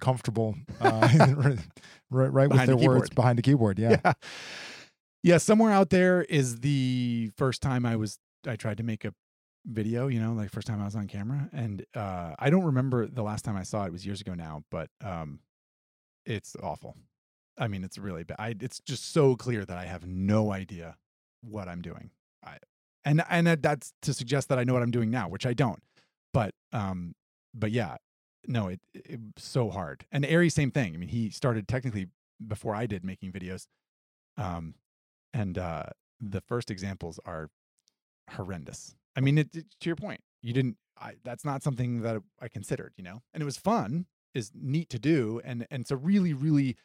comfortable 0.00 0.54
uh, 0.80 1.08
right, 2.10 2.32
right 2.32 2.48
with 2.48 2.50
Behind 2.50 2.68
the 2.70 2.76
their 2.76 2.88
words 2.88 3.10
behind 3.10 3.38
the 3.38 3.42
keyboard. 3.42 3.78
Yeah. 3.78 4.00
yeah. 4.04 4.12
Yeah, 5.22 5.38
somewhere 5.38 5.72
out 5.72 5.90
there 5.90 6.22
is 6.22 6.60
the 6.60 7.30
first 7.36 7.60
time 7.62 7.84
I 7.84 7.96
was 7.96 8.18
I 8.46 8.56
tried 8.56 8.76
to 8.78 8.82
make 8.82 9.04
a 9.04 9.12
video, 9.66 10.06
you 10.06 10.20
know, 10.20 10.32
like 10.32 10.50
first 10.50 10.66
time 10.66 10.80
I 10.80 10.84
was 10.84 10.96
on 10.96 11.06
camera 11.08 11.48
and 11.52 11.84
uh 11.94 12.34
I 12.38 12.50
don't 12.50 12.64
remember 12.64 13.06
the 13.06 13.22
last 13.22 13.44
time 13.44 13.56
I 13.56 13.64
saw 13.64 13.84
it, 13.84 13.88
it 13.88 13.92
was 13.92 14.06
years 14.06 14.20
ago 14.20 14.34
now, 14.34 14.62
but 14.70 14.90
um 15.04 15.40
it's 16.24 16.56
awful. 16.62 16.96
I 17.58 17.68
mean, 17.68 17.82
it's 17.84 17.98
really 17.98 18.24
bad. 18.24 18.36
I, 18.38 18.54
it's 18.60 18.80
just 18.80 19.12
so 19.12 19.34
clear 19.34 19.64
that 19.64 19.76
I 19.78 19.86
have 19.86 20.06
no 20.06 20.52
idea 20.52 20.96
what 21.42 21.68
I'm 21.68 21.82
doing. 21.82 22.10
I 22.44 22.58
and 23.04 23.22
and 23.28 23.46
that- 23.46 23.62
that's 23.62 23.92
to 24.02 24.14
suggest 24.14 24.48
that 24.50 24.58
I 24.58 24.64
know 24.64 24.74
what 24.74 24.82
I'm 24.82 24.90
doing 24.92 25.10
now, 25.10 25.28
which 25.28 25.46
I 25.46 25.54
don't. 25.54 25.82
But 26.32 26.54
um 26.72 27.14
but 27.54 27.72
yeah, 27.72 27.96
no, 28.46 28.68
it, 28.68 28.80
it 28.94 29.20
so 29.36 29.70
hard. 29.70 30.06
And 30.12 30.24
Ari, 30.24 30.50
same 30.50 30.70
thing. 30.70 30.94
I 30.94 30.98
mean, 30.98 31.08
he 31.08 31.30
started 31.30 31.66
technically 31.66 32.06
before 32.46 32.74
I 32.74 32.86
did 32.86 33.04
making 33.04 33.32
videos. 33.32 33.66
Um, 34.36 34.74
and 35.34 35.58
uh, 35.58 35.84
the 36.20 36.40
first 36.40 36.70
examples 36.70 37.20
are 37.24 37.50
horrendous. 38.30 38.94
I 39.16 39.20
mean, 39.20 39.38
it, 39.38 39.54
it- 39.54 39.66
to 39.80 39.88
your 39.88 39.96
point, 39.96 40.20
you 40.42 40.52
didn't. 40.52 40.76
I, 41.00 41.14
that's 41.24 41.44
not 41.44 41.62
something 41.62 42.02
that 42.02 42.18
I 42.40 42.48
considered, 42.48 42.92
you 42.96 43.04
know. 43.04 43.22
And 43.32 43.42
it 43.42 43.46
was 43.46 43.56
fun, 43.56 44.06
is 44.34 44.50
neat 44.54 44.90
to 44.90 44.98
do, 44.98 45.40
and 45.44 45.66
and 45.70 45.82
it's 45.82 45.90
a 45.90 45.96
really 45.96 46.34
really 46.34 46.76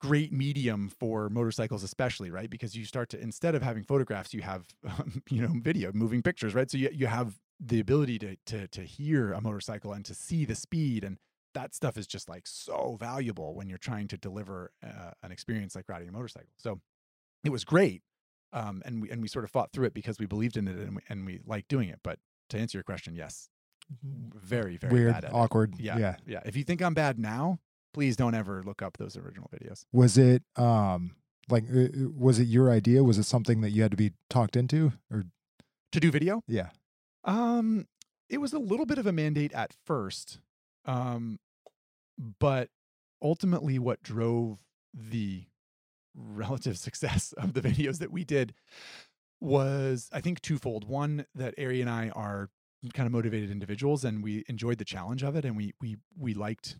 great 0.00 0.32
medium 0.32 0.88
for 0.88 1.28
motorcycles, 1.28 1.82
especially 1.82 2.30
right 2.30 2.48
because 2.50 2.76
you 2.76 2.84
start 2.84 3.08
to 3.10 3.20
instead 3.20 3.54
of 3.54 3.62
having 3.62 3.82
photographs, 3.82 4.32
you 4.32 4.42
have 4.42 4.66
um, 4.88 5.22
you 5.30 5.42
know 5.42 5.52
video, 5.60 5.92
moving 5.92 6.22
pictures, 6.22 6.54
right? 6.54 6.70
So 6.70 6.78
you 6.78 6.90
you 6.92 7.06
have 7.06 7.34
the 7.60 7.80
ability 7.80 8.18
to 8.20 8.36
to 8.46 8.68
to 8.68 8.82
hear 8.82 9.32
a 9.32 9.40
motorcycle 9.40 9.92
and 9.92 10.04
to 10.04 10.14
see 10.14 10.44
the 10.44 10.54
speed 10.54 11.04
and 11.04 11.18
that 11.54 11.74
stuff 11.74 11.96
is 11.96 12.06
just 12.06 12.28
like 12.28 12.46
so 12.46 12.96
valuable 13.00 13.54
when 13.54 13.68
you're 13.68 13.78
trying 13.78 14.06
to 14.06 14.16
deliver 14.18 14.70
uh, 14.86 15.10
an 15.22 15.32
experience 15.32 15.74
like 15.74 15.88
riding 15.88 16.08
a 16.08 16.12
motorcycle. 16.12 16.50
So 16.58 16.80
it 17.44 17.50
was 17.50 17.64
great, 17.64 18.02
um, 18.52 18.82
and 18.84 19.02
we 19.02 19.10
and 19.10 19.22
we 19.22 19.28
sort 19.28 19.44
of 19.44 19.50
fought 19.50 19.72
through 19.72 19.86
it 19.86 19.94
because 19.94 20.18
we 20.18 20.26
believed 20.26 20.56
in 20.56 20.68
it 20.68 20.76
and 20.76 20.96
we, 20.96 21.02
and 21.08 21.26
we 21.26 21.40
liked 21.46 21.68
doing 21.68 21.88
it. 21.88 22.00
But 22.02 22.18
to 22.50 22.58
answer 22.58 22.78
your 22.78 22.84
question, 22.84 23.14
yes, 23.14 23.48
very 24.02 24.76
very 24.76 24.92
Weird, 24.92 25.24
it. 25.24 25.32
awkward. 25.32 25.74
Yeah, 25.78 25.98
yeah. 25.98 26.16
yeah. 26.26 26.40
If 26.44 26.56
you 26.56 26.64
think 26.64 26.82
I'm 26.82 26.94
bad 26.94 27.18
now, 27.18 27.58
please 27.94 28.16
don't 28.16 28.34
ever 28.34 28.62
look 28.64 28.82
up 28.82 28.96
those 28.98 29.16
original 29.16 29.50
videos. 29.54 29.84
Was 29.92 30.18
it 30.18 30.42
um 30.56 31.16
like 31.48 31.64
uh, 31.74 31.80
uh, 31.80 31.88
was 32.14 32.38
it 32.38 32.44
your 32.48 32.70
idea? 32.70 33.02
Was 33.02 33.18
it 33.18 33.24
something 33.24 33.60
that 33.62 33.70
you 33.70 33.82
had 33.82 33.90
to 33.90 33.96
be 33.96 34.12
talked 34.28 34.56
into, 34.56 34.92
or 35.10 35.24
To 35.92 36.00
do 36.00 36.10
video, 36.10 36.42
yeah? 36.46 36.70
Um, 37.24 37.86
it 38.28 38.38
was 38.38 38.52
a 38.52 38.58
little 38.58 38.86
bit 38.86 38.98
of 38.98 39.06
a 39.06 39.12
mandate 39.12 39.52
at 39.52 39.72
first, 39.86 40.40
um, 40.84 41.38
but 42.38 42.68
ultimately, 43.22 43.78
what 43.78 44.02
drove 44.02 44.58
the 44.94 45.44
relative 46.18 46.78
success 46.78 47.32
of 47.38 47.54
the 47.54 47.60
videos 47.60 47.98
that 47.98 48.12
we 48.12 48.24
did 48.24 48.54
was, 49.40 50.08
I 50.12 50.20
think, 50.20 50.40
twofold. 50.40 50.88
One, 50.88 51.26
that 51.34 51.54
Ari 51.58 51.80
and 51.80 51.90
I 51.90 52.10
are 52.10 52.50
kind 52.94 53.06
of 53.06 53.12
motivated 53.12 53.50
individuals, 53.50 54.04
and 54.04 54.22
we 54.22 54.44
enjoyed 54.48 54.78
the 54.78 54.84
challenge 54.84 55.22
of 55.22 55.36
it, 55.36 55.44
and 55.44 55.56
we 55.56 55.72
we 55.80 55.96
we 56.16 56.34
liked 56.34 56.76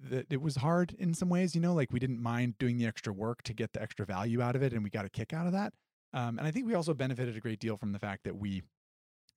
that 0.00 0.32
it 0.32 0.40
was 0.40 0.56
hard 0.56 0.94
in 0.98 1.14
some 1.14 1.28
ways. 1.28 1.54
You 1.54 1.60
know, 1.60 1.74
like 1.74 1.92
we 1.92 1.98
didn't 1.98 2.20
mind 2.20 2.58
doing 2.58 2.78
the 2.78 2.86
extra 2.86 3.12
work 3.12 3.42
to 3.44 3.54
get 3.54 3.72
the 3.72 3.82
extra 3.82 4.06
value 4.06 4.42
out 4.42 4.56
of 4.56 4.62
it, 4.62 4.72
and 4.72 4.84
we 4.84 4.90
got 4.90 5.04
a 5.04 5.10
kick 5.10 5.32
out 5.32 5.46
of 5.46 5.52
that. 5.52 5.72
Um, 6.14 6.38
and 6.38 6.46
I 6.46 6.50
think 6.50 6.66
we 6.66 6.74
also 6.74 6.94
benefited 6.94 7.36
a 7.36 7.40
great 7.40 7.60
deal 7.60 7.76
from 7.76 7.92
the 7.92 7.98
fact 7.98 8.24
that 8.24 8.36
we 8.36 8.62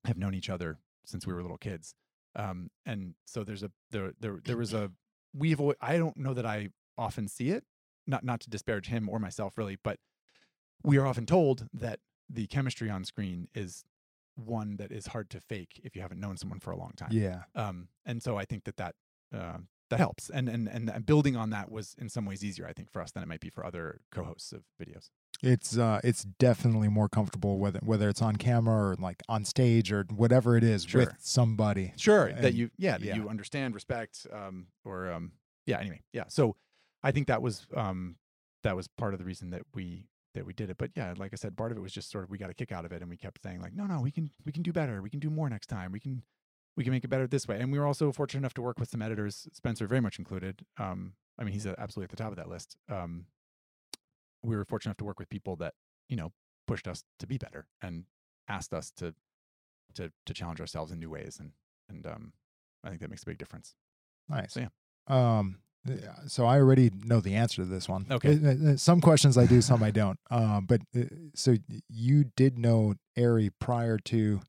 have 0.06 0.18
known 0.18 0.34
each 0.34 0.50
other 0.50 0.80
since 1.06 1.28
we 1.28 1.34
were 1.34 1.42
little 1.42 1.58
kids. 1.58 1.94
Um, 2.36 2.70
and 2.86 3.16
so 3.26 3.44
there's 3.44 3.64
a 3.64 3.72
there 3.92 4.14
there 4.20 4.40
there 4.44 4.58
was 4.58 4.74
a 4.74 4.92
we've 5.34 5.60
alwa- 5.60 5.76
I 5.82 5.98
don't 5.98 6.18
know 6.18 6.34
that 6.34 6.46
I 6.46 6.70
often 6.98 7.28
see 7.28 7.50
it, 7.50 7.66
not 8.08 8.24
not 8.24 8.40
to 8.42 8.50
disparage 8.50 8.88
him 8.88 9.10
or 9.10 9.20
myself 9.20 9.58
really, 9.58 9.78
but 9.84 10.00
we 10.84 10.98
are 10.98 11.06
often 11.06 11.26
told 11.26 11.68
that 11.74 12.00
the 12.30 12.48
chemistry 12.48 12.90
on 12.90 13.04
screen 13.04 13.48
is 13.54 13.84
one 14.36 14.78
that 14.78 14.92
is 14.92 15.08
hard 15.08 15.30
to 15.30 15.40
fake 15.40 15.80
if 15.84 15.96
you 15.96 16.02
haven't 16.02 16.20
known 16.20 16.38
someone 16.38 16.60
for 16.60 16.72
a 16.72 16.78
long 16.78 16.94
time. 16.96 17.10
Yeah. 17.12 17.44
Um, 17.56 17.90
and 18.06 18.24
so 18.24 18.38
I 18.38 18.46
think 18.46 18.64
that 18.64 18.78
that 18.78 18.96
uh, 19.34 19.58
that 19.90 20.00
helps, 20.00 20.30
and 20.30 20.50
and 20.50 20.68
and 20.70 21.06
building 21.06 21.36
on 21.36 21.50
that 21.52 21.70
was 21.70 21.96
in 22.00 22.10
some 22.10 22.26
ways 22.26 22.44
easier, 22.44 22.66
I 22.66 22.74
think, 22.74 22.90
for 22.92 23.02
us 23.02 23.12
than 23.12 23.24
it 23.24 23.28
might 23.28 23.42
be 23.42 23.50
for 23.50 23.66
other 23.66 24.00
co-hosts 24.12 24.54
of 24.54 24.64
videos. 24.82 25.10
It's 25.44 25.78
uh 25.78 26.00
it's 26.04 26.24
definitely 26.24 26.88
more 26.88 27.10
comfortable 27.10 27.60
whether 27.60 27.80
whether 27.84 28.10
it's 28.10 28.22
on 28.22 28.38
camera 28.38 28.92
or 28.92 28.96
like 29.00 29.22
on 29.28 29.44
stage 29.44 29.92
or 29.92 30.06
whatever 30.10 30.56
it 30.56 30.64
is 30.64 30.86
Sure. 30.86 31.02
with 31.02 31.16
somebody. 31.20 31.94
Sure, 31.98 32.32
that 32.34 32.54
you 32.54 32.70
yeah 32.78 32.98
that 32.98 33.06
yeah. 33.06 33.16
you 33.16 33.28
understand, 33.28 33.76
respect, 33.76 34.26
um, 34.32 34.68
or 34.86 35.12
um, 35.12 35.34
yeah. 35.66 35.80
Anyway, 35.80 36.02
yeah. 36.14 36.26
So 36.30 36.56
I 37.04 37.12
think 37.12 37.28
that 37.28 37.42
was 37.42 37.68
um 37.76 38.16
that 38.64 38.76
was 38.76 38.88
part 38.88 39.14
of 39.14 39.20
the 39.20 39.26
reason 39.26 39.50
that 39.52 39.64
we 39.74 40.08
that 40.34 40.46
we 40.46 40.54
did 40.54 40.70
it. 40.70 40.78
But 40.78 40.92
yeah, 40.96 41.14
like 41.18 41.34
I 41.34 41.36
said, 41.36 41.58
part 41.58 41.72
of 41.72 41.78
it 41.78 41.82
was 41.82 41.92
just 41.92 42.10
sort 42.10 42.24
of 42.24 42.30
we 42.30 42.38
got 42.38 42.50
a 42.50 42.54
kick 42.54 42.72
out 42.72 42.86
of 42.86 42.92
it, 42.92 43.02
and 43.02 43.10
we 43.10 43.18
kept 43.18 43.42
saying 43.44 43.62
like, 43.62 43.74
no, 43.74 43.86
no, 43.86 44.02
we 44.02 44.12
can 44.12 44.32
we 44.46 44.52
can 44.52 44.64
do 44.64 44.72
better. 44.72 45.02
We 45.02 45.10
can 45.10 45.20
do 45.20 45.30
more 45.30 45.50
next 45.50 45.68
time. 45.68 45.92
We 45.92 46.00
can 46.00 46.24
we 46.78 46.84
can 46.84 46.92
make 46.92 47.04
it 47.04 47.10
better 47.10 47.28
this 47.28 47.48
way. 47.48 47.60
And 47.60 47.72
we 47.72 47.80
were 47.80 47.86
also 47.86 48.12
fortunate 48.12 48.40
enough 48.40 48.54
to 48.56 48.62
work 48.62 48.80
with 48.80 48.90
some 48.90 49.02
editors, 49.02 49.48
Spencer 49.52 49.88
very 49.88 50.02
much 50.02 50.20
included. 50.20 50.66
Um, 50.78 51.14
I 51.38 51.44
mean, 51.44 51.54
he's 51.54 51.68
uh, 51.68 51.76
absolutely 51.78 52.06
at 52.06 52.18
the 52.18 52.24
top 52.24 52.32
of 52.32 52.38
that 52.38 52.48
list. 52.48 52.78
Um, 52.90 53.26
we 54.42 54.56
were 54.56 54.64
fortunate 54.64 54.92
enough 54.92 54.98
to 54.98 55.06
work 55.06 55.20
with 55.20 55.30
people 55.30 55.56
that 55.58 55.74
you 56.08 56.16
know 56.16 56.32
pushed 56.68 56.88
us 56.88 57.04
to 57.20 57.28
be 57.28 57.38
better 57.38 57.68
and 57.82 58.06
asked 58.48 58.74
us 58.74 58.92
to 58.98 59.14
to 59.96 60.12
to 60.26 60.34
challenge 60.34 60.62
ourselves 60.62 60.92
in 60.92 61.00
new 61.00 61.10
ways 61.10 61.38
and 61.40 61.52
and 61.90 62.06
um 62.08 62.34
I 62.84 62.90
think 62.90 63.02
that 63.02 63.10
makes 63.10 63.24
a 63.24 63.28
big 63.28 63.38
difference. 63.38 63.76
Nice. 64.28 64.54
So, 64.54 64.62
yeah. 64.62 64.68
Um. 65.08 65.60
Yeah, 65.86 66.15
So 66.28 66.46
I 66.46 66.58
already 66.58 66.91
know 67.04 67.20
the 67.20 67.36
answer 67.36 67.63
to 67.63 67.67
this 67.67 67.89
one. 67.89 68.06
Okay. 68.10 68.39
Uh, 68.44 68.72
uh, 68.74 68.78
Some 68.78 69.02
questions 69.02 69.38
I 69.38 69.46
do, 69.46 69.62
some 69.62 69.82
I 69.84 69.91
don't. 69.91 70.20
Um. 70.32 70.65
But 70.65 70.82
uh, 70.96 71.04
so 71.36 71.56
you 71.89 72.26
did 72.36 72.58
know 72.58 72.96
Ari 73.17 73.50
prior 73.60 73.98
to 74.06 74.41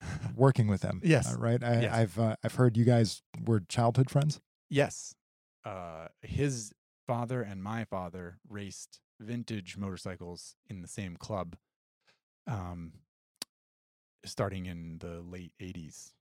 working 0.36 0.68
with 0.68 0.82
him. 0.82 1.00
Yes. 1.04 1.32
uh, 1.32 1.38
right. 1.38 1.62
I, 1.62 1.80
Yes. 1.82 1.94
I've 1.94 2.18
uh, 2.18 2.36
I've 2.44 2.54
heard 2.54 2.76
you 2.76 2.84
guys 2.84 3.22
were 3.46 3.60
childhood 3.68 4.10
friends. 4.10 4.40
Yes. 4.70 5.14
Uh 5.64 6.08
his 6.22 6.72
father 7.06 7.40
and 7.42 7.62
my 7.62 7.84
father 7.84 8.38
raced 8.48 9.00
vintage 9.20 9.76
motorcycles 9.76 10.56
in 10.68 10.82
the 10.82 10.88
same 10.88 11.16
club 11.16 11.56
um 12.46 12.92
starting 14.24 14.66
in 14.66 14.98
the 14.98 15.20
late 15.20 15.52
80s 15.60 16.12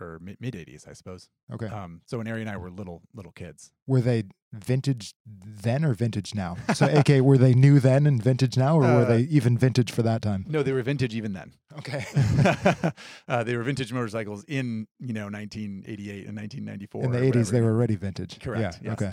or 0.00 0.18
mid 0.20 0.38
80s, 0.40 0.88
I 0.88 0.92
suppose. 0.92 1.28
Okay. 1.52 1.66
Um 1.66 2.00
so 2.06 2.18
when 2.18 2.28
Ari 2.28 2.40
and 2.42 2.50
I 2.50 2.56
were 2.56 2.70
little 2.70 3.02
little 3.14 3.32
kids. 3.32 3.72
were 3.86 4.00
they 4.00 4.24
vintage 4.52 5.14
then 5.26 5.84
or 5.84 5.94
vintage 5.94 6.32
now? 6.34 6.56
So, 6.74 6.86
AK, 6.86 7.20
were 7.22 7.36
they 7.36 7.54
new 7.54 7.80
then 7.80 8.06
and 8.06 8.22
vintage 8.22 8.56
now, 8.56 8.76
or 8.76 8.82
were 8.82 9.02
Uh, 9.02 9.04
they 9.04 9.20
even 9.22 9.58
vintage 9.58 9.90
for 9.90 10.02
that 10.02 10.22
time? 10.22 10.44
No, 10.48 10.62
they 10.62 10.72
were 10.72 10.80
vintage 10.82 11.12
even 11.16 11.32
then. 11.32 11.54
Okay. 11.78 12.04
uh, 13.28 13.42
they 13.42 13.56
were 13.56 13.64
vintage 13.64 13.92
motorcycles 13.92 14.44
in, 14.44 14.86
you 15.00 15.12
know, 15.12 15.24
1988 15.28 16.26
and 16.28 16.36
1994. 16.36 17.04
In 17.04 17.10
the 17.10 17.18
80s, 17.18 17.50
they 17.50 17.60
were 17.60 17.70
already 17.72 17.96
vintage. 17.96 18.38
Correct, 18.38 18.78
Yeah. 18.80 18.90
yes. 18.90 19.02
Okay. 19.02 19.12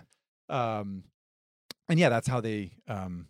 um 0.50 1.04
and 1.90 2.00
yeah 2.00 2.10
that's 2.10 2.28
how 2.28 2.40
they 2.42 2.72
um 2.88 3.28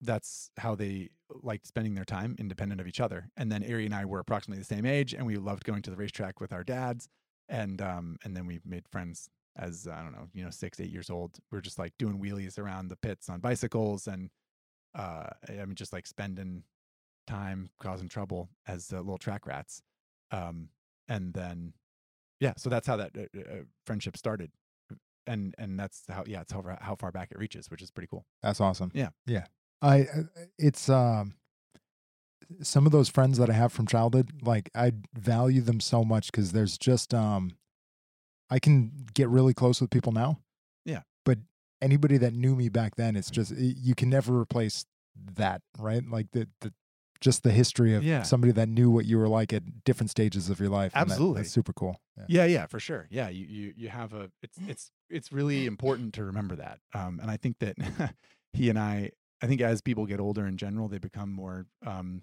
that's 0.00 0.50
how 0.58 0.74
they 0.74 1.08
liked 1.42 1.66
spending 1.66 1.94
their 1.94 2.04
time 2.04 2.36
independent 2.38 2.80
of 2.80 2.86
each 2.86 3.00
other 3.00 3.28
and 3.36 3.50
then 3.50 3.64
Ari 3.64 3.86
and 3.86 3.94
I 3.94 4.04
were 4.04 4.20
approximately 4.20 4.60
the 4.60 4.66
same 4.66 4.86
age 4.86 5.14
and 5.14 5.26
we 5.26 5.36
loved 5.36 5.64
going 5.64 5.82
to 5.82 5.90
the 5.90 5.96
racetrack 5.96 6.40
with 6.40 6.52
our 6.52 6.62
dads 6.64 7.08
and 7.48 7.80
um 7.80 8.16
and 8.24 8.36
then 8.36 8.46
we 8.46 8.60
made 8.64 8.86
friends 8.88 9.28
as 9.56 9.88
I 9.90 10.02
don't 10.02 10.12
know 10.12 10.28
you 10.32 10.44
know 10.44 10.50
6 10.50 10.80
8 10.80 10.90
years 10.90 11.10
old 11.10 11.38
we 11.50 11.58
are 11.58 11.62
just 11.62 11.78
like 11.78 11.92
doing 11.98 12.18
wheelies 12.20 12.58
around 12.58 12.88
the 12.88 12.96
pits 12.96 13.28
on 13.28 13.40
bicycles 13.40 14.06
and 14.06 14.30
uh 14.94 15.28
I 15.48 15.64
mean 15.64 15.74
just 15.74 15.92
like 15.92 16.06
spending 16.06 16.64
time 17.26 17.70
causing 17.80 18.08
trouble 18.08 18.50
as 18.68 18.92
uh, 18.92 18.98
little 18.98 19.18
track 19.18 19.46
rats 19.46 19.82
um 20.30 20.68
and 21.08 21.34
then 21.34 21.72
yeah 22.38 22.52
so 22.56 22.68
that's 22.70 22.86
how 22.86 22.96
that 22.96 23.12
uh, 23.16 23.40
uh, 23.40 23.62
friendship 23.84 24.16
started 24.16 24.50
and 25.26 25.54
and 25.58 25.78
that's 25.78 26.02
how 26.08 26.22
yeah 26.26 26.40
it's 26.40 26.52
how 26.52 26.62
how 26.80 26.94
far 26.94 27.10
back 27.10 27.30
it 27.30 27.38
reaches 27.38 27.70
which 27.70 27.82
is 27.82 27.90
pretty 27.90 28.08
cool 28.08 28.24
That's 28.42 28.60
awesome. 28.60 28.90
Yeah. 28.94 29.08
Yeah. 29.26 29.46
I, 29.82 29.94
I- 29.96 30.06
it's, 30.58 30.88
um, 30.88 31.34
some 32.62 32.86
of 32.86 32.92
those 32.92 33.08
friends 33.08 33.38
that 33.38 33.50
I 33.50 33.54
have 33.54 33.72
from 33.72 33.86
childhood, 33.86 34.30
like 34.42 34.70
I 34.74 34.92
value 35.14 35.60
them 35.60 35.80
so 35.80 36.04
much 36.04 36.30
because 36.30 36.52
there's 36.52 36.78
just, 36.78 37.12
um, 37.12 37.56
I 38.50 38.58
can 38.60 38.92
get 39.14 39.28
really 39.28 39.52
close 39.52 39.80
with 39.80 39.90
people 39.90 40.12
now. 40.12 40.38
Yeah. 40.84 41.02
But 41.24 41.38
anybody 41.82 42.18
that 42.18 42.34
knew 42.34 42.54
me 42.54 42.68
back 42.68 42.94
then, 42.94 43.16
it's 43.16 43.30
just, 43.30 43.50
you 43.56 43.96
can 43.96 44.08
never 44.08 44.38
replace 44.38 44.86
that, 45.34 45.60
right? 45.76 46.02
Like 46.08 46.30
the, 46.30 46.46
the, 46.60 46.72
just 47.20 47.42
the 47.42 47.50
history 47.50 47.94
of 47.94 48.04
Yeah. 48.04 48.22
somebody 48.22 48.52
that 48.52 48.68
knew 48.68 48.90
what 48.90 49.06
you 49.06 49.18
were 49.18 49.26
like 49.28 49.52
at 49.52 49.82
different 49.84 50.10
stages 50.10 50.48
of 50.48 50.60
your 50.60 50.68
life. 50.68 50.92
and 50.94 51.08
that- 51.10 51.14
Absolutely. 51.14 51.42
that's 51.42 51.50
super 51.52 51.72
cool. 51.72 52.00
Yeah. 52.16 52.24
Yeah, 52.28 52.44
yeah, 52.44 52.66
for 52.66 52.78
sure. 52.78 53.06
Yeah, 53.10 53.28
you 53.28 53.44
you 53.46 53.72
you 53.76 53.88
have 53.90 54.12
a 54.14 54.30
it's 54.42 54.56
it's 54.68 54.90
it's 55.10 55.32
really 55.32 55.66
important 55.66 56.14
to 56.14 56.24
remember 56.24 56.56
that. 56.56 56.78
Um, 56.94 57.18
and 57.20 57.30
I 57.30 57.36
think 57.36 57.58
that 57.58 57.76
he 58.52 58.70
and 58.70 58.78
I, 58.78 59.10
I 59.42 59.46
think 59.46 59.60
as 59.60 59.80
people 59.80 60.06
get 60.06 60.20
older 60.20 60.46
in 60.46 60.56
general, 60.56 60.88
they 60.88 60.98
become 60.98 61.30
more 61.32 61.66
um, 61.84 62.22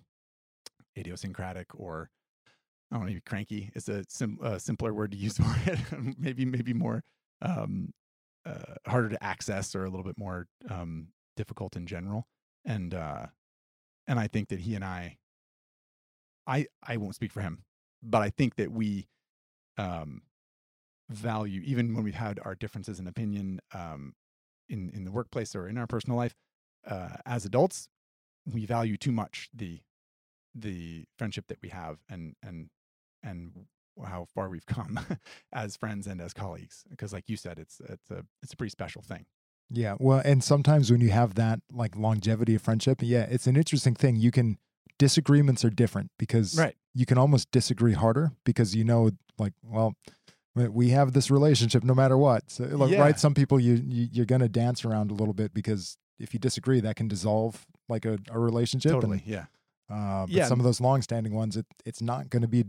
idiosyncratic 0.97 1.67
or 1.75 2.09
I 2.91 2.97
don't 2.97 3.07
know, 3.07 3.19
cranky 3.25 3.71
is 3.75 3.89
a 3.89 4.03
sim- 4.07 4.39
uh, 4.43 4.59
simpler 4.59 4.93
word 4.93 5.11
to 5.11 5.17
use 5.17 5.37
for 5.37 5.55
it. 5.65 5.79
maybe 6.17 6.45
maybe 6.45 6.73
more 6.73 7.03
um, 7.41 7.91
uh, 8.45 8.75
harder 8.87 9.09
to 9.09 9.23
access 9.23 9.75
or 9.75 9.85
a 9.85 9.89
little 9.89 10.03
bit 10.03 10.17
more 10.17 10.47
um, 10.69 11.07
difficult 11.35 11.75
in 11.75 11.87
general. 11.87 12.27
And 12.65 12.93
uh, 12.93 13.27
and 14.07 14.19
I 14.19 14.27
think 14.27 14.49
that 14.49 14.59
he 14.59 14.75
and 14.75 14.83
I, 14.83 15.17
I 16.45 16.67
I 16.83 16.97
won't 16.97 17.15
speak 17.15 17.31
for 17.31 17.41
him, 17.41 17.63
but 18.01 18.21
I 18.21 18.29
think 18.29 18.55
that 18.55 18.71
we 18.71 19.07
um, 19.77 20.21
value 21.09 21.61
even 21.65 21.93
when 21.95 22.03
we've 22.03 22.13
had 22.15 22.39
our 22.43 22.55
differences 22.55 22.99
in 22.99 23.07
opinion 23.07 23.59
um, 23.73 24.13
in 24.69 24.89
in 24.91 25.03
the 25.03 25.11
workplace 25.11 25.55
or 25.55 25.67
in 25.67 25.77
our 25.77 25.87
personal 25.87 26.17
life 26.17 26.35
uh, 26.87 27.17
as 27.25 27.45
adults 27.45 27.87
we 28.51 28.65
value 28.65 28.97
too 28.97 29.11
much 29.11 29.49
the 29.53 29.79
the 30.55 31.05
friendship 31.17 31.47
that 31.47 31.57
we 31.61 31.69
have 31.69 31.97
and 32.09 32.35
and 32.43 32.69
and 33.23 33.65
how 34.05 34.25
far 34.33 34.49
we've 34.49 34.65
come 34.65 34.99
as 35.53 35.75
friends 35.77 36.07
and 36.07 36.19
as 36.21 36.33
colleagues 36.33 36.83
because 36.89 37.13
like 37.13 37.29
you 37.29 37.37
said 37.37 37.57
it's 37.59 37.79
it's 37.89 38.09
a 38.11 38.25
it's 38.41 38.53
a 38.53 38.57
pretty 38.57 38.69
special 38.71 39.01
thing 39.01 39.25
Yeah. 39.69 39.95
Well, 39.99 40.21
and 40.23 40.43
sometimes 40.43 40.91
when 40.91 40.99
you 41.01 41.09
have 41.11 41.35
that 41.35 41.59
like 41.71 41.95
longevity 41.95 42.53
of 42.55 42.61
friendship, 42.61 42.99
yeah, 43.01 43.25
it's 43.29 43.47
an 43.47 43.55
interesting 43.55 43.95
thing. 43.95 44.17
You 44.17 44.29
can 44.29 44.57
disagreements 44.99 45.63
are 45.65 45.69
different 45.71 46.11
because 46.19 46.57
right 46.57 46.75
you 46.93 47.05
can 47.07 47.17
almost 47.17 47.49
disagree 47.51 47.93
harder 47.93 48.31
because 48.45 48.75
you 48.75 48.83
know, 48.83 49.09
like, 49.39 49.53
well, 49.63 49.95
we- 50.55 50.89
have 50.91 51.13
this 51.13 51.31
relationship 51.31 51.83
no 51.83 51.95
matter 51.95 52.15
what. 52.17 52.51
So, 52.51 52.65
like, 52.65 52.91
Yeah. 52.91 53.01
right? 53.01 53.19
Some 53.19 53.33
people 53.33 53.59
you, 53.59 53.73
you 53.87 54.07
you're 54.11 54.27
gonna 54.27 54.49
dance 54.49 54.85
around 54.85 55.09
a 55.11 55.15
little 55.15 55.33
bit 55.33 55.53
because 55.53 55.97
if 56.23 56.33
you 56.33 56.39
disagree, 56.39 56.79
that 56.79 56.95
can 56.95 57.07
dissolve 57.07 57.65
like 57.89 58.05
a, 58.05 58.17
a 58.31 58.39
relationship. 58.39 58.91
totally 58.93 59.19
And, 59.19 59.27
yeah 59.27 59.45
uh, 59.89 60.25
but 60.25 60.31
Yeah. 60.31 60.47
some 60.47 60.59
of 60.59 60.63
those 60.63 60.79
long-standing 60.81 61.33
ones, 61.33 61.57
it 61.57 61.65
it's 61.85 62.01
not 62.01 62.29
going 62.29 62.41
to 62.41 62.47
be 62.47 62.63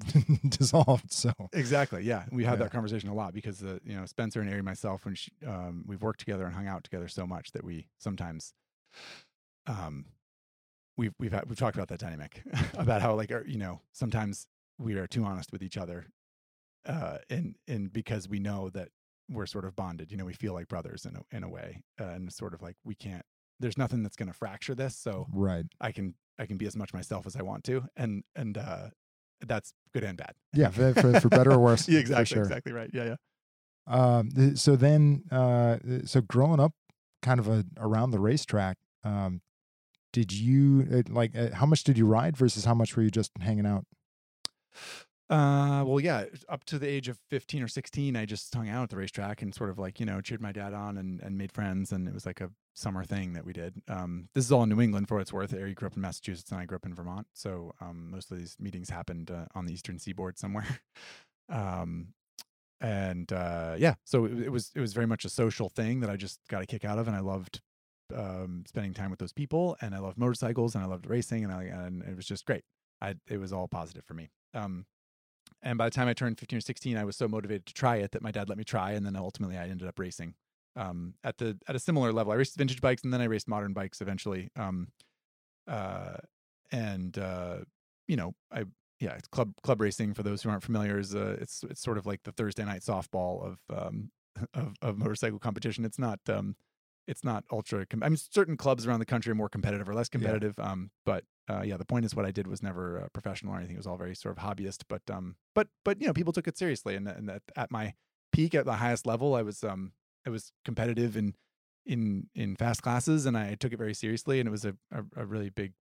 dissolved. 0.48 1.12
So 1.12 1.32
Exactly. 1.52 2.04
Yeah, 2.04 2.24
we 2.30 2.44
had 2.44 2.52
Yeah. 2.58 2.64
that 2.64 2.70
conversation 2.72 3.08
a 3.10 3.14
lot 3.14 3.34
because 3.34 3.58
the 3.58 3.80
you 3.84 3.94
know 3.96 4.06
Spencer 4.06 4.40
and 4.40 4.48
Ari, 4.50 4.62
myself, 4.62 5.04
when 5.04 5.14
she, 5.16 5.32
um, 5.46 5.84
we've 5.86 6.00
worked 6.02 6.20
together 6.20 6.44
and 6.46 6.54
hung 6.54 6.68
out 6.68 6.84
together 6.84 7.08
so 7.08 7.26
much 7.26 7.50
that 7.52 7.64
we 7.64 7.88
sometimes, 7.98 8.54
um, 9.66 10.06
we've 10.96 11.12
we've 11.18 11.32
had, 11.32 11.48
we've 11.48 11.58
talked 11.58 11.76
about 11.76 11.88
that 11.88 11.98
dynamic 12.00 12.42
about 12.74 13.02
how 13.02 13.14
like 13.14 13.32
our, 13.32 13.44
you 13.46 13.58
know 13.58 13.80
sometimes 13.92 14.46
we 14.78 14.94
are 14.94 15.06
too 15.06 15.24
honest 15.24 15.52
with 15.52 15.62
each 15.62 15.76
other, 15.76 16.06
uh, 16.86 17.18
and 17.28 17.56
and 17.68 17.92
because 17.92 18.28
we 18.28 18.38
know 18.38 18.70
that 18.70 18.88
we're 19.30 19.46
sort 19.46 19.64
of 19.64 19.76
bonded, 19.76 20.10
you 20.10 20.16
know, 20.16 20.24
we 20.24 20.32
feel 20.32 20.52
like 20.52 20.68
brothers 20.68 21.06
in 21.06 21.16
a 21.16 21.36
in 21.36 21.44
a 21.44 21.48
way, 21.48 21.82
uh, 22.00 22.04
and 22.04 22.32
sort 22.32 22.54
of 22.54 22.62
like 22.62 22.76
we 22.84 22.94
can't. 22.94 23.24
There's 23.58 23.76
nothing 23.78 24.02
that's 24.02 24.16
going 24.16 24.28
to 24.28 24.34
fracture 24.34 24.74
this, 24.74 24.96
so 24.96 25.26
right, 25.32 25.64
I 25.80 25.92
can 25.92 26.14
I 26.38 26.46
can 26.46 26.56
be 26.56 26.66
as 26.66 26.76
much 26.76 26.92
myself 26.94 27.26
as 27.26 27.36
I 27.36 27.42
want 27.42 27.64
to, 27.64 27.84
and 27.96 28.24
and 28.34 28.58
uh, 28.58 28.88
that's 29.46 29.72
good 29.92 30.04
and 30.04 30.16
bad. 30.16 30.34
yeah, 30.52 30.70
for, 30.70 30.94
for, 30.94 31.20
for 31.20 31.28
better 31.28 31.52
or 31.52 31.58
worse. 31.60 31.88
Yeah, 31.88 32.00
exactly, 32.00 32.36
sure. 32.36 32.42
exactly 32.42 32.72
right. 32.72 32.90
Yeah, 32.92 33.04
yeah. 33.04 33.16
Um, 33.86 34.56
so 34.56 34.76
then, 34.76 35.24
uh, 35.30 35.78
so 36.04 36.20
growing 36.20 36.60
up, 36.60 36.72
kind 37.22 37.40
of 37.40 37.48
a, 37.48 37.64
around 37.76 38.10
the 38.10 38.20
racetrack, 38.20 38.76
um, 39.04 39.40
did 40.12 40.32
you 40.32 41.04
like 41.08 41.36
uh, 41.36 41.54
how 41.54 41.66
much 41.66 41.84
did 41.84 41.96
you 41.96 42.06
ride 42.06 42.36
versus 42.36 42.64
how 42.64 42.74
much 42.74 42.96
were 42.96 43.02
you 43.02 43.10
just 43.10 43.30
hanging 43.40 43.66
out? 43.66 43.84
Uh, 45.30 45.84
well, 45.86 46.00
yeah, 46.00 46.24
up 46.48 46.64
to 46.64 46.76
the 46.76 46.88
age 46.88 47.08
of 47.08 47.16
15 47.28 47.62
or 47.62 47.68
16, 47.68 48.16
I 48.16 48.26
just 48.26 48.52
hung 48.52 48.68
out 48.68 48.82
at 48.82 48.90
the 48.90 48.96
racetrack 48.96 49.42
and 49.42 49.54
sort 49.54 49.70
of 49.70 49.78
like, 49.78 50.00
you 50.00 50.06
know, 50.06 50.20
cheered 50.20 50.40
my 50.42 50.50
dad 50.50 50.74
on 50.74 50.98
and, 50.98 51.20
and 51.20 51.38
made 51.38 51.52
friends. 51.52 51.92
And 51.92 52.08
it 52.08 52.12
was 52.12 52.26
like 52.26 52.40
a 52.40 52.50
summer 52.74 53.04
thing 53.04 53.34
that 53.34 53.46
we 53.46 53.52
did. 53.52 53.80
Um, 53.86 54.28
this 54.34 54.44
is 54.44 54.50
all 54.50 54.64
in 54.64 54.68
New 54.70 54.80
England 54.80 55.06
for 55.06 55.14
what 55.14 55.20
it's 55.20 55.32
worth. 55.32 55.54
Ari 55.54 55.74
grew 55.74 55.86
up 55.86 55.94
in 55.94 56.02
Massachusetts 56.02 56.50
and 56.50 56.60
I 56.60 56.64
grew 56.64 56.74
up 56.76 56.84
in 56.84 56.94
Vermont. 56.94 57.28
So, 57.32 57.72
um, 57.80 58.10
most 58.10 58.32
of 58.32 58.38
these 58.38 58.56
meetings 58.58 58.90
happened 58.90 59.30
uh, 59.30 59.46
on 59.54 59.66
the 59.66 59.72
Eastern 59.72 60.00
seaboard 60.00 60.36
somewhere. 60.36 60.80
um, 61.48 62.08
and, 62.80 63.32
uh, 63.32 63.76
yeah, 63.78 63.94
so 64.04 64.24
it, 64.24 64.36
it 64.46 64.48
was, 64.50 64.72
it 64.74 64.80
was 64.80 64.94
very 64.94 65.06
much 65.06 65.24
a 65.24 65.28
social 65.30 65.68
thing 65.68 66.00
that 66.00 66.10
I 66.10 66.16
just 66.16 66.40
got 66.48 66.62
a 66.62 66.66
kick 66.66 66.84
out 66.84 66.98
of. 66.98 67.06
And 67.06 67.16
I 67.16 67.20
loved, 67.20 67.60
um, 68.12 68.64
spending 68.66 68.94
time 68.94 69.10
with 69.10 69.20
those 69.20 69.32
people 69.32 69.76
and 69.80 69.94
I 69.94 69.98
loved 70.00 70.18
motorcycles 70.18 70.74
and 70.74 70.82
I 70.82 70.88
loved 70.88 71.06
racing 71.06 71.44
and 71.44 71.52
I, 71.52 71.64
and 71.64 72.02
it 72.02 72.16
was 72.16 72.26
just 72.26 72.44
great. 72.46 72.64
I, 73.00 73.14
it 73.28 73.38
was 73.38 73.52
all 73.52 73.68
positive 73.68 74.04
for 74.04 74.14
me. 74.14 74.30
Um, 74.54 74.86
and 75.62 75.78
by 75.78 75.86
the 75.86 75.90
time 75.90 76.08
I 76.08 76.14
turned 76.14 76.38
15 76.38 76.58
or 76.58 76.60
16, 76.60 76.96
I 76.96 77.04
was 77.04 77.16
so 77.16 77.28
motivated 77.28 77.66
to 77.66 77.74
try 77.74 77.96
it 77.96 78.12
that 78.12 78.22
my 78.22 78.30
dad 78.30 78.48
let 78.48 78.58
me 78.58 78.64
try. 78.64 78.92
And 78.92 79.04
then 79.04 79.16
ultimately 79.16 79.58
I 79.58 79.68
ended 79.68 79.86
up 79.86 79.98
racing 79.98 80.34
um, 80.76 81.14
at 81.22 81.38
the 81.38 81.58
at 81.68 81.76
a 81.76 81.78
similar 81.78 82.12
level. 82.12 82.32
I 82.32 82.36
raced 82.36 82.56
vintage 82.56 82.80
bikes 82.80 83.04
and 83.04 83.12
then 83.12 83.20
I 83.20 83.24
raced 83.24 83.48
modern 83.48 83.72
bikes 83.72 84.00
eventually. 84.00 84.50
Um, 84.56 84.88
uh, 85.68 86.16
and 86.72 87.16
uh, 87.18 87.58
you 88.08 88.16
know, 88.16 88.34
I 88.52 88.64
yeah, 89.00 89.14
it's 89.14 89.28
club 89.28 89.52
club 89.62 89.80
racing 89.80 90.14
for 90.14 90.22
those 90.22 90.42
who 90.42 90.50
aren't 90.50 90.62
familiar 90.62 90.98
is 90.98 91.14
uh, 91.14 91.36
it's 91.40 91.64
it's 91.68 91.82
sort 91.82 91.98
of 91.98 92.06
like 92.06 92.22
the 92.24 92.32
Thursday 92.32 92.64
night 92.64 92.82
softball 92.82 93.44
of 93.44 93.58
um, 93.76 94.10
of, 94.54 94.74
of 94.82 94.98
motorcycle 94.98 95.38
competition. 95.38 95.84
It's 95.84 95.98
not 95.98 96.20
um, 96.28 96.56
it's 97.06 97.24
not 97.24 97.44
ultra. 97.50 97.86
Com- 97.86 98.02
I 98.02 98.08
mean, 98.08 98.16
certain 98.16 98.56
clubs 98.56 98.86
around 98.86 99.00
the 99.00 99.06
country 99.06 99.32
are 99.32 99.34
more 99.34 99.48
competitive 99.48 99.88
or 99.88 99.94
less 99.94 100.08
competitive. 100.08 100.58
Um, 100.58 100.90
but 101.04 101.24
uh, 101.50 101.62
yeah, 101.62 101.76
the 101.76 101.84
point 101.84 102.04
is 102.04 102.14
what 102.14 102.24
I 102.26 102.30
did 102.30 102.46
was 102.46 102.62
never 102.62 103.00
uh, 103.02 103.08
professional 103.12 103.52
or 103.54 103.58
anything. 103.58 103.76
It 103.76 103.78
was 103.84 103.86
all 103.86 103.96
very 103.96 104.14
sort 104.14 104.36
of 104.36 104.42
hobbyist. 104.44 104.84
But 104.88 105.02
um, 105.10 105.36
but 105.54 105.68
but 105.84 106.00
you 106.00 106.06
know, 106.06 106.12
people 106.12 106.32
took 106.32 106.48
it 106.48 106.56
seriously, 106.58 106.94
and 106.96 107.08
and 107.08 107.30
at, 107.30 107.42
at 107.56 107.70
my 107.70 107.94
peak, 108.32 108.54
at 108.54 108.64
the 108.64 108.74
highest 108.74 109.06
level, 109.06 109.34
I 109.34 109.42
was 109.42 109.64
um, 109.64 109.92
I 110.26 110.30
was 110.30 110.52
competitive 110.64 111.16
in 111.16 111.34
in 111.84 112.28
in 112.34 112.56
fast 112.56 112.82
classes, 112.82 113.26
and 113.26 113.36
I 113.36 113.54
took 113.54 113.72
it 113.72 113.78
very 113.78 113.94
seriously, 113.94 114.38
and 114.40 114.46
it 114.46 114.50
was 114.52 114.64
a 114.64 114.74
a, 114.92 115.04
a 115.22 115.26
really 115.26 115.50
big 115.50 115.72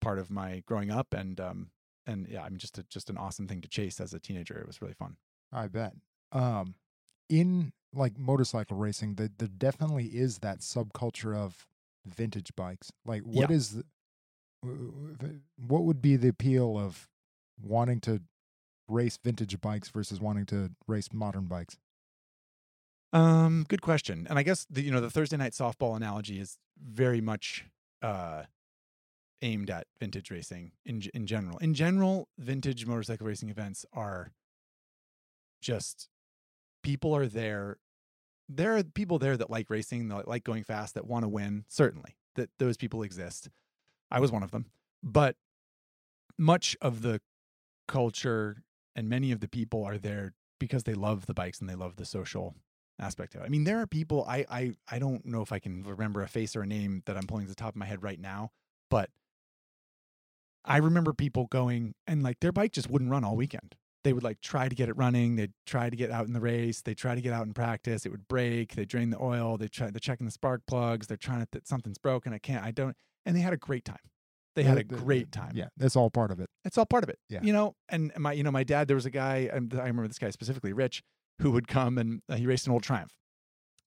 part 0.00 0.18
of 0.18 0.30
my 0.30 0.62
growing 0.66 0.90
up, 0.90 1.14
and 1.14 1.40
um, 1.40 1.70
and 2.06 2.28
yeah, 2.28 2.42
I 2.42 2.48
mean, 2.48 2.58
just 2.58 2.78
a, 2.78 2.82
just 2.84 3.10
an 3.10 3.16
awesome 3.18 3.48
thing 3.48 3.60
to 3.62 3.68
chase 3.68 4.00
as 4.00 4.12
a 4.14 4.20
teenager. 4.20 4.58
It 4.58 4.66
was 4.66 4.80
really 4.82 4.94
fun. 4.94 5.16
I 5.52 5.68
bet. 5.68 5.94
Um, 6.32 6.74
in 7.28 7.72
like 7.94 8.18
motorcycle 8.18 8.76
racing, 8.76 9.16
the, 9.16 9.30
there 9.38 9.48
definitely 9.48 10.06
is 10.06 10.38
that 10.38 10.60
subculture 10.60 11.36
of 11.36 11.66
vintage 12.06 12.50
bikes. 12.56 12.90
Like, 13.04 13.22
what 13.22 13.50
Yeah. 13.50 13.56
is 13.56 13.70
the, 13.70 13.74
w- 13.74 13.84
w- 13.84 13.84
the- 13.84 13.84
what 14.62 15.84
would 15.84 16.00
be 16.00 16.16
the 16.16 16.28
appeal 16.28 16.78
of 16.78 17.08
wanting 17.60 18.00
to 18.00 18.22
race 18.88 19.18
vintage 19.22 19.60
bikes 19.60 19.88
versus 19.88 20.20
wanting 20.20 20.46
to 20.46 20.70
race 20.86 21.12
modern 21.12 21.46
bikes? 21.46 21.78
Um, 23.12 23.66
good 23.68 23.82
question. 23.82 24.26
And 24.28 24.38
I 24.38 24.42
guess 24.42 24.66
the 24.70 24.82
you 24.82 24.90
know 24.90 25.00
the 25.00 25.10
Thursday 25.10 25.36
night 25.36 25.52
softball 25.52 25.96
analogy 25.96 26.40
is 26.40 26.58
very 26.82 27.20
much 27.20 27.64
uh 28.00 28.44
aimed 29.42 29.70
at 29.70 29.86
vintage 29.98 30.30
racing 30.30 30.72
in 30.84 31.02
in 31.12 31.26
general. 31.26 31.58
In 31.58 31.74
general, 31.74 32.28
vintage 32.38 32.86
motorcycle 32.86 33.26
racing 33.26 33.50
events 33.50 33.84
are 33.92 34.32
just 35.60 36.08
people 36.82 37.14
are 37.14 37.26
there. 37.26 37.78
There 38.48 38.76
are 38.76 38.82
people 38.82 39.18
there 39.18 39.36
that 39.36 39.50
like 39.50 39.70
racing, 39.70 40.08
that 40.08 40.28
like 40.28 40.44
going 40.44 40.64
fast, 40.64 40.94
that 40.94 41.06
want 41.06 41.24
to 41.24 41.28
win. 41.28 41.64
Certainly, 41.68 42.16
that 42.36 42.50
those 42.58 42.76
people 42.76 43.02
exist. 43.02 43.48
I 44.12 44.20
was 44.20 44.30
one 44.30 44.42
of 44.42 44.50
them. 44.50 44.66
But 45.02 45.36
much 46.38 46.76
of 46.80 47.02
the 47.02 47.20
culture 47.88 48.62
and 48.94 49.08
many 49.08 49.32
of 49.32 49.40
the 49.40 49.48
people 49.48 49.84
are 49.84 49.98
there 49.98 50.34
because 50.60 50.84
they 50.84 50.94
love 50.94 51.26
the 51.26 51.34
bikes 51.34 51.60
and 51.60 51.68
they 51.68 51.74
love 51.74 51.96
the 51.96 52.04
social 52.04 52.54
aspect 53.00 53.34
of 53.34 53.40
it. 53.40 53.44
I 53.44 53.48
mean, 53.48 53.64
there 53.64 53.80
are 53.80 53.86
people 53.86 54.24
I 54.28 54.44
I 54.48 54.72
I 54.88 54.98
don't 54.98 55.24
know 55.26 55.42
if 55.42 55.50
I 55.50 55.58
can 55.58 55.82
remember 55.82 56.22
a 56.22 56.28
face 56.28 56.54
or 56.54 56.62
a 56.62 56.66
name 56.66 57.02
that 57.06 57.16
I'm 57.16 57.26
pulling 57.26 57.46
to 57.46 57.48
the 57.48 57.56
top 57.56 57.70
of 57.70 57.76
my 57.76 57.86
head 57.86 58.02
right 58.02 58.20
now, 58.20 58.50
but 58.90 59.10
I 60.64 60.76
remember 60.76 61.12
people 61.12 61.46
going 61.50 61.94
and 62.06 62.22
like 62.22 62.38
their 62.40 62.52
bike 62.52 62.72
just 62.72 62.90
wouldn't 62.90 63.10
run 63.10 63.24
all 63.24 63.34
weekend. 63.34 63.74
They 64.04 64.12
would 64.12 64.24
like 64.24 64.40
try 64.40 64.68
to 64.68 64.74
get 64.74 64.88
it 64.88 64.96
running. 64.96 65.36
They'd 65.36 65.52
try 65.66 65.88
to 65.88 65.96
get 65.96 66.10
out 66.10 66.26
in 66.26 66.32
the 66.32 66.40
race. 66.40 66.82
They'd 66.82 66.96
try 66.96 67.14
to 67.14 67.20
get 67.20 67.32
out 67.32 67.46
in 67.46 67.54
practice. 67.54 68.04
It 68.04 68.10
would 68.10 68.26
break. 68.28 68.74
They 68.74 68.84
drain 68.84 69.10
the 69.10 69.22
oil. 69.22 69.56
They 69.56 69.68
try. 69.68 69.90
They're 69.90 70.00
checking 70.00 70.26
the 70.26 70.32
spark 70.32 70.62
plugs. 70.66 71.06
They're 71.06 71.16
trying 71.16 71.40
to 71.40 71.48
that 71.52 71.68
something's 71.68 71.98
broken. 71.98 72.32
I 72.32 72.38
can't. 72.38 72.64
I 72.64 72.72
don't. 72.72 72.96
And 73.24 73.36
they 73.36 73.40
had 73.40 73.52
a 73.52 73.56
great 73.56 73.84
time. 73.84 73.98
They 74.54 74.64
had 74.64 74.76
a 74.76 74.84
great 74.84 75.32
time 75.32 75.52
Yeah, 75.54 75.68
that's 75.78 75.96
all 75.96 76.10
part 76.10 76.30
of 76.30 76.38
it. 76.38 76.50
it's 76.64 76.76
all 76.76 76.84
part 76.84 77.04
of 77.04 77.08
it. 77.08 77.18
Yeah. 77.30 77.40
You 77.42 77.54
know, 77.54 77.74
and 77.88 78.12
my, 78.18 78.32
you 78.32 78.42
know, 78.42 78.50
my 78.50 78.64
dad, 78.64 78.86
there 78.86 78.96
was 78.96 79.06
a 79.06 79.10
guy, 79.10 79.48
and 79.50 79.72
I 79.72 79.78
remember 79.86 80.08
this 80.08 80.18
guy 80.18 80.28
specifically, 80.28 80.74
Rich, 80.74 81.02
who 81.40 81.52
would 81.52 81.68
come 81.68 81.96
and 81.96 82.20
uh, 82.28 82.34
he 82.36 82.46
raced 82.46 82.66
an 82.66 82.72
old 82.74 82.82
Triumph, 82.82 83.12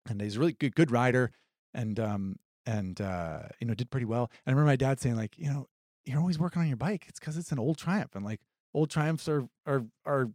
and 0.10 0.20
he's 0.20 0.38
a 0.38 0.40
really 0.40 0.54
good, 0.54 0.76
good 0.76 0.90
rider, 0.90 1.32
and 1.74 2.00
um, 2.00 2.38
and 2.66 3.00
uh, 3.00 3.44
you 3.60 3.68
know, 3.68 3.76
did 3.76 3.92
pretty 3.92 4.06
well. 4.08 4.32
And 4.46 4.48
I 4.48 4.52
remember 4.52 4.72
my 4.72 4.76
dad 4.76 5.00
saying, 5.00 5.16
like, 5.18 5.38
you 5.38 5.50
know, 5.52 5.68
you're 6.04 6.20
always 6.20 6.40
working 6.40 6.64
on 6.64 6.68
your 6.68 6.78
bike. 6.78 7.06
It's 7.08 7.20
because 7.20 7.38
it's 7.38 7.52
an 7.52 7.60
old 7.60 7.78
Triumph, 7.78 8.16
and 8.16 8.26
like 8.26 8.40
old 8.74 8.90
Triumphs 8.90 9.30
are 9.30 9.48
are 9.68 9.86
are 10.04 10.32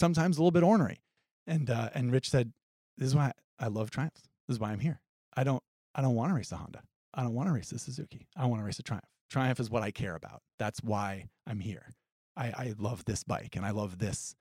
sometimes 0.00 0.38
a 0.38 0.40
little 0.40 0.50
bit 0.50 0.62
ornery. 0.62 1.02
And 1.46 1.68
uh, 1.68 1.90
and 1.94 2.10
Rich 2.10 2.30
said, 2.30 2.54
this 2.96 3.08
is 3.08 3.14
why 3.14 3.32
I 3.58 3.66
love 3.66 3.90
Triumphs. 3.90 4.22
This 4.48 4.54
is 4.54 4.60
why 4.60 4.72
I'm 4.72 4.80
here. 4.80 5.00
I 5.36 5.44
don't 5.44 5.62
I 5.94 6.00
don't 6.00 6.14
want 6.14 6.30
to 6.30 6.34
race 6.36 6.52
a 6.52 6.56
Honda. 6.56 6.80
I 7.14 7.22
don't 7.22 7.34
want 7.34 7.48
to 7.48 7.52
race 7.52 7.72
a 7.72 7.78
Suzuki. 7.78 8.26
I 8.36 8.46
want 8.46 8.60
to 8.60 8.64
race 8.64 8.78
a 8.78 8.82
Triumph. 8.82 9.04
Triumph 9.30 9.60
is 9.60 9.70
what 9.70 9.82
I 9.82 9.90
care 9.90 10.14
about. 10.14 10.42
That's 10.58 10.82
why 10.82 11.28
I'm 11.46 11.60
here. 11.60 11.94
I, 12.36 12.46
I 12.46 12.74
love 12.78 13.04
this 13.04 13.24
bike 13.24 13.56
and 13.56 13.64
I 13.64 13.70
love 13.70 13.98
this 13.98 14.34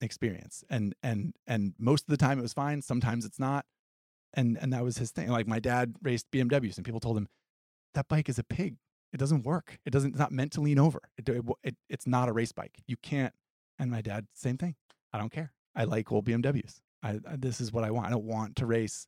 experience. 0.00 0.64
And 0.70 0.94
and 1.02 1.34
and 1.46 1.74
most 1.78 2.04
of 2.04 2.08
the 2.08 2.16
time 2.16 2.38
it 2.38 2.42
was 2.42 2.52
fine. 2.52 2.82
Sometimes 2.82 3.24
it's 3.24 3.38
not. 3.38 3.64
And 4.34 4.58
and 4.60 4.72
that 4.72 4.84
was 4.84 4.98
his 4.98 5.10
thing. 5.10 5.28
Like 5.28 5.46
my 5.46 5.58
dad 5.58 5.96
raced 6.02 6.30
BMWs 6.30 6.76
and 6.76 6.84
people 6.84 7.00
told 7.00 7.16
him 7.16 7.28
that 7.94 8.08
bike 8.08 8.28
is 8.28 8.38
a 8.38 8.44
pig. 8.44 8.76
It 9.12 9.18
doesn't 9.18 9.44
work. 9.44 9.78
It 9.84 9.90
doesn't. 9.90 10.10
It's 10.10 10.18
not 10.18 10.32
meant 10.32 10.52
to 10.52 10.60
lean 10.60 10.78
over. 10.78 11.00
It, 11.18 11.28
it, 11.28 11.44
it 11.62 11.76
it's 11.90 12.06
not 12.06 12.28
a 12.28 12.32
race 12.32 12.52
bike. 12.52 12.78
You 12.86 12.96
can't. 13.02 13.34
And 13.78 13.90
my 13.90 14.00
dad, 14.00 14.26
same 14.32 14.56
thing. 14.56 14.76
I 15.12 15.18
don't 15.18 15.32
care. 15.32 15.52
I 15.74 15.84
like 15.84 16.10
old 16.10 16.24
BMWs. 16.24 16.80
I, 17.02 17.20
I 17.28 17.36
this 17.36 17.60
is 17.60 17.72
what 17.72 17.84
I 17.84 17.90
want. 17.90 18.06
I 18.06 18.10
don't 18.10 18.24
want 18.24 18.56
to 18.56 18.66
race 18.66 19.06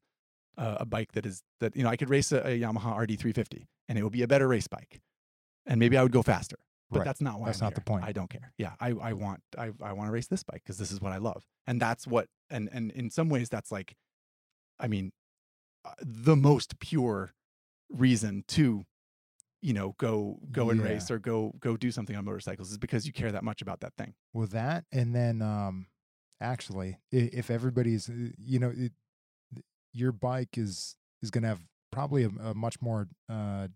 uh, 0.56 0.76
a 0.80 0.84
bike 0.86 1.12
that 1.12 1.26
is 1.26 1.42
that 1.60 1.76
you 1.76 1.82
know 1.82 1.88
I 1.90 1.96
could 1.96 2.10
race 2.10 2.32
a, 2.32 2.38
a 2.38 2.58
Yamaha 2.60 2.96
RD350 3.06 3.66
and 3.88 3.98
it 3.98 4.02
would 4.02 4.12
be 4.12 4.22
a 4.22 4.28
better 4.28 4.48
race 4.48 4.66
bike, 4.68 5.00
and 5.66 5.78
maybe 5.78 5.96
I 5.96 6.02
would 6.02 6.12
go 6.12 6.22
faster. 6.22 6.56
But 6.90 6.98
Right. 7.00 7.04
that's 7.06 7.20
not 7.20 7.40
why. 7.40 7.46
That's 7.46 7.60
I'm 7.60 7.66
not 7.66 7.74
the 7.74 7.80
point. 7.80 8.04
I 8.04 8.12
don't 8.12 8.30
care. 8.30 8.52
Yeah, 8.58 8.74
I 8.80 8.90
I 8.90 9.12
want 9.14 9.42
I 9.58 9.72
I 9.82 9.92
want 9.92 10.08
to 10.08 10.12
race 10.12 10.26
this 10.28 10.42
bike 10.42 10.62
because 10.64 10.78
this 10.78 10.90
is 10.92 11.00
what 11.00 11.12
I 11.12 11.18
love, 11.18 11.44
and 11.66 11.80
that's 11.80 12.06
what 12.06 12.28
and 12.50 12.68
and 12.72 12.90
in 12.92 13.10
some 13.10 13.28
ways 13.28 13.48
that's 13.48 13.72
like, 13.72 13.96
I 14.78 14.86
mean, 14.86 15.12
uh, 15.84 15.92
the 16.00 16.36
most 16.36 16.78
pure 16.78 17.32
reason 17.90 18.44
to 18.48 18.84
you 19.62 19.72
know 19.72 19.94
go 19.98 20.38
go 20.52 20.70
and 20.70 20.80
Yeah. 20.80 20.86
race 20.86 21.10
or 21.10 21.18
go 21.18 21.54
go 21.58 21.76
do 21.76 21.90
something 21.90 22.14
on 22.16 22.24
motorcycles 22.24 22.70
is 22.70 22.78
because 22.78 23.06
you 23.06 23.12
care 23.12 23.32
that 23.32 23.44
much 23.44 23.62
about 23.62 23.80
that 23.80 23.94
thing 23.96 24.14
Well, 24.32 24.46
that 24.48 24.84
and 24.92 25.14
then 25.14 25.42
um, 25.42 25.86
actually, 26.40 26.98
if 27.10 27.50
everybody's, 27.50 28.08
uh, 28.10 28.30
you 28.38 28.58
know, 28.58 28.72
your 29.94 30.12
bike 30.12 30.58
is 30.58 30.96
is 31.22 31.30
going 31.30 31.42
to 31.42 31.48
have 31.48 31.60
probably 31.90 32.24
a, 32.24 32.30
a 32.42 32.54
much 32.54 32.82
more 32.82 33.08
uh, 33.30 33.68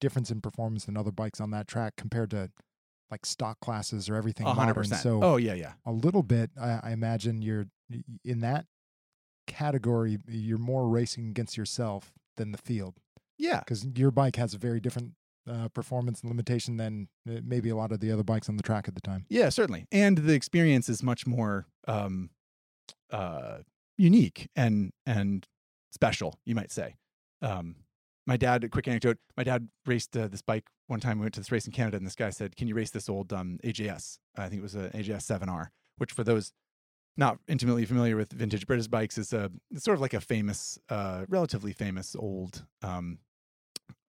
difference 0.00 0.30
in 0.30 0.40
performance 0.40 0.86
than 0.86 0.96
other 0.96 1.12
bikes 1.12 1.40
on 1.40 1.50
that 1.50 1.68
track 1.68 1.94
compared 1.96 2.30
to 2.30 2.50
like 3.10 3.26
stock 3.26 3.60
classes 3.60 4.08
or 4.08 4.16
everything 4.16 4.46
A 4.46 4.54
hundred 4.54 4.74
modern. 4.74 4.98
So 4.98 5.20
oh 5.22 5.36
yeah 5.36 5.54
yeah 5.54 5.72
a 5.84 5.92
little 5.92 6.22
bit, 6.22 6.50
I, 6.60 6.80
I 6.82 6.90
imagine 6.92 7.42
you're 7.42 7.66
in 8.24 8.40
that 8.40 8.66
category. 9.46 10.18
You're 10.26 10.58
more 10.58 10.88
racing 10.88 11.28
against 11.28 11.56
yourself 11.56 12.12
than 12.36 12.52
the 12.52 12.58
field 12.58 12.94
yeah 13.38 13.58
because 13.60 13.86
your 13.94 14.10
bike 14.10 14.36
has 14.36 14.54
a 14.54 14.58
very 14.58 14.80
different 14.80 15.12
uh, 15.50 15.68
performance 15.68 16.22
limitation 16.24 16.76
than 16.76 17.08
uh, 17.28 17.40
maybe 17.44 17.68
a 17.68 17.76
lot 17.76 17.92
of 17.92 18.00
the 18.00 18.10
other 18.10 18.22
bikes 18.22 18.48
on 18.48 18.56
the 18.56 18.62
track 18.62 18.86
at 18.88 18.94
the 18.94 19.00
time. 19.00 19.26
Yeah, 19.28 19.48
certainly. 19.48 19.86
And 19.90 20.18
the 20.18 20.34
experience 20.34 20.88
is 20.88 21.02
much 21.02 21.26
more 21.26 21.66
um, 21.88 22.30
uh, 23.10 23.58
unique 23.96 24.48
and 24.56 24.92
and 25.06 25.46
special, 25.90 26.38
you 26.44 26.54
might 26.54 26.72
say. 26.72 26.96
Um, 27.40 27.76
my 28.26 28.36
dad, 28.36 28.64
a 28.64 28.68
quick 28.68 28.86
anecdote. 28.86 29.18
My 29.36 29.42
dad 29.42 29.68
raced 29.84 30.16
uh, 30.16 30.28
this 30.28 30.42
bike 30.42 30.66
one 30.86 31.00
time. 31.00 31.18
We 31.18 31.24
went 31.24 31.34
to 31.34 31.40
this 31.40 31.50
race 31.50 31.66
in 31.66 31.72
Canada, 31.72 31.96
and 31.96 32.06
this 32.06 32.14
guy 32.14 32.30
said, 32.30 32.56
"Can 32.56 32.68
you 32.68 32.74
race 32.74 32.90
this 32.90 33.08
old 33.08 33.32
um, 33.32 33.58
AJS? 33.64 34.18
I 34.36 34.48
think 34.48 34.60
it 34.60 34.62
was 34.62 34.74
an 34.74 34.90
AJS 34.90 35.26
7R." 35.26 35.68
Which, 35.98 36.12
for 36.12 36.24
those 36.24 36.52
not 37.16 37.38
intimately 37.48 37.84
familiar 37.84 38.16
with 38.16 38.32
vintage 38.32 38.66
British 38.66 38.86
bikes, 38.86 39.18
is 39.18 39.32
a 39.32 39.50
it's 39.70 39.84
sort 39.84 39.96
of 39.96 40.00
like 40.00 40.14
a 40.14 40.20
famous, 40.20 40.78
uh, 40.88 41.24
relatively 41.28 41.72
famous 41.72 42.14
old 42.16 42.64
um, 42.82 43.18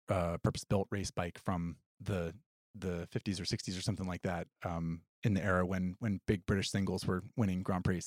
uh, 0.09 0.38
purpose-built 0.38 0.88
race 0.91 1.11
bike 1.11 1.39
from 1.43 1.77
the 1.99 2.34
the 2.75 3.07
50s 3.13 3.39
or 3.39 3.43
60s 3.43 3.77
or 3.77 3.81
something 3.81 4.07
like 4.07 4.23
that 4.23 4.47
um, 4.65 5.01
in 5.24 5.34
the 5.34 5.43
era 5.43 5.65
when 5.65 5.95
when 5.99 6.19
big 6.28 6.45
British 6.45 6.69
singles 6.69 7.05
were 7.05 7.24
winning 7.36 7.63
Grand 7.63 7.84
Prix. 7.84 8.01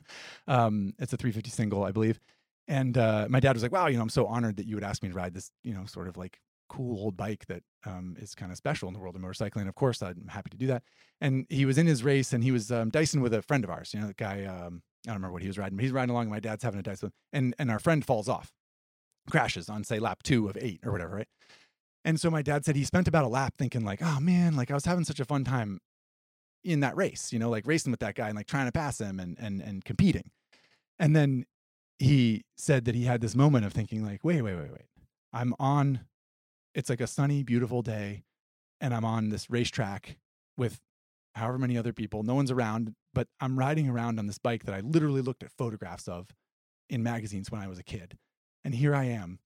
um, 0.48 0.94
it's 0.98 1.12
a 1.12 1.16
350 1.16 1.50
single, 1.50 1.84
I 1.84 1.92
believe. 1.92 2.18
And 2.68 2.96
uh, 2.96 3.26
my 3.28 3.40
dad 3.40 3.54
was 3.54 3.62
like, 3.62 3.72
"Wow, 3.72 3.88
you 3.88 3.96
know, 3.96 4.02
I'm 4.02 4.08
so 4.08 4.26
honored 4.26 4.56
that 4.56 4.66
you 4.66 4.76
would 4.76 4.84
ask 4.84 5.02
me 5.02 5.08
to 5.08 5.14
ride 5.14 5.34
this, 5.34 5.50
you 5.62 5.74
know, 5.74 5.84
sort 5.86 6.08
of 6.08 6.16
like 6.16 6.38
cool 6.68 6.98
old 6.98 7.16
bike 7.16 7.44
that 7.46 7.62
um, 7.84 8.16
is 8.18 8.34
kind 8.34 8.50
of 8.50 8.56
special 8.56 8.88
in 8.88 8.94
the 8.94 9.00
world 9.00 9.16
of 9.16 9.22
motorcycling." 9.22 9.68
Of 9.68 9.74
course, 9.74 10.02
I'm 10.02 10.28
happy 10.28 10.50
to 10.50 10.56
do 10.56 10.68
that. 10.68 10.82
And 11.20 11.46
he 11.50 11.64
was 11.64 11.76
in 11.76 11.86
his 11.86 12.04
race, 12.04 12.32
and 12.32 12.42
he 12.42 12.52
was 12.52 12.70
um, 12.70 12.90
dicing 12.90 13.20
with 13.20 13.34
a 13.34 13.42
friend 13.42 13.64
of 13.64 13.70
ours. 13.70 13.92
You 13.92 14.00
know, 14.00 14.06
the 14.06 14.14
guy. 14.14 14.44
Um, 14.44 14.82
I 15.04 15.10
don't 15.10 15.16
remember 15.16 15.32
what 15.32 15.42
he 15.42 15.48
was 15.48 15.58
riding. 15.58 15.76
But 15.76 15.82
he's 15.82 15.92
riding 15.92 16.10
along. 16.10 16.24
And 16.24 16.30
my 16.30 16.38
dad's 16.38 16.62
having 16.62 16.78
a 16.78 16.82
Dyson, 16.82 17.12
and 17.32 17.54
and 17.58 17.70
our 17.70 17.80
friend 17.80 18.04
falls 18.04 18.28
off, 18.28 18.52
crashes 19.28 19.68
on 19.68 19.82
say 19.84 19.98
lap 19.98 20.22
two 20.22 20.48
of 20.48 20.56
eight 20.56 20.80
or 20.84 20.92
whatever, 20.92 21.16
right? 21.16 21.28
And 22.04 22.20
so 22.20 22.30
my 22.30 22.42
dad 22.42 22.64
said 22.64 22.76
he 22.76 22.84
spent 22.84 23.08
about 23.08 23.24
a 23.24 23.28
lap 23.28 23.54
thinking 23.58 23.84
like, 23.84 24.00
oh 24.02 24.18
man, 24.20 24.56
like 24.56 24.70
I 24.70 24.74
was 24.74 24.84
having 24.84 25.04
such 25.04 25.20
a 25.20 25.24
fun 25.24 25.44
time 25.44 25.80
in 26.64 26.80
that 26.80 26.96
race, 26.96 27.32
you 27.32 27.38
know, 27.38 27.50
like 27.50 27.66
racing 27.66 27.90
with 27.90 28.00
that 28.00 28.14
guy 28.14 28.28
and 28.28 28.36
like 28.36 28.46
trying 28.46 28.66
to 28.66 28.72
pass 28.72 29.00
him 29.00 29.18
and 29.18 29.36
and 29.40 29.60
and 29.60 29.84
competing. 29.84 30.30
And 30.98 31.16
then 31.16 31.46
he 31.98 32.44
said 32.56 32.84
that 32.84 32.94
he 32.94 33.04
had 33.04 33.20
this 33.20 33.34
moment 33.34 33.64
of 33.64 33.72
thinking 33.72 34.04
like, 34.04 34.24
wait, 34.24 34.42
wait, 34.42 34.56
wait, 34.56 34.70
wait. 34.70 34.86
I'm 35.32 35.54
on 35.58 36.00
it's 36.74 36.90
like 36.90 37.00
a 37.00 37.06
sunny, 37.06 37.42
beautiful 37.42 37.82
day, 37.82 38.24
and 38.80 38.94
I'm 38.94 39.04
on 39.04 39.28
this 39.28 39.50
racetrack 39.50 40.16
with 40.56 40.80
however 41.34 41.58
many 41.58 41.76
other 41.76 41.92
people. 41.92 42.22
No 42.22 42.34
one's 42.34 42.50
around, 42.50 42.94
but 43.14 43.28
I'm 43.40 43.58
riding 43.58 43.88
around 43.88 44.18
on 44.18 44.26
this 44.26 44.38
bike 44.38 44.64
that 44.64 44.74
I 44.74 44.80
literally 44.80 45.22
looked 45.22 45.42
at 45.42 45.52
photographs 45.52 46.08
of 46.08 46.28
in 46.88 47.02
magazines 47.02 47.50
when 47.50 47.60
I 47.60 47.68
was 47.68 47.78
a 47.78 47.82
kid. 47.82 48.16
And 48.64 48.74
here 48.74 48.94
I 48.94 49.04
am 49.04 49.38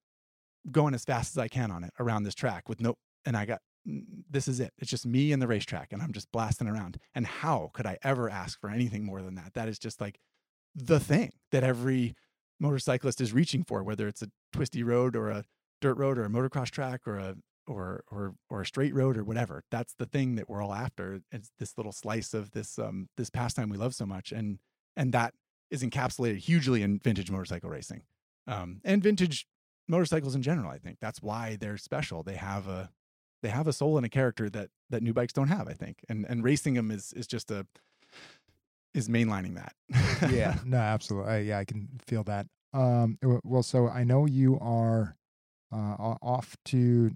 going 0.70 0.94
as 0.94 1.04
fast 1.04 1.36
as 1.36 1.38
I 1.38 1.48
can 1.48 1.70
on 1.70 1.84
it 1.84 1.92
around 1.98 2.24
this 2.24 2.34
track 2.34 2.68
with 2.68 2.80
no, 2.80 2.96
and 3.24 3.36
I 3.36 3.46
got, 3.46 3.60
this 3.86 4.48
is 4.48 4.60
it. 4.60 4.72
It's 4.78 4.90
just 4.90 5.06
me 5.06 5.32
and 5.32 5.40
the 5.40 5.46
racetrack, 5.46 5.92
and 5.92 6.02
I'm 6.02 6.12
just 6.12 6.30
blasting 6.32 6.68
around. 6.68 6.98
And 7.14 7.26
how 7.26 7.70
could 7.72 7.86
I 7.86 7.98
ever 8.02 8.28
ask 8.28 8.60
for 8.60 8.70
anything 8.70 9.04
more 9.04 9.22
than 9.22 9.36
that? 9.36 9.54
That 9.54 9.68
is 9.68 9.78
just 9.78 10.00
like 10.00 10.18
the 10.74 11.00
thing 11.00 11.32
that 11.52 11.64
every 11.64 12.14
motorcyclist 12.58 13.20
is 13.20 13.32
reaching 13.32 13.62
for, 13.62 13.82
whether 13.82 14.08
it's 14.08 14.22
a 14.22 14.30
twisty 14.52 14.82
road 14.82 15.14
or 15.14 15.30
a 15.30 15.44
dirt 15.80 15.96
road 15.96 16.18
or 16.18 16.24
a 16.24 16.28
motocross 16.28 16.70
track 16.70 17.06
or 17.06 17.18
a 17.18 17.36
or 17.66 18.04
or 18.10 18.34
or 18.50 18.62
a 18.62 18.66
straight 18.66 18.94
road 18.94 19.16
or 19.16 19.24
whatever. 19.24 19.62
That's 19.70 19.94
the 19.94 20.06
thing 20.06 20.36
that 20.36 20.48
we're 20.48 20.62
all 20.62 20.74
after. 20.74 21.20
It's 21.30 21.50
this 21.58 21.76
little 21.76 21.92
slice 21.92 22.34
of 22.34 22.52
this 22.52 22.78
um 22.78 23.08
this 23.16 23.30
pastime 23.30 23.68
we 23.68 23.76
love 23.76 23.94
so 23.94 24.06
much, 24.06 24.32
and 24.32 24.58
and 24.96 25.12
that 25.12 25.34
is 25.70 25.82
encapsulated 25.82 26.38
hugely 26.38 26.82
in 26.82 26.98
vintage 26.98 27.30
motorcycle 27.30 27.70
racing, 27.70 28.02
um, 28.46 28.80
and 28.84 29.02
vintage 29.02 29.46
motorcycles 29.88 30.34
in 30.34 30.42
general. 30.42 30.70
I 30.70 30.78
think 30.78 30.98
that's 31.00 31.22
why 31.22 31.56
they're 31.60 31.76
special. 31.76 32.22
They 32.22 32.36
have 32.36 32.68
a 32.68 32.90
they 33.42 33.48
have 33.48 33.66
a 33.66 33.72
soul 33.72 33.96
and 33.96 34.06
a 34.06 34.08
character 34.08 34.48
that 34.50 34.70
that 34.90 35.02
new 35.02 35.12
bikes 35.12 35.32
don't 35.32 35.48
have. 35.48 35.68
I 35.68 35.72
think, 35.72 36.04
and 36.08 36.24
and 36.28 36.42
racing 36.44 36.74
them 36.74 36.90
is 36.90 37.12
is 37.12 37.26
just 37.26 37.50
a 37.50 37.66
is 38.94 39.08
mainlining 39.08 39.54
that. 39.56 39.74
yeah, 40.32 40.56
no, 40.64 40.78
absolutely. 40.78 41.30
I, 41.32 41.38
yeah, 41.40 41.58
I 41.58 41.64
can 41.64 41.88
feel 42.06 42.24
that. 42.24 42.46
Um, 42.72 43.18
well, 43.44 43.62
so 43.62 43.88
I 43.88 44.04
know 44.04 44.26
you 44.26 44.58
are 44.60 45.16
uh, 45.72 46.16
off 46.22 46.56
to 46.66 47.10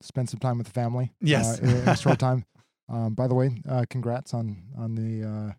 spend 0.00 0.28
some 0.28 0.40
time 0.40 0.58
with 0.58 0.66
the 0.68 0.72
family. 0.72 1.12
Yes. 1.20 1.60
uh, 1.60 1.66
in, 1.66 1.88
a 1.88 1.96
short 1.96 2.18
time. 2.28 2.44
Um, 2.88 3.14
by 3.14 3.26
the 3.26 3.34
way, 3.34 3.62
uh, 3.68 3.84
congrats 3.88 4.34
on 4.34 4.62
on 4.76 4.94
the 4.94 5.54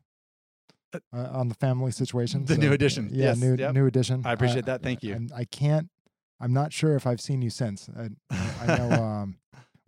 uh, 0.93 0.99
uh, 1.13 1.29
on 1.37 1.49
the 1.49 1.55
family 1.55 1.91
situation. 1.91 2.45
The 2.45 2.57
new 2.57 2.71
addition. 2.71 3.09
Yeah, 3.11 3.27
Yes, 3.29 3.39
new 3.39 3.55
yep. 3.55 3.73
new 3.73 3.87
addition. 3.87 4.21
I 4.25 4.33
appreciate 4.33 4.65
that. 4.65 4.81
Thank 4.81 5.03
you. 5.03 5.13
And 5.13 5.31
I 5.35 5.45
can't. 5.45 5.89
I'm 6.39 6.53
not 6.53 6.73
sure 6.73 6.95
if 6.95 7.07
I've 7.07 7.21
seen 7.21 7.41
you 7.41 7.49
since. 7.49 7.89
I, 7.97 8.09
I 8.61 8.77
know. 8.77 8.91
Um, 9.05 9.37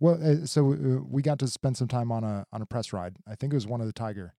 well, 0.00 0.18
uh, 0.22 0.46
so 0.46 0.72
uh, 0.72 0.76
we 1.08 1.22
got 1.22 1.38
to 1.40 1.46
spend 1.48 1.76
some 1.76 1.88
time 1.88 2.10
on 2.12 2.24
a 2.24 2.46
on 2.52 2.62
a 2.62 2.66
press 2.66 2.92
ride. 2.92 3.16
I 3.26 3.34
think 3.34 3.52
it 3.52 3.56
was 3.56 3.66
one 3.66 3.80
of 3.80 3.86
the 3.86 3.92
Tiger. 3.92 4.34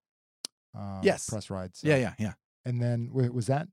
Uh, 0.78 1.02
Yes. 1.04 1.28
Press 1.30 1.50
rides. 1.50 1.82
yeah, 1.84 1.96
yeah, 1.98 2.14
yeah. 2.20 2.34
And 2.66 2.82
then 2.82 3.12
was 3.14 3.48
that 3.48 3.68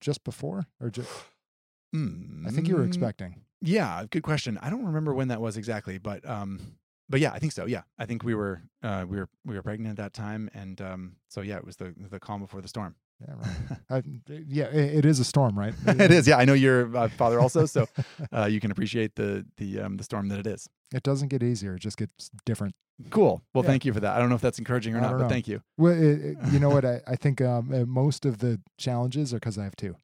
just 0.00 0.22
before 0.24 0.66
or 0.80 0.90
just? 0.90 1.08
I 1.94 2.50
think 2.50 2.68
you 2.68 2.76
were 2.76 2.82
Mm, 2.82 2.86
expecting. 2.86 3.42
Yeah, 3.60 4.04
good 4.10 4.22
question. 4.22 4.58
I 4.60 4.70
don't 4.70 4.84
remember 4.84 5.14
when 5.14 5.28
that 5.28 5.40
was 5.40 5.56
exactly, 5.56 5.98
but 5.98 6.28
um, 6.28 6.76
but 7.08 7.20
yeah, 7.20 7.32
I 7.32 7.38
think 7.38 7.52
so. 7.52 7.66
Yeah, 7.66 7.82
I 7.98 8.06
think 8.06 8.24
we 8.24 8.34
were 8.34 8.62
uh, 8.82 9.04
we 9.08 9.16
were 9.18 9.28
we 9.44 9.54
were 9.54 9.62
pregnant 9.62 9.98
at 9.98 10.02
that 10.02 10.12
time, 10.12 10.50
and 10.54 10.80
um, 10.80 11.16
so 11.28 11.42
yeah, 11.42 11.56
it 11.58 11.64
was 11.64 11.76
the 11.76 11.94
the 11.96 12.18
calm 12.18 12.40
before 12.40 12.60
the 12.60 12.68
storm. 12.68 12.96
Yeah, 13.26 13.34
right. 13.34 13.78
Uh, 13.90 14.02
yeah, 14.48 14.64
it, 14.66 15.04
is 15.04 15.20
a 15.20 15.24
storm, 15.24 15.58
right? 15.58 15.74
it 15.86 16.10
is. 16.10 16.26
Yeah, 16.26 16.38
I 16.38 16.44
know 16.44 16.54
you're 16.54 16.94
a 16.96 17.08
father 17.08 17.40
also, 17.40 17.66
so 17.66 17.86
uh, 18.34 18.46
you 18.46 18.58
can 18.60 18.70
appreciate 18.70 19.14
the 19.16 19.44
the 19.58 19.80
um, 19.80 19.96
the 19.96 20.04
storm 20.04 20.28
that 20.28 20.38
it 20.38 20.46
is. 20.46 20.68
It 20.94 21.02
doesn't 21.02 21.28
get 21.28 21.42
easier; 21.42 21.74
it 21.74 21.80
just 21.80 21.96
gets 21.96 22.30
different. 22.44 22.74
Cool. 23.10 23.42
Well, 23.54 23.64
Yeah. 23.64 23.70
thank 23.70 23.84
you 23.84 23.92
for 23.92 24.00
that. 24.00 24.16
I 24.16 24.18
don't 24.18 24.28
know 24.28 24.34
if 24.34 24.40
that's 24.40 24.58
encouraging 24.58 24.94
or 24.94 25.00
not, 25.00 25.12
but 25.12 25.22
know. 25.22 25.28
thank 25.28 25.48
you. 25.48 25.62
Well, 25.76 25.92
it, 25.92 26.20
it- 26.24 26.38
you 26.52 26.58
know 26.58 26.70
what? 26.70 26.84
I, 26.84 27.00
I 27.06 27.16
think 27.16 27.40
um, 27.40 27.72
uh, 27.72 27.84
most 27.86 28.24
of 28.26 28.38
the 28.38 28.60
challenges 28.78 29.32
are 29.32 29.36
because 29.36 29.58
I 29.58 29.64
have 29.64 29.76
two. 29.76 29.96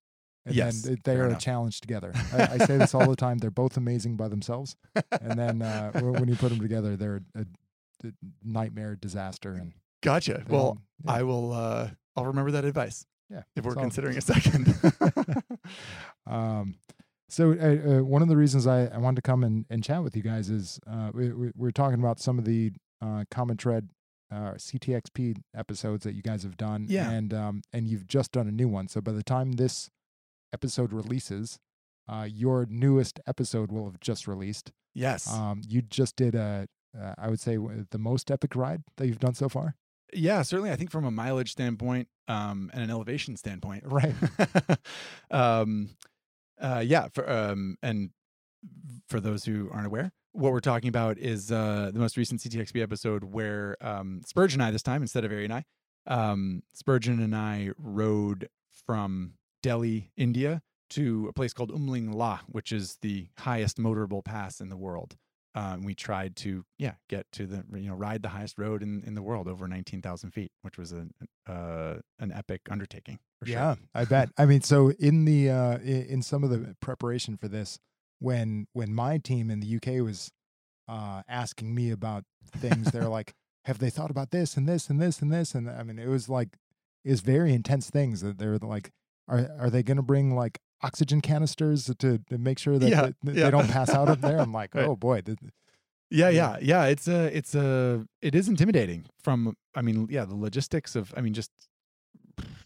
And 0.46 0.54
Yes, 0.56 0.82
then 0.82 0.98
they 1.04 1.16
are 1.16 1.28
a 1.28 1.36
challenge 1.36 1.80
together. 1.80 2.12
I, 2.32 2.54
I 2.54 2.58
say 2.58 2.78
this 2.78 2.94
all 2.94 3.08
the 3.10 3.16
time. 3.16 3.38
They're 3.38 3.50
both 3.50 3.76
amazing 3.76 4.16
by 4.16 4.28
themselves, 4.28 4.76
and 5.20 5.38
then 5.38 5.60
uh, 5.60 5.92
when 6.00 6.28
you 6.28 6.36
put 6.36 6.48
them 6.50 6.60
together, 6.60 6.96
they're 6.96 7.20
a, 7.34 7.40
a 8.04 8.12
nightmare, 8.44 8.96
disaster, 8.96 9.52
and 9.52 9.72
Gotcha. 10.00 10.44
Well, 10.48 10.78
yeah. 11.04 11.12
I 11.12 11.22
will. 11.24 11.52
Uh, 11.52 11.88
I'll 12.18 12.26
remember 12.26 12.50
that 12.52 12.64
advice 12.64 13.06
Yeah, 13.30 13.42
if 13.56 13.64
we're 13.64 13.74
considering 13.74 14.16
a 14.16 14.20
second. 14.20 14.74
um, 16.26 16.76
so 17.28 17.52
uh, 17.52 17.98
uh, 17.98 18.04
one 18.04 18.22
of 18.22 18.28
the 18.28 18.36
reasons 18.36 18.66
I, 18.66 18.86
I 18.86 18.98
wanted 18.98 19.16
to 19.16 19.22
come 19.22 19.44
and, 19.44 19.66
and 19.68 19.84
chat 19.84 20.02
with 20.02 20.16
you 20.16 20.22
guys 20.22 20.48
is 20.50 20.80
uh, 20.90 21.10
we, 21.12 21.32
we, 21.32 21.50
we're 21.54 21.70
talking 21.70 21.98
about 21.98 22.18
some 22.20 22.38
of 22.38 22.44
the 22.44 22.72
uh, 23.02 23.24
Common 23.30 23.56
Tread 23.56 23.90
uh, 24.32 24.52
CTXP 24.54 25.36
episodes 25.54 26.04
that 26.04 26.14
you 26.14 26.22
guys 26.22 26.42
have 26.42 26.56
done, 26.56 26.86
Yeah. 26.88 27.10
and 27.10 27.32
um, 27.32 27.62
and 27.72 27.86
you've 27.86 28.06
just 28.06 28.32
done 28.32 28.46
a 28.48 28.52
new 28.52 28.68
one. 28.68 28.88
So 28.88 29.00
by 29.00 29.12
the 29.12 29.22
time 29.22 29.52
this 29.52 29.88
episode 30.52 30.92
releases, 30.92 31.58
uh, 32.08 32.26
your 32.30 32.66
newest 32.68 33.20
episode 33.26 33.70
will 33.72 33.84
have 33.86 34.00
just 34.00 34.26
released. 34.26 34.72
yes. 34.94 35.30
Um, 35.32 35.62
you 35.68 35.82
just 35.82 36.16
did 36.16 36.34
a 36.34 36.66
uh, 36.98 37.14
I 37.18 37.28
would 37.28 37.40
say 37.40 37.58
the 37.90 37.98
most 37.98 38.30
epic 38.30 38.56
ride 38.56 38.82
that 38.96 39.06
you've 39.06 39.18
done 39.18 39.34
so 39.34 39.48
far. 39.48 39.76
Yeah, 40.12 40.42
certainly. 40.42 40.70
I 40.70 40.76
think 40.76 40.90
from 40.90 41.04
a 41.04 41.10
mileage 41.10 41.52
standpoint 41.52 42.08
um, 42.28 42.70
and 42.72 42.82
an 42.82 42.90
elevation 42.90 43.36
standpoint, 43.36 43.84
Right. 43.86 44.14
um, 45.30 45.90
uh, 46.60 46.82
yeah. 46.84 47.08
For 47.12 47.28
um, 47.30 47.76
and 47.82 48.10
for 49.08 49.20
those 49.20 49.44
who 49.44 49.68
aren't 49.72 49.86
aware, 49.86 50.12
what 50.32 50.52
we're 50.52 50.60
talking 50.60 50.88
about 50.88 51.18
is 51.18 51.52
uh, 51.52 51.90
the 51.92 51.98
most 51.98 52.16
recent 52.16 52.40
CTXP 52.40 52.82
episode 52.82 53.24
where 53.24 53.76
um, 53.80 54.22
Spurgeon 54.26 54.60
and 54.60 54.68
I 54.68 54.70
this 54.70 54.82
time 54.82 55.02
instead 55.02 55.24
of 55.24 55.32
Ari 55.32 55.44
and 55.44 55.52
I, 55.54 55.64
um, 56.06 56.62
Spurgeon 56.74 57.20
and 57.20 57.34
I 57.34 57.70
rode 57.78 58.48
from 58.86 59.34
Delhi, 59.62 60.10
India, 60.16 60.62
to 60.90 61.26
a 61.28 61.32
place 61.32 61.52
called 61.52 61.70
Umling 61.70 62.14
La, 62.14 62.40
which 62.46 62.72
is 62.72 62.96
the 63.02 63.28
highest 63.38 63.78
motorable 63.78 64.24
pass 64.24 64.60
in 64.60 64.68
the 64.68 64.76
world. 64.76 65.16
Um, 65.58 65.82
we 65.82 65.94
tried 65.94 66.36
to, 66.36 66.64
yeah, 66.78 66.92
get 67.08 67.26
to 67.32 67.44
the, 67.44 67.64
you 67.74 67.88
know, 67.88 67.96
ride 67.96 68.22
the 68.22 68.28
highest 68.28 68.58
road 68.58 68.80
in, 68.80 69.02
in 69.04 69.14
the 69.14 69.22
world 69.22 69.48
over 69.48 69.66
19,000 69.66 70.30
feet, 70.30 70.52
which 70.62 70.78
was 70.78 70.92
an, 70.92 71.12
uh, 71.48 71.94
an 72.20 72.30
epic 72.32 72.60
undertaking. 72.70 73.18
For 73.40 73.46
sure. 73.46 73.56
Yeah, 73.56 73.74
I 73.92 74.04
bet. 74.04 74.28
I 74.38 74.46
mean, 74.46 74.60
so 74.60 74.90
in 74.92 75.24
the 75.24 75.50
uh, 75.50 75.78
in 75.78 76.22
some 76.22 76.44
of 76.44 76.50
the 76.50 76.76
preparation 76.80 77.36
for 77.36 77.48
this, 77.48 77.78
when 78.20 78.66
when 78.72 78.94
my 78.94 79.18
team 79.18 79.50
in 79.50 79.60
the 79.60 79.76
UK 79.76 80.04
was 80.04 80.30
uh, 80.88 81.22
asking 81.28 81.74
me 81.74 81.90
about 81.90 82.24
things, 82.56 82.90
they're 82.90 83.08
like, 83.08 83.34
"Have 83.64 83.78
they 83.78 83.90
thought 83.90 84.10
about 84.10 84.30
this 84.30 84.56
and 84.56 84.68
this 84.68 84.90
and 84.90 85.00
this 85.00 85.20
and 85.22 85.32
this?" 85.32 85.54
And 85.54 85.70
I 85.70 85.82
mean, 85.84 85.98
it 85.98 86.08
was 86.08 86.28
like 86.28 86.56
it 87.04 87.10
was 87.10 87.20
very 87.20 87.52
intense 87.52 87.90
things 87.90 88.20
that 88.22 88.38
they're 88.38 88.58
like, 88.58 88.90
"Are 89.28 89.48
are 89.58 89.70
they 89.70 89.84
going 89.84 89.98
to 89.98 90.02
bring 90.02 90.34
like 90.34 90.60
oxygen 90.82 91.20
canisters 91.20 91.86
to, 91.86 92.18
to 92.18 92.38
make 92.38 92.58
sure 92.58 92.78
that, 92.78 92.88
Yeah, 92.88 93.02
that 93.22 93.34
yeah. 93.34 93.44
they 93.44 93.50
don't 93.50 93.68
pass 93.68 93.90
out 93.90 94.08
up 94.08 94.20
there?" 94.20 94.38
I'm 94.38 94.52
like. 94.60 94.74
"Oh 94.76 94.96
boy." 94.96 95.22
Yeah, 96.10 96.28
Yeah. 96.30 96.56
yeah. 96.60 96.84
It's 96.86 97.06
a, 97.08 97.36
it's 97.36 97.54
a, 97.54 98.06
it 98.22 98.34
is 98.34 98.48
intimidating. 98.48 99.06
From, 99.22 99.56
I 99.74 99.82
mean, 99.82 100.06
yeah, 100.10 100.24
the 100.24 100.36
logistics 100.36 100.96
of, 100.96 101.12
I 101.16 101.20
mean, 101.20 101.34
just, 101.34 101.50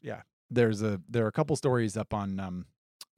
yeah. 0.01 0.23
There's 0.51 0.83
a, 0.83 1.01
there 1.09 1.25
are 1.25 1.29
a 1.29 1.33
couple 1.33 1.57
stories 1.57 1.97
up 1.97 2.13
on, 2.15 2.39
um, 2.39 2.67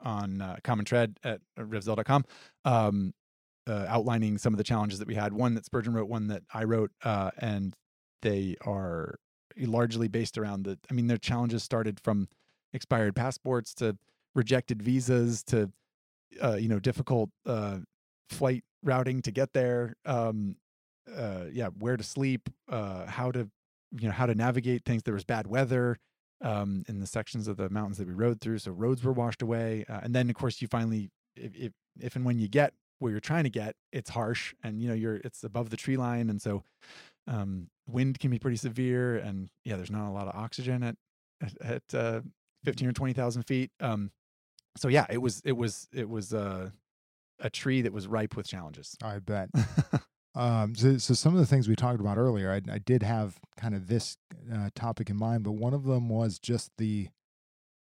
on 0.00 0.40
uh, 0.40 0.56
Common 0.62 0.84
Tread 0.84 1.18
at 1.24 1.40
revzilla.com, 1.58 2.24
um, 2.64 3.12
uh, 3.66 3.86
outlining 3.88 4.38
some 4.38 4.54
of 4.54 4.58
the 4.58 4.64
challenges 4.64 4.98
that 5.00 5.08
we 5.08 5.14
had. 5.14 5.32
One 5.32 5.54
that 5.54 5.64
Spurgeon 5.64 5.94
wrote, 5.94 6.08
one 6.08 6.28
that 6.28 6.42
I 6.52 6.64
wrote, 6.64 6.92
uh, 7.02 7.30
and 7.38 7.74
they 8.22 8.56
are 8.64 9.16
largely 9.58 10.08
based 10.08 10.38
around 10.38 10.64
the. 10.64 10.78
I 10.90 10.94
mean, 10.94 11.06
their 11.06 11.16
challenges 11.18 11.62
started 11.64 11.98
from 12.00 12.28
expired 12.72 13.16
passports 13.16 13.74
to 13.74 13.96
rejected 14.34 14.82
visas 14.82 15.42
to, 15.44 15.70
uh, 16.42 16.56
you 16.56 16.68
know, 16.68 16.78
difficult 16.78 17.30
uh, 17.46 17.78
flight 18.28 18.64
routing 18.82 19.22
to 19.22 19.30
get 19.30 19.52
there. 19.52 19.94
Um, 20.04 20.56
uh, 21.14 21.44
yeah, 21.52 21.68
where 21.78 21.96
to 21.96 22.02
sleep, 22.02 22.48
uh, 22.70 23.06
how 23.06 23.30
to, 23.30 23.48
you 23.92 24.08
know, 24.08 24.12
how 24.12 24.26
to 24.26 24.34
navigate 24.34 24.84
things. 24.84 25.02
There 25.02 25.14
was 25.14 25.24
bad 25.24 25.46
weather 25.46 25.98
um, 26.40 26.84
in 26.88 27.00
the 27.00 27.06
sections 27.06 27.46
of 27.46 27.56
the 27.56 27.68
mountains 27.70 27.98
that 27.98 28.08
we 28.08 28.14
rode 28.14 28.40
through, 28.40 28.58
so 28.58 28.72
roads 28.72 29.04
were 29.04 29.12
washed 29.12 29.42
away. 29.42 29.84
Uh, 29.88 30.00
and 30.02 30.14
then, 30.14 30.28
of 30.30 30.36
course, 30.36 30.60
you 30.60 30.68
finally, 30.68 31.10
if, 31.36 31.54
if 31.54 31.72
if 32.00 32.16
and 32.16 32.24
when 32.24 32.38
you 32.38 32.48
get 32.48 32.72
where 32.98 33.10
you're 33.10 33.20
trying 33.20 33.44
to 33.44 33.50
get, 33.50 33.76
it's 33.92 34.10
harsh, 34.10 34.54
and 34.62 34.80
you 34.80 34.88
know, 34.88 34.94
you're 34.94 35.16
it's 35.16 35.44
above 35.44 35.70
the 35.70 35.76
tree 35.76 35.96
line, 35.96 36.30
and 36.30 36.40
so 36.40 36.62
um, 37.26 37.68
wind 37.86 38.18
can 38.18 38.30
be 38.30 38.38
pretty 38.38 38.56
severe, 38.56 39.16
and 39.16 39.48
yeah, 39.64 39.76
there's 39.76 39.90
not 39.90 40.08
a 40.08 40.12
lot 40.12 40.26
of 40.26 40.34
oxygen 40.34 40.82
at 40.82 40.96
at, 41.42 41.60
at 41.60 41.94
uh, 41.94 42.20
fifteen 42.64 42.88
or 42.88 42.92
twenty 42.92 43.12
thousand 43.12 43.42
feet. 43.44 43.70
Um, 43.80 44.10
so 44.76 44.88
yeah, 44.88 45.06
it 45.10 45.18
was 45.18 45.40
it 45.44 45.52
was 45.56 45.88
it 45.92 46.08
was 46.08 46.32
uh, 46.34 46.70
a 47.40 47.50
tree 47.50 47.82
that 47.82 47.92
was 47.92 48.06
ripe 48.06 48.36
with 48.36 48.46
challenges. 48.46 48.96
I 49.02 49.18
bet. 49.18 49.50
Um, 50.36 50.74
so, 50.74 50.96
so 50.98 51.14
some 51.14 51.32
of 51.32 51.38
the 51.38 51.46
things 51.46 51.68
we 51.68 51.76
talked 51.76 52.00
about 52.00 52.18
earlier, 52.18 52.50
I, 52.50 52.60
I 52.68 52.78
did 52.78 53.04
have 53.04 53.38
kind 53.56 53.72
of 53.72 53.86
this 53.86 54.16
uh, 54.52 54.68
topic 54.74 55.08
in 55.08 55.16
mind, 55.16 55.44
but 55.44 55.52
one 55.52 55.72
of 55.74 55.84
them 55.84 56.08
was 56.08 56.40
just 56.40 56.72
the, 56.76 57.06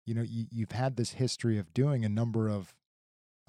you 0.05 0.13
know, 0.13 0.21
you, 0.21 0.45
you've 0.49 0.71
had 0.71 0.95
this 0.95 1.11
history 1.11 1.57
of 1.57 1.73
doing 1.73 2.05
a 2.05 2.09
number 2.09 2.47
of, 2.47 2.73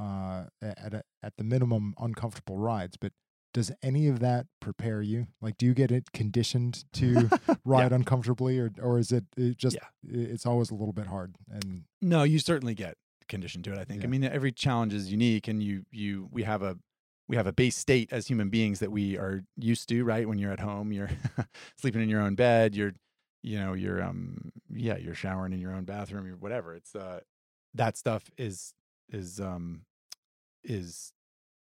uh, 0.00 0.46
at 0.60 0.94
a, 0.94 1.02
at 1.22 1.36
the 1.36 1.44
minimum 1.44 1.94
uncomfortable 2.00 2.56
rides, 2.56 2.96
but 2.96 3.12
does 3.54 3.70
any 3.84 4.08
of 4.08 4.18
that 4.18 4.46
prepare 4.60 5.00
you? 5.00 5.28
Like, 5.40 5.56
do 5.58 5.66
you 5.66 5.74
get 5.74 5.92
it 5.92 6.10
conditioned 6.12 6.84
to 6.94 7.30
ride 7.64 7.92
uncomfortably, 7.92 8.58
or 8.58 8.72
or 8.82 8.98
is 8.98 9.12
it, 9.12 9.26
it 9.36 9.58
just 9.58 9.76
Yeah. 9.76 9.86
it's 10.02 10.44
always 10.44 10.70
a 10.70 10.74
little 10.74 10.92
bit 10.92 11.06
hard? 11.06 11.36
And 11.48 11.84
No, 12.02 12.24
you 12.24 12.40
certainly 12.40 12.74
get 12.74 12.96
conditioned 13.28 13.64
to 13.64 13.72
it. 13.72 13.78
I 13.78 13.84
think. 13.84 14.02
Yeah. 14.02 14.08
I 14.08 14.10
mean, 14.10 14.24
every 14.24 14.52
challenge 14.52 14.94
is 14.94 15.10
unique, 15.10 15.48
and 15.48 15.62
you 15.62 15.84
you 15.90 16.28
we 16.32 16.42
have 16.42 16.62
a 16.62 16.78
we 17.28 17.36
have 17.36 17.46
a 17.46 17.52
base 17.52 17.76
state 17.76 18.08
as 18.12 18.26
human 18.26 18.48
beings 18.48 18.80
that 18.80 18.90
we 18.90 19.16
are 19.16 19.44
used 19.56 19.88
to. 19.90 20.04
Right 20.04 20.28
when 20.28 20.38
you're 20.38 20.52
at 20.52 20.60
home, 20.60 20.92
you're 20.92 21.10
sleeping 21.76 22.02
in 22.02 22.08
your 22.08 22.20
own 22.20 22.34
bed. 22.34 22.74
You're 22.74 22.92
you 23.42 23.58
know 23.58 23.74
you're 23.74 24.02
um 24.02 24.52
yeah 24.70 24.96
you're 24.96 25.14
showering 25.14 25.52
in 25.52 25.60
your 25.60 25.72
own 25.72 25.84
bathroom. 25.84 26.26
You're 26.26 26.36
whatever. 26.36 26.74
It's 26.74 26.94
uh 26.94 27.20
that 27.74 27.96
stuff 27.96 28.30
is 28.36 28.72
is 29.10 29.40
um 29.40 29.82
is 30.64 31.12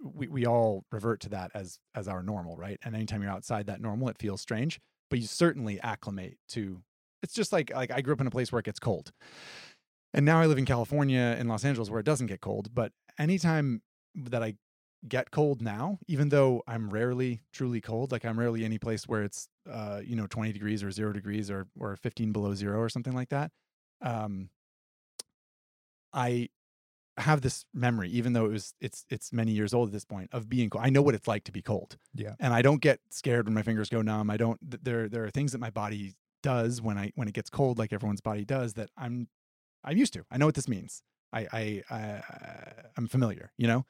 we 0.03 0.29
we 0.29 0.47
all 0.47 0.85
revert 0.91 1.21
to 1.21 1.29
that 1.31 1.51
as 1.55 1.79
as 1.95 2.09
our 2.09 2.23
normal, 2.23 2.57
right? 2.57 2.79
And 2.85 2.95
anytime 2.95 3.23
you're 3.23 3.31
outside 3.31 3.67
that 3.67 3.81
normal, 3.81 4.09
it 4.09 4.19
feels 4.19 4.41
strange. 4.41 4.81
But 5.11 5.19
you 5.19 5.27
certainly 5.27 5.81
acclimate 5.81 6.39
to. 6.51 6.83
It's 7.23 7.35
just 7.35 7.53
like 7.53 7.73
like 7.75 7.91
I 7.91 8.01
grew 8.01 8.15
up 8.15 8.21
in 8.21 8.27
a 8.27 8.31
place 8.31 8.51
where 8.51 8.61
it 8.61 8.65
gets 8.65 8.81
cold. 8.81 9.13
And 10.15 10.27
now 10.27 10.41
I 10.41 10.47
live 10.47 10.59
in 10.59 10.67
California 10.67 11.37
in 11.39 11.49
Los 11.49 11.65
Angeles 11.65 11.91
where 11.91 12.01
it 12.01 12.07
doesn't 12.07 12.27
get 12.27 12.41
cold. 12.41 12.75
But 12.75 12.93
anytime 13.19 13.83
that 14.15 14.43
I 14.43 14.55
get 15.09 15.31
cold 15.31 15.63
now, 15.63 15.99
even 16.07 16.29
though 16.29 16.63
I'm 16.67 16.91
rarely 16.91 17.41
truly 17.53 17.81
cold, 17.81 18.13
like 18.13 18.25
I'm 18.25 18.39
rarely 18.39 18.65
any 18.65 18.79
place 18.79 19.09
where 19.09 19.23
it's 19.23 19.49
uh, 19.71 20.01
you 20.05 20.17
know, 20.17 20.27
20 20.27 20.53
degrees 20.53 20.83
or 20.83 20.91
zero 20.91 21.13
degrees 21.13 21.51
or 21.51 21.67
or 21.79 21.97
15 21.97 22.33
below 22.33 22.55
zero 22.55 22.79
or 22.79 22.89
something 22.89 23.15
like 23.15 23.31
that. 23.31 23.51
Um 24.01 24.51
I 26.13 26.51
have 27.19 27.43
this 27.43 27.65
memory, 27.75 28.09
even 28.11 28.33
though 28.33 28.47
it 28.47 28.53
was 28.53 28.75
it's 28.81 29.05
it's 29.11 29.33
many 29.33 29.53
years 29.53 29.75
old 29.75 29.89
at 29.89 29.93
this 29.93 30.05
point, 30.05 30.31
of 30.33 30.49
being 30.49 30.71
cold. 30.71 30.85
I 30.85 30.91
know 30.91 31.03
what 31.03 31.15
it's 31.15 31.29
like 31.29 31.45
to 31.45 31.53
be 31.53 31.63
cold. 31.63 31.97
Yeah. 32.15 32.35
And 32.41 32.53
I 32.55 32.63
don't 32.63 32.81
get 32.81 33.01
scared 33.11 33.47
when 33.47 33.55
my 33.55 33.63
fingers 33.63 33.89
go 33.89 34.03
numb. 34.03 34.31
I 34.31 34.37
don't 34.37 34.59
there 34.85 35.09
there 35.09 35.25
are 35.25 35.31
things 35.31 35.53
that 35.53 35.59
my 35.59 35.71
body 35.71 36.15
does 36.43 36.83
when 36.83 36.99
I 36.99 37.13
when 37.15 37.29
it 37.29 37.35
gets 37.35 37.51
cold, 37.51 37.79
like 37.79 37.93
everyone's 37.93 38.21
body 38.21 38.45
does, 38.45 38.75
that 38.75 38.91
I'm 38.97 39.29
I'm 39.85 39.97
used 39.97 40.13
to. 40.15 40.25
I 40.31 40.39
know 40.39 40.47
what 40.47 40.55
this 40.55 40.69
means. 40.69 41.03
I 41.33 41.47
I, 41.53 41.83
I 41.91 42.23
I'm 42.97 43.09
familiar, 43.09 43.53
you 43.57 43.67
know. 43.67 43.85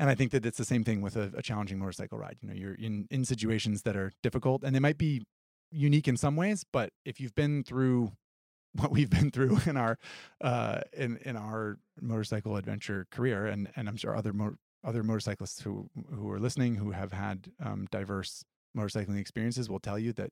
And 0.00 0.08
I 0.08 0.14
think 0.14 0.30
that 0.30 0.46
it's 0.46 0.58
the 0.58 0.64
same 0.64 0.84
thing 0.84 1.00
with 1.00 1.16
a, 1.16 1.32
a 1.36 1.42
challenging 1.42 1.78
motorcycle 1.78 2.18
ride. 2.18 2.38
You 2.40 2.48
know, 2.48 2.54
you're 2.54 2.74
in 2.74 3.06
in 3.10 3.24
situations 3.24 3.82
that 3.82 3.96
are 3.96 4.12
difficult, 4.22 4.62
and 4.62 4.74
they 4.74 4.80
might 4.80 4.98
be 4.98 5.22
unique 5.70 6.08
in 6.08 6.16
some 6.16 6.36
ways. 6.36 6.64
But 6.72 6.90
if 7.04 7.20
you've 7.20 7.34
been 7.34 7.64
through 7.64 8.12
what 8.74 8.90
we've 8.92 9.10
been 9.10 9.30
through 9.30 9.58
in 9.66 9.76
our 9.76 9.98
uh, 10.40 10.80
in 10.92 11.16
in 11.18 11.36
our 11.36 11.78
motorcycle 12.00 12.56
adventure 12.56 13.06
career, 13.10 13.46
and 13.46 13.68
and 13.76 13.88
I'm 13.88 13.96
sure 13.96 14.16
other 14.16 14.32
mo- 14.32 14.56
other 14.84 15.02
motorcyclists 15.02 15.62
who 15.62 15.90
who 16.14 16.30
are 16.30 16.38
listening 16.38 16.76
who 16.76 16.92
have 16.92 17.12
had 17.12 17.50
um, 17.60 17.86
diverse 17.90 18.44
motorcycling 18.76 19.18
experiences 19.18 19.68
will 19.68 19.80
tell 19.80 19.98
you 19.98 20.12
that 20.12 20.30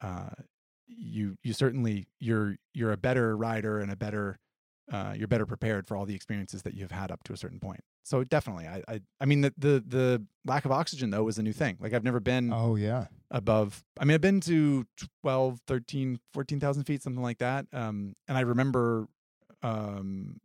uh, 0.00 0.30
you 0.86 1.36
you 1.42 1.52
certainly 1.52 2.06
you're 2.20 2.56
you're 2.72 2.92
a 2.92 2.96
better 2.96 3.36
rider 3.36 3.80
and 3.80 3.90
a 3.90 3.96
better 3.96 4.38
uh, 4.92 5.14
you're 5.16 5.28
better 5.28 5.46
prepared 5.46 5.86
for 5.86 5.96
all 5.96 6.04
the 6.04 6.14
experiences 6.14 6.62
that 6.62 6.74
you've 6.74 6.90
had 6.90 7.10
up 7.10 7.24
to 7.24 7.32
a 7.32 7.36
certain 7.38 7.58
point. 7.58 7.80
So 8.04 8.22
definitely, 8.22 8.66
I 8.66 8.82
I, 8.86 9.00
I 9.20 9.24
mean 9.24 9.40
the, 9.40 9.54
the 9.56 9.84
the 9.86 10.26
lack 10.44 10.64
of 10.64 10.72
oxygen 10.72 11.10
though 11.10 11.24
was 11.24 11.38
a 11.38 11.42
new 11.42 11.54
thing. 11.54 11.78
Like 11.80 11.94
I've 11.94 12.04
never 12.04 12.20
been 12.20 12.52
oh 12.52 12.74
yeah, 12.74 13.06
above 13.34 13.82
i 13.98 14.04
mean 14.04 14.14
i've 14.14 14.20
been 14.20 14.40
to 14.40 14.86
12 15.22 15.60
13 15.66 16.20
14,000 16.32 16.84
feet 16.84 17.02
something 17.02 17.22
like 17.22 17.38
that 17.38 17.66
um 17.72 18.14
and 18.28 18.38
i 18.38 18.42
remember 18.42 19.08
um 19.62 20.40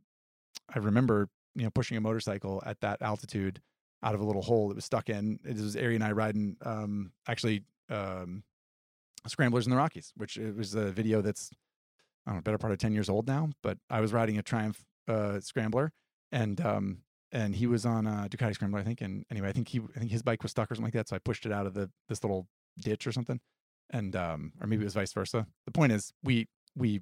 i 0.74 0.80
remember 0.80 1.30
you 1.56 1.64
know 1.64 1.70
pushing 1.70 1.98
a 1.98 2.02
motorcycle 2.02 2.64
at 2.66 2.82
that 2.82 3.00
altitude 3.04 3.62
out 4.02 4.16
of 4.16 4.22
a 4.22 4.24
little 4.24 4.42
hole 4.42 4.72
it 4.72 4.76
was 4.76 4.86
stuck 4.86 5.08
in 5.08 5.40
it 5.46 5.56
was 5.58 5.76
Ari 5.76 5.96
and 5.96 6.04
i 6.04 6.12
riding 6.12 6.58
um 6.64 7.12
actually 7.28 7.64
um 7.90 8.44
scramblers 9.28 9.66
in 9.66 9.72
the 9.72 9.78
rockies 9.78 10.12
which 10.16 10.38
it 10.38 10.56
was 10.56 10.76
a 10.76 10.92
video 10.92 11.22
that's 11.22 11.50
i 12.26 12.32
don't 12.32 12.38
know 12.38 12.42
better 12.42 12.58
part 12.58 12.72
of 12.72 12.80
10 12.80 12.94
years 12.94 13.10
old 13.10 13.28
now 13.28 13.50
but 13.62 13.78
i 13.90 14.00
was 14.00 14.14
riding 14.14 14.38
a 14.38 14.44
triumph 14.44 14.84
uh 15.08 15.40
scrambler 15.40 15.92
and 16.32 16.62
um 16.62 17.00
and 17.32 17.56
he 17.56 17.68
was 17.68 17.86
on 17.86 18.08
a 18.08 18.28
Ducati 18.30 18.56
Scrambler, 18.56 18.80
I 18.80 18.84
think. 18.84 19.02
And 19.02 19.26
anyway, 19.30 19.50
I 19.50 19.52
think 19.52 19.68
he, 19.68 19.80
I 19.96 20.00
think 20.00 20.12
his 20.12 20.24
bike 20.24 20.42
was 20.42 20.52
stuck 20.52 20.72
or 20.72 20.76
something 20.76 20.86
like 20.88 20.94
that. 20.94 21.08
So 21.08 21.16
I 21.16 21.20
pushed 21.20 21.46
it 21.46 21.52
out 21.52 21.66
of 21.66 21.74
the 21.74 21.90
this 22.08 22.24
little 22.24 22.48
ditch 22.80 23.06
or 23.06 23.12
something, 23.12 23.40
and 23.90 24.16
um, 24.16 24.54
or 24.60 24.68
maybe 24.68 24.82
it 24.82 24.86
was 24.86 24.94
vice 24.96 25.14
versa. 25.14 25.46
The 25.66 25.72
point 25.72 25.92
is, 25.92 26.12
we 26.24 26.48
we 26.76 27.02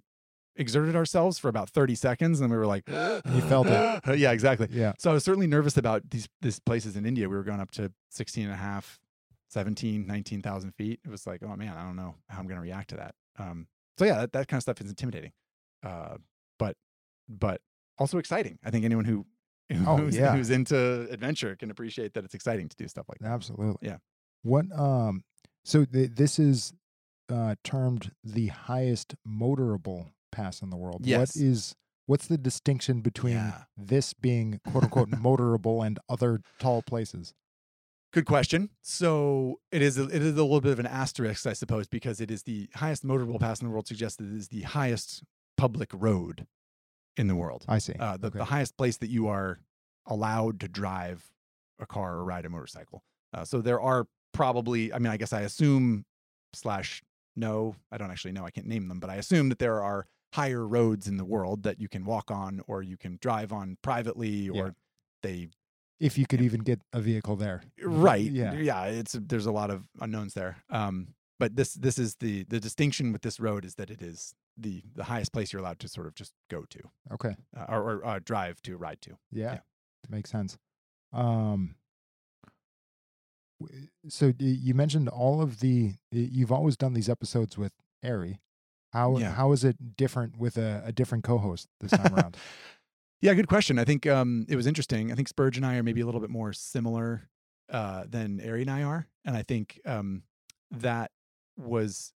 exerted 0.55 0.95
ourselves 0.95 1.39
for 1.39 1.49
about 1.49 1.69
thirty 1.69 1.95
seconds, 1.95 2.41
and 2.41 2.51
we 2.51 2.57
were 2.57 2.65
like, 2.65 2.87
You 2.89 3.41
felt 3.47 3.67
it. 3.67 4.01
yeah, 4.17 4.31
exactly. 4.31 4.67
yeah. 4.71 4.93
So 4.99 5.09
I 5.11 5.13
was 5.13 5.23
certainly 5.23 5.47
nervous 5.47 5.77
about 5.77 6.09
these 6.09 6.27
these 6.41 6.59
places 6.59 6.95
in 6.95 7.05
India. 7.05 7.29
We 7.29 7.35
were 7.35 7.43
going 7.43 7.61
up 7.61 7.71
to 7.71 7.91
16 8.09 8.45
and 8.45 8.53
a 8.53 8.57
half, 8.57 8.99
17, 9.49 10.05
19,000 10.07 10.71
feet. 10.71 10.99
It 11.05 11.09
was 11.09 11.25
like, 11.27 11.41
oh 11.43 11.55
man, 11.55 11.75
I 11.77 11.83
don't 11.83 11.95
know 11.95 12.15
how 12.29 12.39
I'm 12.39 12.47
going 12.47 12.57
to 12.57 12.61
react 12.61 12.89
to 12.89 12.95
that. 12.97 13.15
Um, 13.39 13.67
so 13.97 14.05
yeah, 14.05 14.19
that, 14.21 14.33
that 14.33 14.47
kind 14.47 14.57
of 14.59 14.63
stuff 14.63 14.81
is 14.81 14.89
intimidating, 14.89 15.31
uh, 15.83 16.17
but 16.59 16.75
but 17.29 17.61
also 17.97 18.17
exciting. 18.17 18.59
I 18.63 18.69
think 18.71 18.85
anyone 18.85 19.05
who 19.05 19.25
Oh, 19.85 19.97
who's, 19.97 20.15
yeah. 20.15 20.33
who's 20.33 20.49
into 20.49 21.07
adventure 21.11 21.57
can 21.57 21.69
appreciate 21.71 22.13
that 22.13 22.23
it's 22.23 22.33
exciting 22.33 22.69
to 22.69 22.75
do 22.77 22.87
stuff 22.87 23.05
like 23.09 23.19
that. 23.19 23.31
Absolutely. 23.31 23.85
Yeah. 23.89 23.97
What 24.43 24.65
um 24.77 25.23
so 25.65 25.83
th- 25.83 26.11
this 26.15 26.39
is 26.39 26.71
uh 27.29 27.55
termed 27.65 28.11
the 28.23 28.47
highest 28.47 29.15
motorable 29.27 30.11
pass 30.31 30.61
in 30.61 30.69
the 30.69 30.77
world. 30.77 31.01
Yes. 31.05 31.35
What 31.35 31.43
is 31.43 31.75
what's 32.05 32.27
the 32.27 32.37
distinction 32.37 33.01
between 33.01 33.33
Yeah. 33.35 33.63
this 33.75 34.13
being 34.13 34.61
quote 34.71 34.85
unquote 34.85 35.09
motorable 35.27 35.85
and 35.85 35.99
other 36.07 36.39
tall 36.59 36.81
places? 36.81 37.33
Good 38.13 38.25
question. 38.25 38.69
So 38.81 39.59
it 39.71 39.81
is 39.81 39.97
a, 39.97 40.03
it 40.05 40.21
is 40.21 40.33
a 40.37 40.41
little 40.43 40.61
bit 40.61 40.71
of 40.71 40.79
an 40.79 40.85
asterisk, 40.87 41.45
I 41.45 41.53
suppose, 41.53 41.87
because 41.87 42.21
it 42.21 42.31
is 42.31 42.43
the 42.43 42.69
highest 42.73 43.05
motorable 43.05 43.39
pass 43.39 43.61
in 43.61 43.67
the 43.67 43.71
world. 43.71 43.87
Suggests 43.87 44.17
that 44.17 44.25
it 44.27 44.35
is 44.37 44.47
the 44.47 44.61
highest 44.61 45.23
public 45.57 45.89
road 45.93 46.47
in 47.17 47.27
the 47.27 47.35
world. 47.35 47.65
I 47.67 47.79
see. 47.79 47.93
Uh, 47.99 48.17
the, 48.17 48.27
Okay. 48.27 48.37
the 48.39 48.45
highest 48.45 48.77
place 48.77 48.97
that 48.97 49.09
you 49.09 49.27
are 49.27 49.59
allowed 50.05 50.59
to 50.61 50.67
drive 50.67 51.29
a 51.79 51.85
car 51.85 52.15
or 52.15 52.23
ride 52.23 52.45
a 52.45 52.49
motorcycle. 52.49 53.03
Uh, 53.33 53.43
so 53.43 53.59
there 53.61 53.81
are 53.81 54.07
probably, 54.33 54.93
I 54.93 54.99
mean, 54.99 55.11
I 55.11 55.17
guess 55.17 55.33
I 55.33 55.41
assume 55.41 56.05
slash 56.53 57.03
no, 57.35 57.75
I 57.91 57.97
don't 57.97 58.09
actually 58.09 58.31
know. 58.31 58.45
I 58.45 58.51
can't 58.51 58.65
name 58.67 58.87
them, 58.87 58.99
but 58.99 59.09
I 59.11 59.15
assume 59.15 59.49
that 59.49 59.59
there 59.59 59.83
are 59.83 60.07
higher 60.33 60.65
roads 60.67 61.07
in 61.07 61.17
the 61.17 61.25
world 61.25 61.63
that 61.63 61.79
you 61.79 61.87
can 61.87 62.03
walk 62.05 62.31
on 62.31 62.61
or 62.67 62.81
you 62.81 62.97
can 62.97 63.17
drive 63.21 63.51
on 63.53 63.77
privately 63.83 64.49
or 64.49 64.55
Yeah. 64.55 64.69
they 65.23 65.47
if 65.99 66.17
you 66.17 66.25
could 66.27 66.41
even 66.41 66.61
get 66.61 66.79
a 66.93 67.01
vehicle 67.01 67.35
there. 67.35 67.61
right 67.83 68.21
Yeah. 68.31 68.53
yeah 68.53 68.83
it's 68.85 69.13
there's 69.13 69.45
a 69.45 69.51
lot 69.51 69.69
of 69.71 69.87
unknowns 69.99 70.33
there 70.33 70.57
um 70.69 71.15
but 71.39 71.55
this 71.55 71.73
this 71.73 71.97
is 71.99 72.15
the 72.15 72.43
the 72.49 72.59
distinction 72.59 73.11
with 73.13 73.21
this 73.21 73.39
road 73.39 73.65
is 73.65 73.75
that 73.75 73.89
it 73.89 74.01
is 74.01 74.33
the 74.57 74.83
the 74.95 75.03
highest 75.05 75.31
place 75.33 75.53
you're 75.53 75.61
allowed 75.61 75.79
to 75.79 75.87
sort 75.87 76.07
of 76.07 76.15
just 76.15 76.33
go 76.49 76.65
to 76.69 76.79
Okay. 77.13 77.35
uh, 77.55 77.65
or, 77.69 77.81
or 77.95 78.05
uh, 78.05 78.19
drive 78.23 78.61
to 78.63 78.75
ride 78.77 79.01
to 79.01 79.17
Yeah. 79.31 79.53
Yeah. 79.53 79.59
Makes 80.09 80.29
sense. 80.31 80.57
Um 81.13 81.75
so 84.07 84.33
you 84.37 84.73
mentioned 84.75 85.09
all 85.09 85.41
of 85.41 85.59
the 85.61 85.93
you've 86.11 86.51
always 86.51 86.77
done 86.77 86.93
these 86.93 87.09
episodes 87.09 87.57
with 87.57 87.71
Ari. 88.03 88.39
How 88.93 89.17
Yeah. 89.17 89.31
how 89.33 89.51
is 89.51 89.63
it 89.63 89.97
different 89.97 90.37
with 90.37 90.57
a, 90.57 90.81
a 90.85 90.91
different 90.91 91.23
co-host 91.23 91.67
this 91.79 91.91
time 91.91 92.13
around? 92.15 92.37
Yeah 93.21 93.33
good 93.33 93.47
question. 93.47 93.79
I 93.79 93.83
think 93.85 94.05
um 94.07 94.45
it 94.49 94.55
was 94.55 94.67
interesting. 94.67 95.11
I 95.11 95.15
think 95.15 95.27
spurge 95.27 95.57
and 95.57 95.65
i 95.65 95.75
are 95.75 95.83
maybe 95.83 96.01
a 96.01 96.05
little 96.05 96.21
bit 96.21 96.29
more 96.29 96.53
similar 96.53 97.29
uh 97.69 98.05
than 98.07 98.39
ari 98.45 98.61
and 98.61 98.71
i 98.71 98.81
are 98.83 99.07
and 99.25 99.35
i 99.35 99.43
think 99.43 99.81
um 99.85 100.23
that 100.71 101.11
was 101.57 102.13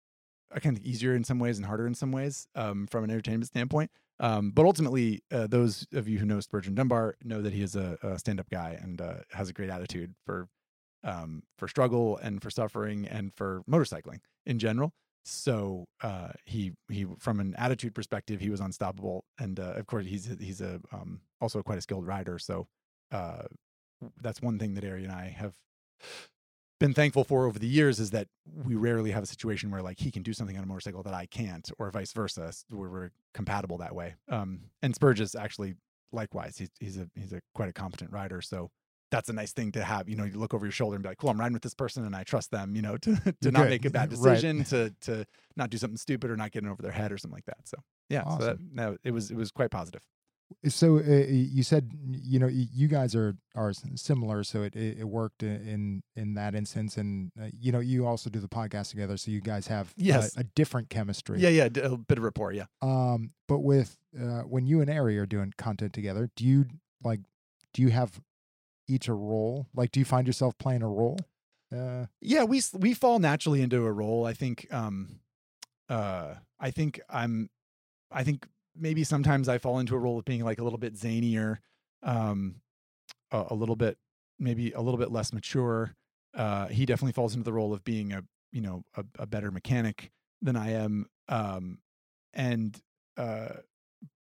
uh, 0.56 0.60
kind 0.60 0.78
of 0.78 0.84
easier 0.84 1.14
in 1.14 1.26
some 1.26 1.40
ways 1.40 1.58
and 1.58 1.66
harder 1.66 1.86
in 1.88 1.94
some 1.94 2.12
ways 2.12 2.48
um 2.56 2.88
from 2.88 3.04
an 3.04 3.10
entertainment 3.12 3.48
standpoint. 3.48 3.92
Um 4.20 4.52
but 4.52 4.66
ultimately 4.66 5.24
uh, 5.32 5.48
those 5.48 5.88
of 5.94 6.08
you 6.08 6.20
who 6.20 6.26
know 6.26 6.40
spurgeon 6.40 6.76
dunbar 6.76 7.16
know 7.24 7.42
that 7.42 7.54
he 7.54 7.62
is 7.62 7.76
a, 7.76 7.98
a 8.04 8.20
stand-up 8.20 8.50
guy 8.50 8.78
and 8.82 9.02
uh, 9.02 9.16
has 9.32 9.50
a 9.50 9.54
great 9.54 9.70
attitude 9.70 10.14
for 10.26 10.48
um 11.04 11.44
for 11.58 11.68
struggle 11.68 12.18
and 12.18 12.42
for 12.42 12.50
suffering 12.50 13.08
and 13.08 13.34
for 13.34 13.64
motorcycling 13.70 14.20
in 14.46 14.60
general 14.60 14.94
so 15.24 15.86
uh, 16.02 16.30
he 16.46 16.74
he 16.90 17.06
from 17.20 17.40
an 17.40 17.56
attitude 17.58 17.94
perspective 17.94 18.40
he 18.40 18.50
was 18.50 18.60
unstoppable 18.60 19.24
and 19.40 19.60
uh, 19.60 19.74
of 19.76 19.86
course 19.86 20.06
he's 20.06 20.36
he's 20.40 20.62
a 20.62 20.80
um, 20.92 21.22
also 21.40 21.62
quite 21.62 21.78
a 21.78 21.82
skilled 21.82 22.06
rider 22.08 22.40
so 22.40 22.68
uh, 23.12 23.44
that's 24.22 24.42
one 24.42 24.58
thing 24.58 24.74
that 24.74 24.84
Ari 24.84 25.04
and 25.04 25.12
I 25.12 25.36
have 25.38 25.54
been 26.80 26.94
thankful 26.96 27.24
for 27.24 27.46
over 27.46 27.60
the 27.60 27.68
years 27.68 28.00
is 28.00 28.10
that 28.10 28.28
we 28.66 28.74
rarely 28.74 29.12
have 29.12 29.22
a 29.22 29.28
situation 29.28 29.70
where 29.70 29.84
like 29.84 30.00
he 30.00 30.10
can 30.10 30.24
do 30.24 30.34
something 30.34 30.58
on 30.58 30.64
a 30.64 30.68
motorcycle 30.68 31.04
that 31.04 31.14
I 31.14 31.28
can't 31.28 31.70
or 31.78 31.92
vice 31.92 32.12
versa 32.12 32.52
where 32.70 32.90
we're 32.90 33.12
compatible 33.36 33.78
that 33.78 33.94
way. 33.94 34.16
Um, 34.30 34.62
and 34.82 34.96
Spurge 34.96 35.22
is 35.22 35.36
actually 35.36 35.76
likewise 36.12 36.58
he's 36.58 36.72
he's 36.80 36.98
a 36.98 37.08
he's 37.16 37.34
a 37.34 37.42
quite 37.54 37.70
a 37.70 37.74
competent 37.74 38.12
rider 38.12 38.42
so 38.42 38.70
that's 39.12 39.30
a 39.30 39.34
nice 39.34 39.52
thing 39.52 39.72
to 39.74 39.84
have. 39.84 40.10
You 40.10 40.16
know, 40.16 40.24
you 40.24 40.40
look 40.40 40.54
over 40.54 40.66
your 40.66 40.72
shoulder 40.72 40.96
and 40.96 41.04
be 41.04 41.10
like, 41.10 41.18
"Cool, 41.18 41.30
I'm 41.30 41.40
riding 41.40 41.54
with 41.54 41.62
this 41.64 41.76
person, 41.76 42.06
and 42.06 42.16
I 42.16 42.24
trust 42.24 42.50
them." 42.52 42.76
You 42.76 42.82
know, 42.82 42.98
to 43.06 43.36
to 43.42 43.52
not 43.52 43.70
make 43.70 43.86
a 43.86 43.90
bad 43.90 44.12
Right. 44.18 44.36
decision, 44.42 44.64
to 44.72 44.94
to 45.02 45.26
not 45.56 45.70
do 45.70 45.78
something 45.78 45.98
stupid 45.98 46.32
or 46.32 46.38
not 46.38 46.52
getting 46.52 46.70
over 46.70 46.82
their 46.82 46.92
head 46.92 47.12
or 47.12 47.18
something 47.18 47.36
like 47.36 47.46
that. 47.46 47.68
So 47.68 47.78
yeah, 48.10 48.24
so 48.38 48.46
that, 48.46 48.58
no, 48.74 48.98
it 49.04 49.12
was 49.12 49.30
it 49.32 49.38
was 49.38 49.52
quite 49.52 49.70
positive. 49.72 50.02
so 50.68 50.98
uh, 50.98 51.02
you 51.30 51.64
said 51.64 51.92
you 52.10 52.38
know 52.38 52.48
you 52.48 52.88
guys 52.90 53.16
are 53.16 53.38
are 53.56 53.72
similar 53.96 54.44
so 54.44 54.64
it 54.64 54.76
it, 54.76 55.06
worked 55.08 55.44
in 55.44 56.02
in 56.18 56.34
that 56.34 56.54
instance 56.56 56.98
and 56.98 57.32
uh, 57.42 57.46
you 57.58 57.72
know 57.72 57.80
you 57.80 58.06
also 58.06 58.30
do 58.30 58.38
the 58.40 58.50
podcast 58.50 58.90
together 58.90 59.16
so 59.16 59.32
you 59.32 59.40
guys 59.40 59.68
have 59.68 59.88
a- 59.98 60.04
Yes. 60.04 60.36
a, 60.36 60.44
different 60.44 60.90
chemistry. 60.90 61.40
Yeah, 61.40 61.48
yeah, 61.50 61.66
a 61.82 61.96
bit 61.96 62.18
of 62.18 62.24
rapport. 62.26 62.52
Yeah. 62.52 62.66
Um, 62.82 63.32
but 63.48 63.60
with 63.60 63.96
uh, 64.20 64.42
when 64.42 64.66
you 64.66 64.82
and 64.82 64.90
Ari 64.90 65.18
are 65.18 65.26
doing 65.26 65.54
content 65.58 65.94
together, 65.94 66.30
do 66.36 66.46
you 66.46 66.66
like 67.02 67.22
do 67.74 67.82
you 67.82 67.90
have 67.92 68.20
each 68.92 69.08
a 69.08 69.14
role? 69.14 69.68
Like, 69.74 69.92
do 69.92 70.00
you 70.00 70.06
find 70.06 70.28
yourself 70.28 70.58
playing 70.58 70.84
a 70.84 70.90
role? 70.90 71.18
Uh, 71.76 72.06
yeah 72.20 72.44
we 72.44 72.62
we 72.78 72.94
fall 72.94 73.18
naturally 73.18 73.62
into 73.62 73.86
a 73.86 73.92
role 73.92 74.26
i 74.26 74.34
think 74.34 74.68
um 74.72 75.22
uh 75.88 76.34
i 76.60 76.70
think 76.70 77.00
i'm 77.10 77.50
i 78.12 78.26
think 78.26 78.46
maybe 78.76 79.06
sometimes 79.06 79.48
i 79.48 79.58
fall 79.58 79.80
into 79.80 79.96
a 79.96 79.98
role 79.98 80.20
of 80.20 80.26
being 80.26 80.44
like 80.44 80.60
a 80.60 80.64
little 80.66 80.78
bit 80.78 80.96
zanier 80.96 81.60
um 82.04 82.56
a, 83.32 83.46
a 83.52 83.56
little 83.56 83.78
bit 83.78 83.98
maybe 84.38 84.74
a 84.74 84.82
little 84.82 84.98
bit 84.98 85.14
less 85.14 85.32
mature 85.32 85.96
uh 86.36 86.68
he 86.68 86.86
definitely 86.86 87.14
falls 87.14 87.36
into 87.36 87.46
the 87.46 87.54
role 87.54 87.74
of 87.74 87.86
being 87.86 88.12
a 88.12 88.22
you 88.52 88.60
know 88.60 88.84
a, 88.98 89.06
a 89.20 89.26
better 89.26 89.50
mechanic 89.50 90.12
than 90.42 90.58
i 90.58 90.72
am 90.72 91.06
um 91.30 91.78
and 92.34 92.82
uh 93.16 93.48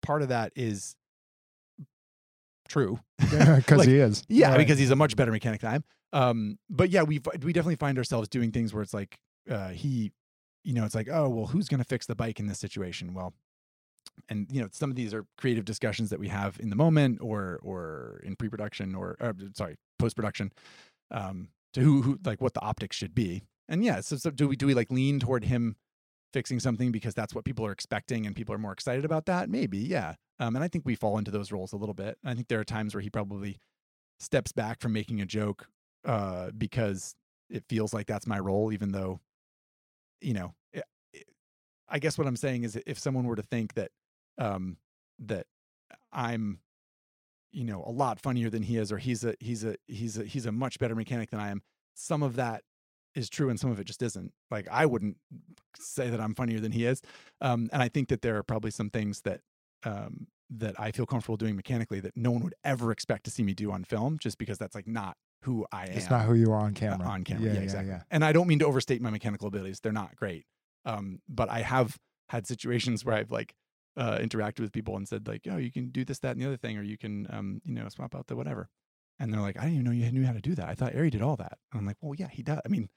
part 0.02 0.22
of 0.22 0.30
that 0.30 0.54
is 0.56 0.96
true 2.74 3.00
because 3.20 3.80
Like, 3.80 3.88
he 3.88 3.98
is. 3.98 4.24
yeah, 4.30 4.50
Right. 4.50 4.58
because 4.58 4.78
he's 4.80 4.92
a 4.92 4.96
much 4.96 5.16
better 5.16 5.32
mechanic 5.32 5.62
than 5.62 5.72
I 5.72 5.76
am. 5.76 5.84
Um, 6.12 6.58
but 6.70 6.90
yeah, 6.90 7.04
we 7.04 7.20
we 7.42 7.54
definitely 7.54 7.76
find 7.78 7.98
ourselves 7.98 8.28
doing 8.30 8.52
things 8.52 8.74
where 8.74 8.84
it's 8.84 8.94
like 8.94 9.16
uh, 9.50 9.70
he, 9.70 10.12
you 10.64 10.74
know, 10.74 10.86
it's 10.86 10.96
like, 10.96 11.10
oh 11.12 11.28
well, 11.30 11.48
who's 11.48 11.68
going 11.68 11.80
to 11.80 11.90
fix 11.94 12.06
the 12.06 12.16
bike 12.16 12.40
in 12.40 12.48
this 12.48 12.60
situation? 12.60 13.14
Well, 13.14 13.34
and 14.30 14.48
you 14.52 14.62
know, 14.62 14.68
some 14.72 14.90
of 14.92 14.96
these 14.96 15.14
are 15.14 15.26
creative 15.38 15.66
discussions 15.66 16.10
that 16.12 16.20
we 16.20 16.28
have 16.30 16.60
in 16.60 16.70
the 16.70 16.76
moment, 16.76 17.20
or 17.22 17.60
or 17.64 18.22
in 18.24 18.36
pre-production, 18.36 18.96
or, 18.96 19.16
or 19.20 19.34
sorry, 19.56 19.76
post-production, 20.00 20.52
um, 21.12 21.50
to 21.74 21.82
who 21.82 22.02
who 22.04 22.20
like 22.26 22.42
what 22.42 22.54
the 22.54 22.62
optics 22.62 22.96
should 22.96 23.16
be. 23.16 23.44
And 23.70 23.84
yeah, 23.84 24.02
so, 24.02 24.18
so 24.18 24.30
do 24.30 24.48
we 24.48 24.56
do 24.56 24.68
we 24.68 24.74
like 24.76 24.92
lean 24.92 25.20
toward 25.20 25.46
him 25.46 25.76
fixing 26.34 26.60
something 26.60 26.92
because 26.92 27.14
that's 27.14 27.34
what 27.36 27.46
people 27.46 27.66
are 27.66 27.72
expecting 27.72 28.26
and 28.26 28.36
people 28.36 28.54
are 28.54 28.58
more 28.60 28.74
excited 28.74 29.06
about 29.06 29.26
that? 29.28 29.50
Maybe, 29.50 29.78
yeah. 29.78 30.16
Um, 30.40 30.56
and 30.56 30.64
I 30.64 30.68
think 30.68 30.86
we 30.86 30.96
fall 30.96 31.18
into 31.18 31.32
those 31.32 31.52
roles 31.52 31.74
a 31.74 31.78
little 31.78 31.94
bit. 31.94 32.18
I 32.26 32.34
think 32.34 32.48
there 32.48 32.60
are 32.60 32.64
times 32.66 32.94
where 32.94 33.02
he 33.02 33.10
probably 33.10 33.60
steps 34.20 34.52
back 34.52 34.82
from 34.82 34.94
making 34.94 35.22
a 35.22 35.26
joke 35.26 35.68
uh, 36.06 36.52
because 36.58 37.16
it 37.50 37.64
feels 37.70 37.94
like 37.94 38.08
that's 38.08 38.28
my 38.28 38.40
role, 38.40 38.74
even 38.74 38.92
though, 38.92 39.20
you 40.22 40.34
know, 40.34 40.54
it, 40.74 40.84
it- 41.14 41.28
I 41.90 42.00
guess 42.00 42.18
what 42.18 42.26
I'm 42.28 42.36
saying 42.38 42.64
is 42.64 42.80
if 42.88 42.98
someone 42.98 43.26
were 43.26 43.36
to 43.36 43.44
think 43.44 43.74
that 43.76 43.92
um, 44.40 44.78
that 45.20 45.46
I'm, 46.12 46.60
you 47.52 47.64
know, 47.66 47.84
a 47.86 47.92
lot 47.92 48.20
funnier 48.20 48.50
than 48.50 48.64
he 48.64 48.78
is, 48.78 48.92
or 48.92 48.98
he's 48.98 49.24
a 49.24 49.36
he's 49.40 49.64
a 49.64 49.76
he's 49.88 50.18
a 50.18 50.24
he's 50.24 50.46
a 50.48 50.52
much 50.52 50.80
better 50.80 50.96
mechanic 50.96 51.30
than 51.30 51.40
I 51.40 51.50
am, 51.50 51.62
some 51.94 52.24
of 52.24 52.36
that 52.38 52.64
is 53.16 53.30
true 53.30 53.50
and 53.50 53.60
some 53.60 53.72
of 53.72 53.80
it 53.80 53.86
just 53.86 54.02
isn't. 54.02 54.32
Like 54.52 54.68
I 54.72 54.86
wouldn't 54.86 55.18
say 55.78 56.10
that 56.10 56.20
I'm 56.20 56.34
funnier 56.36 56.60
than 56.60 56.72
he 56.72 56.86
is, 56.86 57.02
um, 57.42 57.70
and 57.72 57.82
I 57.82 57.90
think 57.90 58.10
that 58.10 58.22
there 58.22 58.38
are 58.38 58.44
probably 58.44 58.72
some 58.72 58.90
things 58.90 59.22
that 59.22 59.42
um, 59.84 60.28
that 60.50 60.80
I 60.80 60.92
feel 60.92 61.06
comfortable 61.06 61.38
doing 61.38 61.56
mechanically 61.56 62.00
that 62.02 62.16
no 62.16 62.32
one 62.32 62.44
would 62.44 62.56
ever 62.64 62.92
expect 62.92 63.24
to 63.26 63.32
see 63.32 63.44
me 63.44 63.54
do 63.54 63.72
on 63.72 63.84
film, 63.84 64.18
just 64.20 64.38
because 64.38 64.58
that's 64.58 64.76
like 64.76 64.88
not 64.88 65.18
who 65.44 65.66
I 65.72 65.86
am 65.88 65.92
It's 65.98 66.10
not 66.10 66.26
who 66.26 66.36
you 66.36 66.52
are 66.52 66.60
on 66.60 66.72
uh, 66.72 66.80
camera. 66.80 67.08
on 67.08 67.24
camera. 67.24 67.54
Yeah, 67.54 67.60
exactly. 67.60 67.90
yeah. 67.92 68.04
And 68.12 68.24
I 68.24 68.32
don't 68.32 68.48
mean 68.48 68.60
to 68.60 68.66
overstate 68.66 69.02
my 69.02 69.10
mechanical 69.10 69.48
abilities; 69.48 69.80
they're 69.82 69.92
not 69.92 70.16
great. 70.16 70.46
Um, 70.86 71.20
but 71.28 71.50
I 71.50 71.62
have 71.62 71.98
had 72.30 72.48
situations 72.48 73.04
where 73.06 73.16
I've 73.16 73.32
like 73.32 73.54
uh, 73.98 74.18
interacted 74.18 74.62
with 74.62 74.72
people 74.72 74.96
and 74.96 75.08
said 75.08 75.28
like, 75.28 75.42
"Oh, 75.50 75.58
you 75.58 75.72
can 75.72 75.90
do 75.90 76.06
this, 76.06 76.20
that, 76.20 76.32
and 76.32 76.42
the 76.42 76.46
other 76.48 76.58
thing, 76.58 76.78
or 76.78 76.82
you 76.84 76.98
can, 76.98 77.28
um, 77.30 77.62
you 77.66 77.74
know, 77.74 77.88
swap 77.90 78.16
out 78.16 78.28
the 78.28 78.36
whatever." 78.36 78.70
And 79.20 79.34
they're 79.34 79.42
like, 79.42 79.58
"I 79.58 79.62
didn't 79.62 79.74
even 79.76 79.86
know 79.86 79.92
you 79.92 80.12
knew 80.12 80.26
how 80.26 80.34
to 80.34 80.42
do 80.42 80.56
that. 80.56 80.68
I 80.70 80.76
thought 80.76 80.96
Ari 80.96 81.10
did 81.10 81.22
all 81.22 81.36
that." 81.38 81.58
And 81.72 81.80
I'm 81.80 81.86
like, 81.86 81.98
"Well, 82.02 82.16
yeah, 82.16 82.30
he 82.30 82.42
does. 82.44 82.60
I 82.66 82.70
mean." 82.70 82.90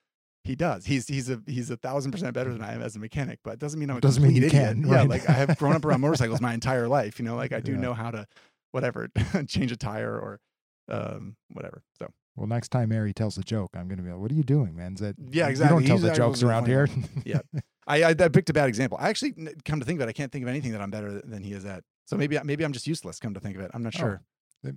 He 0.46 0.56
does. 0.56 0.86
He's 0.86 1.06
he's 1.08 1.28
a 1.30 1.40
he's 1.46 1.70
a 1.70 1.76
thousand 1.76 2.12
percent 2.12 2.32
better 2.34 2.52
than 2.52 2.62
I 2.62 2.72
am 2.72 2.82
as 2.82 2.96
a 2.96 2.98
mechanic, 2.98 3.40
but 3.44 3.54
it 3.54 3.58
doesn't 3.58 3.78
mean 3.80 3.90
I'm 3.90 3.96
a 3.98 4.00
Doesn't 4.00 4.22
mean 4.22 4.36
you 4.36 4.46
idiot. 4.46 4.52
can, 4.52 4.86
Yeah, 4.86 5.02
like 5.02 5.28
I 5.28 5.32
have 5.32 5.58
grown 5.58 5.74
up 5.76 5.84
around 5.84 6.00
motorcycles 6.00 6.40
my 6.40 6.54
entire 6.54 6.88
life. 6.88 7.18
You 7.18 7.24
know, 7.24 7.36
like 7.36 7.52
I 7.52 7.60
do 7.60 7.72
Yeah. 7.72 7.78
know 7.80 7.94
how 7.94 8.10
to, 8.10 8.26
whatever, 8.72 9.08
change 9.48 9.72
a 9.72 9.76
tire 9.76 10.12
or, 10.18 10.40
um, 10.88 11.36
whatever. 11.52 11.82
So 11.98 12.08
Well, 12.36 12.46
next 12.46 12.68
time 12.68 12.92
Ari 12.92 13.12
tells 13.12 13.38
a 13.38 13.42
joke, 13.42 13.70
I'm 13.74 13.88
going 13.88 13.98
to 13.98 14.02
be 14.04 14.10
like, 14.10 14.20
"What 14.20 14.30
are 14.30 14.34
you 14.34 14.42
doing, 14.44 14.76
man? 14.76 14.94
Is 14.94 15.00
that 15.00 15.16
Yeah, 15.30 15.48
exactly. 15.48 15.84
You 15.84 15.88
don't 15.88 16.00
tell 16.00 16.08
He's 16.08 16.10
the 16.10 16.14
jokes 16.14 16.42
around 16.42 16.66
here." 16.66 16.88
Yeah. 17.24 17.40
I, 17.88 18.02
I, 18.02 18.08
I 18.10 18.28
picked 18.28 18.50
a 18.50 18.52
bad 18.52 18.68
example. 18.68 18.98
I 19.00 19.08
actually 19.10 19.34
come 19.64 19.78
to 19.80 19.86
think 19.86 20.00
of 20.00 20.06
it, 20.06 20.10
I 20.10 20.12
can't 20.12 20.32
think 20.32 20.42
of 20.42 20.48
anything 20.48 20.72
that 20.72 20.80
I'm 20.80 20.90
better 20.90 21.20
than 21.20 21.42
he 21.42 21.52
is 21.52 21.64
at. 21.64 21.82
So 22.06 22.16
maybe 22.16 22.38
maybe 22.44 22.64
I'm 22.64 22.72
just 22.72 22.86
useless. 22.86 23.18
Come 23.20 23.34
to 23.34 23.40
think 23.40 23.56
of 23.56 23.62
it, 23.62 23.70
I'm 23.74 23.82
not 23.82 23.94
Oh, 23.96 23.98
sure. 23.98 24.22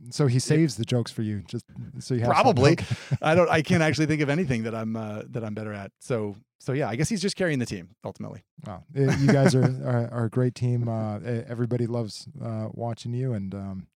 So 0.10 0.28
he 0.28 0.40
saves 0.40 0.76
the 0.76 0.86
jokes 0.86 1.12
for 1.12 1.22
you, 1.22 1.44
just 1.48 1.66
so 2.00 2.14
you 2.14 2.22
have. 2.22 2.32
Probably. 2.32 2.78
I 3.22 3.36
don't. 3.36 3.50
I 3.50 3.62
can't 3.62 3.84
actually 3.84 4.08
think 4.08 4.22
of 4.22 4.30
anything 4.30 4.64
that 4.64 4.76
I'm 4.76 4.96
uh, 4.96 5.24
that 5.30 5.44
I'm 5.44 5.54
better 5.54 5.74
at. 5.74 5.92
So 6.00 6.36
so 6.60 6.74
yeah, 6.74 6.90
I 6.90 6.96
guess 6.96 7.10
he's 7.10 7.22
just 7.22 7.36
carrying 7.36 7.60
the 7.60 7.66
team 7.66 7.90
ultimately. 8.04 8.44
Wow, 8.66 8.84
you 8.94 9.28
guys 9.28 9.56
are, 9.56 9.64
are 9.86 10.10
are 10.12 10.26
a 10.26 10.30
great 10.30 10.56
team. 10.56 10.88
Uh, 10.88 11.20
everybody 11.48 11.88
loves 11.88 12.28
uh, 12.44 12.68
watching 12.72 13.14
you, 13.14 13.34
and 13.34 13.54
um, 13.56 13.88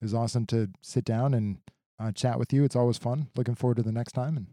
it 0.00 0.04
was 0.04 0.14
awesome 0.14 0.46
to 0.46 0.68
sit 0.82 1.04
down 1.04 1.34
and 1.34 1.58
uh, 1.98 2.12
chat 2.12 2.38
with 2.38 2.52
you. 2.52 2.64
It's 2.64 2.76
always 2.76 2.98
fun. 2.98 3.28
Looking 3.36 3.54
forward 3.54 3.76
to 3.76 3.82
the 3.82 3.92
next 3.92 4.12
time. 4.12 4.36
And 4.36 4.46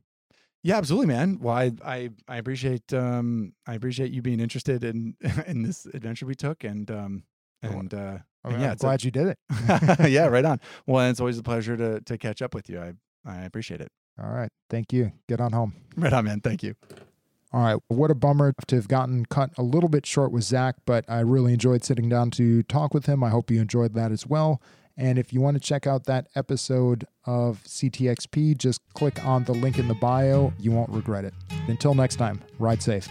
Yeah, 0.64 0.78
absolutely, 0.78 1.08
man. 1.08 1.40
Well, 1.40 1.56
I 1.56 1.72
I, 1.86 2.10
I 2.28 2.38
appreciate 2.38 2.92
um 2.94 3.54
I 3.68 3.76
appreciate 3.76 4.12
you 4.12 4.22
being 4.22 4.40
interested 4.40 4.84
in 4.84 5.16
in 5.48 5.64
this 5.64 5.86
adventure 5.86 6.26
we 6.26 6.36
took, 6.36 6.64
and 6.64 6.90
um 6.90 7.24
and 7.62 7.94
uh 7.94 8.18
Yeah, 8.48 8.56
I'm 8.56 8.62
it's 8.72 8.84
a- 8.84 8.88
glad 8.88 9.04
you 9.04 9.12
did 9.12 9.28
it. 9.28 9.38
yeah, 10.10 10.28
right 10.28 10.46
on. 10.46 10.60
Well, 10.88 11.10
it's 11.10 11.20
always 11.20 11.38
a 11.38 11.44
pleasure 11.44 11.76
to 11.78 12.02
to 12.02 12.18
catch 12.18 12.42
up 12.42 12.54
with 12.54 12.70
you. 12.70 12.80
I 12.80 12.94
I 13.26 13.44
appreciate 13.44 13.82
it. 13.82 13.92
All 14.22 14.30
right. 14.30 14.50
Thank 14.70 14.92
you. 14.94 15.12
Get 15.28 15.40
on 15.42 15.52
home. 15.54 15.74
Right 15.96 16.12
on, 16.14 16.26
man. 16.26 16.42
Thank 16.42 16.62
you. 16.64 16.76
All 17.52 17.62
right. 17.64 17.78
What 17.88 18.12
a 18.12 18.16
bummer 18.16 18.54
to 18.68 18.76
have 18.76 18.88
gotten 18.88 19.26
cut 19.26 19.52
a 19.58 19.64
little 19.64 19.90
bit 19.90 20.06
short 20.06 20.32
with 20.32 20.44
Zack, 20.44 20.76
but 20.86 21.06
I 21.08 21.20
really 21.22 21.54
enjoyed 21.54 21.84
sitting 21.84 22.10
down 22.10 22.30
to 22.32 22.64
talk 22.64 22.94
with 22.94 23.06
him. 23.06 23.24
I 23.24 23.30
hope 23.30 23.50
you 23.50 23.60
enjoyed 23.62 23.94
that 23.96 24.12
as 24.12 24.28
well. 24.28 24.62
And 24.98 25.18
if 25.18 25.32
you 25.32 25.40
want 25.40 25.56
to 25.56 25.62
check 25.62 25.88
out 25.88 26.04
that 26.06 26.28
episode 26.36 27.06
of 27.26 27.64
CTXP, 27.64 28.58
just 28.58 28.82
click 28.94 29.24
on 29.26 29.46
the 29.46 29.54
link 29.54 29.80
in 29.80 29.88
the 29.88 29.94
bio. 29.96 30.52
You 30.60 30.72
won't 30.72 30.90
regret 30.90 31.24
it. 31.24 31.34
Until 31.68 31.94
next 31.96 32.18
time, 32.18 32.42
ride 32.60 32.84
safe. 32.84 33.08